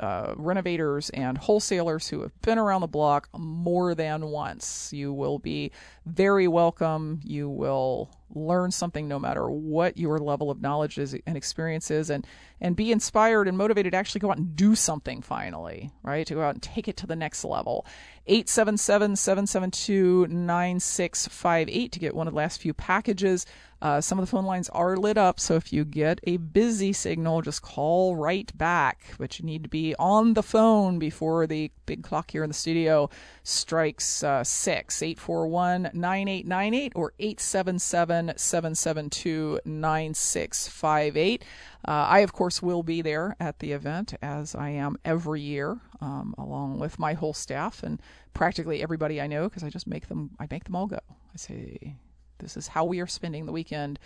uh, 0.00 0.34
renovators 0.36 1.10
and 1.10 1.36
wholesalers 1.36 2.08
who 2.08 2.22
have 2.22 2.40
been 2.40 2.58
around 2.58 2.80
the 2.80 2.86
block 2.86 3.28
more 3.36 3.94
than 3.94 4.26
once. 4.26 4.92
You 4.94 5.12
will 5.12 5.38
be 5.38 5.72
very 6.06 6.48
welcome. 6.48 7.20
You 7.22 7.50
will 7.50 8.10
learn 8.34 8.70
something 8.70 9.08
no 9.08 9.18
matter 9.18 9.50
what 9.50 9.98
your 9.98 10.18
level 10.18 10.50
of 10.50 10.62
knowledge 10.62 10.98
is 10.98 11.14
and 11.26 11.36
experience 11.36 11.90
is, 11.90 12.08
and, 12.08 12.26
and 12.60 12.76
be 12.76 12.92
inspired 12.92 13.46
and 13.46 13.58
motivated 13.58 13.92
to 13.92 13.98
actually 13.98 14.20
go 14.20 14.30
out 14.30 14.38
and 14.38 14.56
do 14.56 14.74
something 14.74 15.20
finally, 15.20 15.90
right? 16.02 16.26
To 16.28 16.34
go 16.34 16.42
out 16.42 16.54
and 16.54 16.62
take 16.62 16.88
it 16.88 16.96
to 16.98 17.06
the 17.06 17.16
next 17.16 17.44
level. 17.44 17.84
877 18.26 19.16
772 19.16 20.28
9658 20.28 21.92
to 21.92 21.98
get 21.98 22.14
one 22.14 22.26
of 22.26 22.32
the 22.32 22.38
last 22.38 22.62
few 22.62 22.72
packages. 22.72 23.44
Uh, 23.82 24.00
some 24.00 24.18
of 24.18 24.22
the 24.24 24.30
phone 24.30 24.44
lines 24.44 24.68
are 24.70 24.96
lit 24.96 25.16
up, 25.16 25.40
so 25.40 25.56
if 25.56 25.72
you 25.72 25.84
get 25.84 26.20
a 26.24 26.36
busy 26.36 26.92
signal, 26.92 27.40
just 27.40 27.62
call 27.62 28.14
right 28.14 28.56
back. 28.56 29.14
But 29.18 29.38
you 29.38 29.46
need 29.46 29.62
to 29.62 29.68
be 29.68 29.94
on 29.98 30.34
the 30.34 30.42
phone 30.42 30.98
before 30.98 31.46
the 31.46 31.70
big 31.86 32.02
clock 32.02 32.30
here 32.30 32.44
in 32.44 32.50
the 32.50 32.54
studio 32.54 33.08
strikes 33.42 34.22
uh, 34.22 34.44
6 34.44 35.02
841 35.02 35.90
9898 35.94 36.92
or 36.94 37.12
877 37.18 38.32
772 38.36 39.60
9658. 39.64 41.44
Uh, 41.86 41.90
I, 41.90 42.18
of 42.20 42.32
course, 42.32 42.62
will 42.62 42.82
be 42.82 43.00
there 43.00 43.34
at 43.40 43.60
the 43.60 43.72
event, 43.72 44.14
as 44.20 44.54
I 44.54 44.70
am 44.70 44.98
every 45.04 45.40
year, 45.40 45.78
um, 46.02 46.34
along 46.36 46.78
with 46.78 46.98
my 46.98 47.14
whole 47.14 47.32
staff 47.32 47.82
and 47.82 48.00
practically 48.34 48.82
everybody 48.82 49.20
I 49.20 49.26
know, 49.26 49.48
because 49.48 49.64
I 49.64 49.70
just 49.70 49.86
make 49.86 50.08
them. 50.08 50.30
I 50.38 50.46
make 50.50 50.64
them 50.64 50.76
all 50.76 50.86
go. 50.86 50.98
I 50.98 51.36
say, 51.36 51.96
this 52.40 52.56
is 52.56 52.68
how 52.68 52.84
we 52.84 53.00
are 53.00 53.06
spending 53.06 53.46
the 53.46 53.52
weekend. 53.52 53.98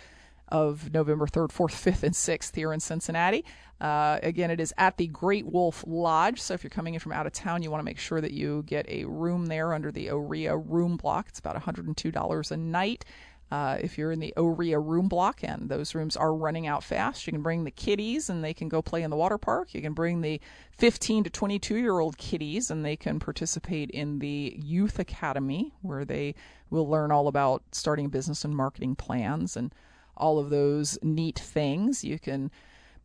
of 0.49 0.93
November 0.93 1.25
3rd, 1.25 1.49
4th, 1.49 1.73
5th, 1.73 2.03
and 2.03 2.13
6th 2.13 2.55
here 2.55 2.71
in 2.71 2.79
Cincinnati. 2.79 3.43
Uh, 3.81 4.19
again, 4.23 4.51
it 4.51 4.59
is 4.59 4.73
at 4.77 4.97
the 4.97 5.07
Great 5.07 5.45
Wolf 5.45 5.83
Lodge. 5.87 6.39
So 6.39 6.53
if 6.53 6.63
you're 6.63 6.69
coming 6.69 6.93
in 6.93 6.99
from 6.99 7.11
out 7.11 7.25
of 7.25 7.33
town, 7.33 7.63
you 7.63 7.71
want 7.71 7.81
to 7.81 7.85
make 7.85 7.97
sure 7.97 8.21
that 8.21 8.31
you 8.31 8.63
get 8.67 8.87
a 8.87 9.05
room 9.05 9.47
there 9.47 9.73
under 9.73 9.91
the 9.91 10.07
OREA 10.07 10.55
room 10.55 10.97
block. 10.97 11.27
It's 11.29 11.39
about 11.39 11.61
$102 11.61 12.51
a 12.51 12.57
night. 12.57 13.05
Uh, 13.51 13.77
if 13.79 13.97
you're 13.97 14.11
in 14.11 14.19
the 14.19 14.33
OREA 14.35 14.83
room 14.83 15.07
block 15.07 15.43
and 15.43 15.69
those 15.69 15.93
rooms 15.93 16.17
are 16.17 16.33
running 16.33 16.65
out 16.65 16.83
fast, 16.83 17.27
you 17.27 17.33
can 17.33 17.43
bring 17.43 17.63
the 17.63 17.71
kiddies 17.71 18.29
and 18.29 18.43
they 18.43 18.53
can 18.53 18.67
go 18.67 18.81
play 18.81 19.03
in 19.03 19.11
the 19.11 19.15
water 19.15 19.37
park. 19.37 19.73
You 19.73 19.81
can 19.81 19.93
bring 19.93 20.21
the 20.21 20.41
15 20.77 21.25
to 21.25 21.29
22 21.29 21.75
year 21.75 21.99
old 21.99 22.17
kiddies 22.17 22.71
and 22.71 22.83
they 22.83 22.95
can 22.95 23.19
participate 23.19 23.91
in 23.91 24.19
the 24.19 24.55
Youth 24.57 24.97
Academy 24.97 25.73
where 25.81 26.05
they 26.05 26.33
will 26.71 26.89
learn 26.89 27.11
all 27.11 27.27
about 27.27 27.63
starting 27.71 28.07
a 28.07 28.09
business 28.09 28.43
and 28.43 28.55
marketing 28.55 28.95
plans 28.95 29.55
and 29.55 29.73
all 30.17 30.39
of 30.39 30.49
those 30.49 30.97
neat 31.03 31.37
things. 31.37 32.03
You 32.03 32.17
can 32.17 32.49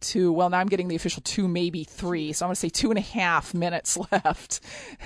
two. 0.00 0.32
Well, 0.32 0.50
now 0.50 0.58
I'm 0.58 0.68
getting 0.68 0.88
the 0.88 0.96
official 0.96 1.22
two, 1.22 1.48
maybe 1.48 1.84
three. 1.84 2.32
So 2.32 2.44
I'm 2.44 2.48
going 2.48 2.54
to 2.54 2.60
say 2.60 2.68
two 2.68 2.90
and 2.90 2.98
a 2.98 3.02
half 3.02 3.54
minutes 3.54 3.96
left. 4.12 4.60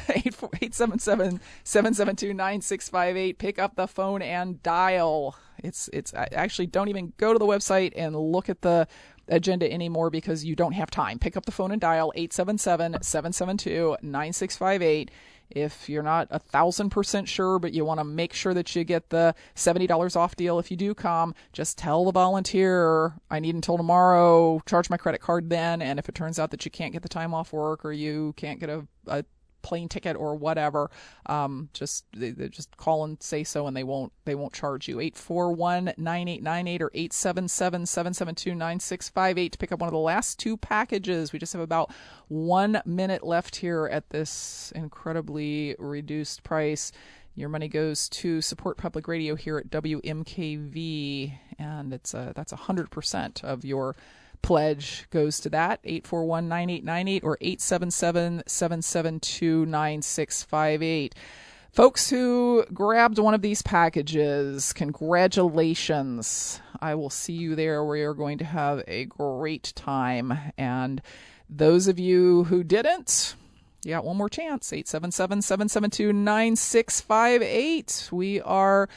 877 0.08 1.40
772 1.64 2.34
9658. 2.34 3.38
Pick 3.38 3.58
up 3.58 3.76
the 3.76 3.86
phone 3.86 4.22
and 4.22 4.62
dial. 4.62 5.36
It's, 5.58 5.88
it's, 5.92 6.12
actually 6.14 6.66
don't 6.66 6.88
even 6.88 7.12
go 7.18 7.32
to 7.32 7.38
the 7.38 7.46
website 7.46 7.92
and 7.96 8.16
look 8.16 8.48
at 8.48 8.62
the 8.62 8.88
agenda 9.28 9.70
anymore 9.70 10.10
because 10.10 10.44
you 10.44 10.56
don't 10.56 10.72
have 10.72 10.90
time. 10.90 11.18
Pick 11.18 11.36
up 11.36 11.46
the 11.46 11.52
phone 11.52 11.70
and 11.70 11.80
dial 11.80 12.12
877 12.14 13.02
772 13.02 13.96
9658 14.02 15.10
if 15.54 15.88
you're 15.88 16.02
not 16.02 16.28
a 16.30 16.38
thousand 16.38 16.90
percent 16.90 17.28
sure, 17.28 17.58
but 17.58 17.72
you 17.72 17.84
want 17.84 18.00
to 18.00 18.04
make 18.04 18.32
sure 18.32 18.54
that 18.54 18.74
you 18.74 18.84
get 18.84 19.10
the 19.10 19.34
$70 19.54 20.16
off 20.16 20.36
deal 20.36 20.58
if 20.58 20.70
you 20.70 20.76
do 20.76 20.94
come, 20.94 21.34
just 21.52 21.78
tell 21.78 22.04
the 22.04 22.12
volunteer, 22.12 23.14
I 23.30 23.40
need 23.40 23.54
until 23.54 23.76
tomorrow, 23.76 24.60
charge 24.66 24.90
my 24.90 24.96
credit 24.96 25.20
card 25.20 25.50
then. 25.50 25.82
And 25.82 25.98
if 25.98 26.08
it 26.08 26.14
turns 26.14 26.38
out 26.38 26.50
that 26.50 26.64
you 26.64 26.70
can't 26.70 26.92
get 26.92 27.02
the 27.02 27.08
time 27.08 27.34
off 27.34 27.52
work 27.52 27.84
or 27.84 27.92
you 27.92 28.34
can't 28.36 28.60
get 28.60 28.70
a, 28.70 28.86
a 29.06 29.24
plane 29.62 29.88
ticket 29.88 30.16
or 30.16 30.34
whatever, 30.34 30.90
um, 31.26 31.68
just 31.72 32.04
they, 32.12 32.30
they, 32.30 32.48
just 32.48 32.76
call 32.76 33.04
and 33.04 33.22
say 33.22 33.44
so, 33.44 33.66
and 33.66 33.76
they 33.76 33.84
won't 33.84 34.12
they 34.24 34.34
won't 34.34 34.52
charge 34.52 34.88
you. 34.88 35.00
Eight 35.00 35.16
four 35.16 35.52
one 35.52 35.92
nine 35.96 36.28
eight 36.28 36.42
nine 36.42 36.68
eight 36.68 36.82
or 36.82 36.90
eight 36.94 37.12
seven 37.12 37.48
seven 37.48 37.86
seven 37.86 38.14
seven 38.14 38.34
two 38.34 38.54
nine 38.54 38.80
six 38.80 39.08
five 39.08 39.38
eight 39.38 39.52
to 39.52 39.58
pick 39.58 39.72
up 39.72 39.80
one 39.80 39.88
of 39.88 39.92
the 39.92 39.98
last 39.98 40.38
two 40.38 40.56
packages. 40.56 41.32
We 41.32 41.38
just 41.38 41.52
have 41.52 41.62
about 41.62 41.92
one 42.28 42.82
minute 42.84 43.24
left 43.24 43.56
here 43.56 43.88
at 43.90 44.10
this 44.10 44.72
incredibly 44.74 45.76
reduced 45.78 46.42
price. 46.42 46.92
Your 47.34 47.48
money 47.48 47.68
goes 47.68 48.08
to 48.10 48.42
support 48.42 48.76
public 48.76 49.08
radio 49.08 49.34
here 49.34 49.56
at 49.56 49.70
WMKV, 49.70 51.32
and 51.58 51.92
it's 51.94 52.12
a 52.12 52.32
that's 52.36 52.52
hundred 52.52 52.90
percent 52.90 53.42
of 53.42 53.64
your 53.64 53.96
pledge 54.42 55.06
goes 55.10 55.40
to 55.40 55.50
that 55.50 55.80
841 55.84 56.48
9898 56.48 57.24
or 57.24 57.38
877 57.40 58.42
772 58.46 59.66
9658. 59.66 61.14
Folks 61.72 62.10
who 62.10 62.64
grabbed 62.74 63.18
one 63.18 63.32
of 63.32 63.40
these 63.40 63.62
packages, 63.62 64.74
congratulations. 64.74 66.60
I 66.80 66.94
will 66.96 67.08
see 67.08 67.32
you 67.32 67.54
there. 67.54 67.82
We 67.82 68.02
are 68.02 68.12
going 68.12 68.36
to 68.38 68.44
have 68.44 68.84
a 68.86 69.06
great 69.06 69.72
time. 69.74 70.36
And 70.58 71.00
those 71.48 71.88
of 71.88 71.98
you 71.98 72.44
who 72.44 72.62
didn't, 72.62 73.36
you 73.84 73.92
got 73.92 74.04
one 74.04 74.18
more 74.18 74.28
chance 74.28 74.70
877 74.70 75.40
772 75.40 76.12
9658. 76.12 78.10
We 78.12 78.42
are 78.42 78.88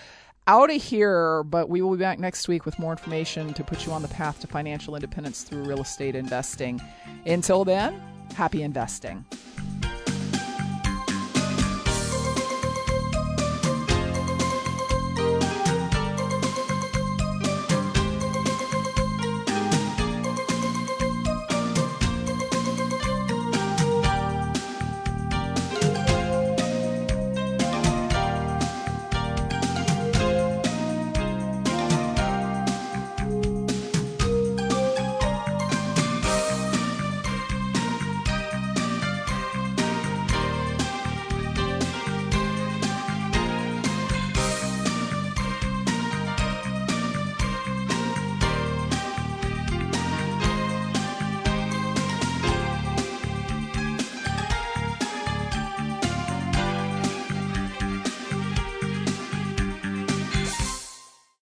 out 0.47 0.69
of 0.69 0.81
here, 0.81 1.43
but 1.43 1.69
we 1.69 1.81
will 1.81 1.91
be 1.91 1.97
back 1.97 2.19
next 2.19 2.47
week 2.47 2.65
with 2.65 2.77
more 2.77 2.91
information 2.91 3.53
to 3.53 3.63
put 3.63 3.85
you 3.85 3.91
on 3.91 4.01
the 4.01 4.07
path 4.07 4.39
to 4.41 4.47
financial 4.47 4.95
independence 4.95 5.43
through 5.43 5.63
real 5.63 5.81
estate 5.81 6.15
investing. 6.15 6.81
Until 7.25 7.65
then, 7.65 8.01
happy 8.35 8.61
investing. 8.61 9.25